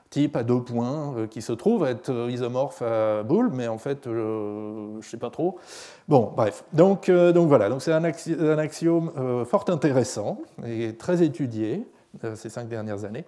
type 0.10 0.36
à 0.36 0.44
deux 0.44 0.62
points 0.62 1.28
qui 1.30 1.42
se 1.42 1.54
trouve 1.54 1.86
être 1.86 2.12
isomorphe 2.30 2.82
à 2.82 3.22
boole, 3.22 3.52
mais 3.54 3.68
en 3.68 3.78
fait, 3.78 4.06
je 4.06 4.96
ne 4.98 5.02
sais 5.04 5.18
pas 5.18 5.30
trop. 5.30 5.60
Bon, 6.08 6.34
bref. 6.36 6.66
Donc, 6.74 7.12
donc 7.12 7.48
voilà, 7.48 7.70
donc 7.70 7.84
c'est 7.84 7.94
un, 7.94 8.04
axiome 8.04 9.46
fort 9.46 9.66
intéressant 9.70 10.42
et 10.66 10.96
très 10.96 11.22
étudié 11.22 11.86
ces 12.36 12.50
cinq 12.50 12.68
dernières 12.68 13.06
années. 13.06 13.26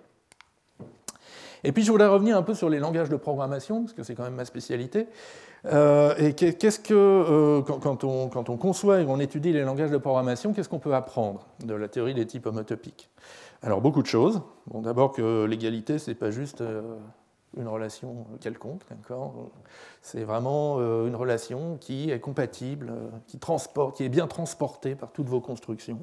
Et 1.63 1.71
puis 1.71 1.83
je 1.83 1.91
voudrais 1.91 2.07
revenir 2.07 2.37
un 2.37 2.41
peu 2.41 2.53
sur 2.53 2.69
les 2.69 2.79
langages 2.79 3.09
de 3.09 3.15
programmation, 3.15 3.81
parce 3.81 3.93
que 3.93 4.03
c'est 4.03 4.15
quand 4.15 4.23
même 4.23 4.35
ma 4.35 4.45
spécialité. 4.45 5.07
Euh, 5.65 6.15
et 6.17 6.33
qu'est-ce 6.33 6.79
que, 6.79 6.93
euh, 6.93 7.61
quand, 7.61 8.03
on, 8.03 8.29
quand, 8.29 8.49
on, 8.49 8.57
conçoit 8.57 9.01
et 9.01 9.05
qu'on 9.05 9.19
étudie 9.19 9.53
les 9.53 9.61
langages 9.61 9.91
de 9.91 9.97
programmation, 9.97 10.53
qu'est-ce 10.53 10.69
qu'on 10.69 10.79
peut 10.79 10.95
apprendre 10.95 11.45
de 11.63 11.75
la 11.75 11.87
théorie 11.87 12.15
des 12.15 12.25
types 12.25 12.47
homotopiques? 12.47 13.09
Alors 13.61 13.79
beaucoup 13.79 14.01
de 14.01 14.07
choses. 14.07 14.41
Bon, 14.67 14.81
D'abord 14.81 15.11
que 15.11 15.45
l'égalité, 15.45 15.99
c'est 15.99 16.15
pas 16.15 16.31
juste 16.31 16.61
euh, 16.61 16.81
une 17.55 17.67
relation 17.67 18.25
quelconque, 18.39 18.81
C'est 20.01 20.23
vraiment 20.23 20.79
une 20.79 21.15
relation 21.15 21.77
qui 21.79 22.09
est 22.09 22.19
compatible, 22.19 22.93
qui, 23.27 23.37
transporte, 23.37 23.97
qui 23.97 24.05
est 24.05 24.09
bien 24.09 24.25
transportée 24.25 24.95
par 24.95 25.11
toutes 25.11 25.27
vos 25.27 25.41
constructions. 25.41 25.99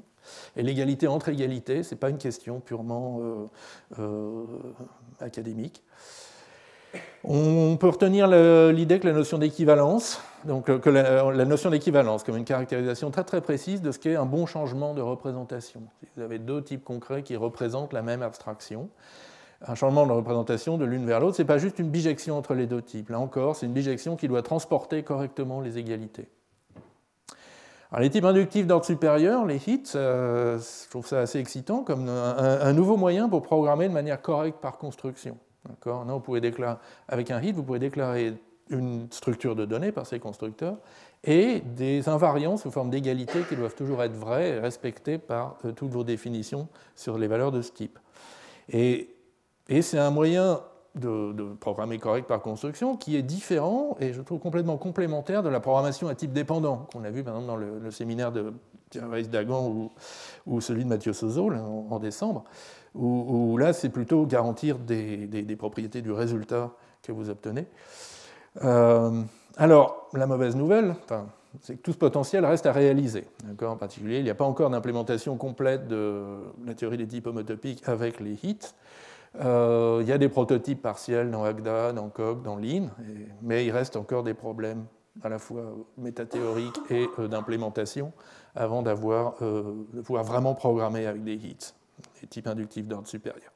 Et 0.56 0.62
l'égalité 0.62 1.06
entre 1.06 1.28
égalités, 1.28 1.82
ce 1.82 1.94
n'est 1.94 1.98
pas 1.98 2.10
une 2.10 2.18
question 2.18 2.60
purement 2.60 3.20
euh, 3.20 3.46
euh, 4.00 4.44
académique. 5.20 5.82
On 7.24 7.76
peut 7.76 7.88
retenir 7.88 8.26
l'idée 8.26 9.00
que 9.00 9.06
la 9.06 9.12
notion 9.12 9.38
d'équivalence, 9.38 10.20
donc 10.44 10.70
euh, 10.70 10.78
que 10.78 10.88
la, 10.88 11.44
notion 11.44 11.70
d'équivalence 11.70 12.22
comme 12.22 12.36
une 12.36 12.44
caractérisation 12.44 13.10
très 13.10 13.40
précise 13.40 13.82
de 13.82 13.92
ce 13.92 13.98
qu'est 13.98 14.16
un 14.16 14.24
bon 14.24 14.46
changement 14.46 14.94
de 14.94 15.02
représentation. 15.02 15.82
Vous 16.16 16.22
avez 16.22 16.38
deux 16.38 16.62
types 16.62 16.84
concrets 16.84 17.22
qui 17.22 17.36
représentent 17.36 17.92
la 17.92 18.02
même 18.02 18.22
abstraction. 18.22 18.88
Un 19.66 19.74
changement 19.74 20.06
de 20.06 20.12
représentation 20.12 20.78
de 20.78 20.84
l'une 20.84 21.04
vers 21.04 21.18
l'autre, 21.18 21.36
ce 21.36 21.42
n'est 21.42 21.46
pas 21.46 21.58
juste 21.58 21.80
une 21.80 21.90
bijection 21.90 22.38
entre 22.38 22.54
les 22.54 22.66
deux 22.66 22.80
types. 22.80 23.10
Là 23.10 23.18
encore, 23.18 23.56
c'est 23.56 23.66
une 23.66 23.72
bijection 23.72 24.16
qui 24.16 24.28
doit 24.28 24.42
transporter 24.42 25.02
correctement 25.02 25.60
les 25.60 25.78
égalités 25.78 26.28
les 27.96 28.10
types 28.10 28.24
inductifs 28.24 28.66
d'ordre 28.66 28.84
supérieur, 28.84 29.46
les 29.46 29.56
hits, 29.66 29.92
euh, 29.94 30.58
je 30.58 30.90
trouve 30.90 31.06
ça 31.06 31.20
assez 31.20 31.38
excitant 31.38 31.82
comme 31.82 32.08
un, 32.08 32.72
nouveau 32.72 32.96
moyen 32.96 33.28
pour 33.28 33.42
programmer 33.42 33.88
de 33.88 33.94
manière 33.94 34.20
correcte 34.20 34.60
par 34.60 34.76
construction. 34.76 35.38
vous 35.84 36.20
pouvez 36.20 36.40
avec 37.08 37.30
un 37.30 37.40
hit, 37.40 37.56
vous 37.56 37.62
pouvez 37.62 37.78
déclarer 37.78 38.34
une 38.70 39.10
structure 39.10 39.56
de 39.56 39.64
données 39.64 39.92
par 39.92 40.06
ces 40.06 40.18
constructeurs 40.18 40.76
et 41.24 41.60
des 41.60 42.10
invariants 42.10 42.58
sous 42.58 42.70
forme 42.70 42.90
d'égalité 42.90 43.40
qui 43.48 43.56
doivent 43.56 43.74
toujours 43.74 44.02
être 44.02 44.14
vraies 44.14 44.50
et 44.50 44.58
respectées 44.58 45.16
par 45.16 45.56
euh, 45.64 45.72
toutes 45.72 45.90
vos 45.90 46.04
définitions 46.04 46.68
sur 46.94 47.16
les 47.16 47.26
valeurs 47.26 47.52
de 47.52 47.62
ce 47.62 47.72
type. 47.72 47.98
et 48.68 49.08
c'est 49.80 49.98
un 49.98 50.10
moyen 50.10 50.60
de, 50.94 51.54
programmer 51.60 51.98
correct 51.98 52.26
par 52.26 52.40
construction, 52.40 52.96
qui 52.96 53.16
est 53.16 53.22
différent 53.22 53.96
et 54.00 54.12
je 54.12 54.20
trouve 54.22 54.38
complètement 54.38 54.76
complémentaire 54.76 55.42
de 55.42 55.48
la 55.48 55.60
programmation 55.60 56.08
à 56.08 56.14
type 56.14 56.32
dépendant, 56.32 56.88
qu'on 56.92 57.04
a 57.04 57.10
vu 57.10 57.22
par 57.22 57.34
exemple 57.34 57.48
dans 57.48 57.56
le, 57.56 57.90
séminaire 57.90 58.32
de 58.32 58.52
Thierry 58.90 59.28
Dagan 59.28 59.90
ou, 60.46 60.60
celui 60.60 60.84
de 60.84 60.88
Mathieu 60.88 61.12
Sozo 61.12 61.52
en, 61.52 61.98
décembre, 61.98 62.44
où, 62.94 63.56
là 63.58 63.72
c'est 63.72 63.90
plutôt 63.90 64.26
garantir 64.26 64.78
des, 64.78 65.56
propriétés 65.58 66.02
du 66.02 66.12
résultat 66.12 66.72
que 67.02 67.12
vous 67.12 67.30
obtenez. 67.30 67.66
Euh, 68.64 69.22
alors, 69.56 70.08
la 70.14 70.26
mauvaise 70.26 70.56
nouvelle, 70.56 70.94
c'est 71.60 71.76
que 71.76 71.82
tout 71.82 71.92
ce 71.92 71.98
potentiel 71.98 72.44
reste 72.44 72.66
à 72.66 72.72
réaliser. 72.72 73.24
En 73.62 73.76
particulier, 73.76 74.18
il 74.18 74.24
n'y 74.24 74.30
a 74.30 74.34
pas 74.34 74.44
encore 74.44 74.70
d'implémentation 74.70 75.36
complète 75.36 75.88
de 75.88 76.38
la 76.64 76.74
théorie 76.74 76.96
des 76.96 77.06
types 77.06 77.26
homotopiques 77.26 77.82
avec 77.86 78.20
les 78.20 78.38
hits. 78.42 78.58
Euh, 79.36 79.98
il 80.02 80.08
y 80.08 80.12
a 80.12 80.18
des 80.18 80.28
prototypes 80.28 80.82
partiels 80.82 81.30
dans 81.30 81.44
Agda, 81.44 81.92
dans 81.92 82.08
Cog, 82.08 82.42
dans 82.42 82.56
Lean, 82.56 82.88
mais 83.42 83.66
il 83.66 83.70
reste 83.70 83.96
encore 83.96 84.22
des 84.22 84.34
problèmes 84.34 84.86
à 85.22 85.28
la 85.28 85.38
fois 85.38 85.74
métathéoriques 85.96 86.78
et 86.90 87.08
euh, 87.18 87.28
d'implémentation 87.28 88.12
avant 88.54 88.82
d'avoir, 88.82 89.34
euh, 89.42 89.86
de 89.92 90.00
pouvoir 90.00 90.24
vraiment 90.24 90.54
programmer 90.54 91.06
avec 91.06 91.24
des 91.24 91.34
hits, 91.34 91.74
des 92.20 92.26
types 92.26 92.46
inductifs 92.46 92.86
d'ordre 92.86 93.08
supérieur. 93.08 93.50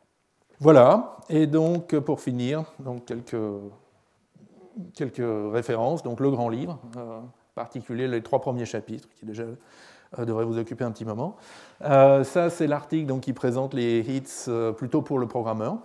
Voilà, 0.59 1.17
et 1.29 1.47
donc 1.47 1.99
pour 2.01 2.21
finir, 2.21 2.65
donc 2.79 3.05
quelques, 3.05 3.37
quelques 4.95 5.53
références. 5.53 6.03
Donc 6.03 6.21
le 6.21 6.31
grand 6.31 6.49
livre, 6.49 6.79
en 6.97 7.25
particulier 7.55 8.07
les 8.07 8.23
trois 8.23 8.41
premiers 8.41 8.67
chapitres, 8.67 9.09
qui 9.17 9.27
déjà 9.27 9.45
devrait 10.19 10.45
vous 10.45 10.59
occuper 10.59 10.85
un 10.85 10.91
petit 10.91 11.05
moment. 11.05 11.37
Euh, 11.83 12.25
ça, 12.25 12.51
c'est 12.51 12.67
l'article 12.67 13.19
qui 13.21 13.33
présente 13.33 13.75
les 13.75 14.01
hits 14.01 14.23
euh, 14.49 14.73
plutôt 14.73 15.03
pour 15.03 15.19
le 15.19 15.27
programmeur, 15.27 15.79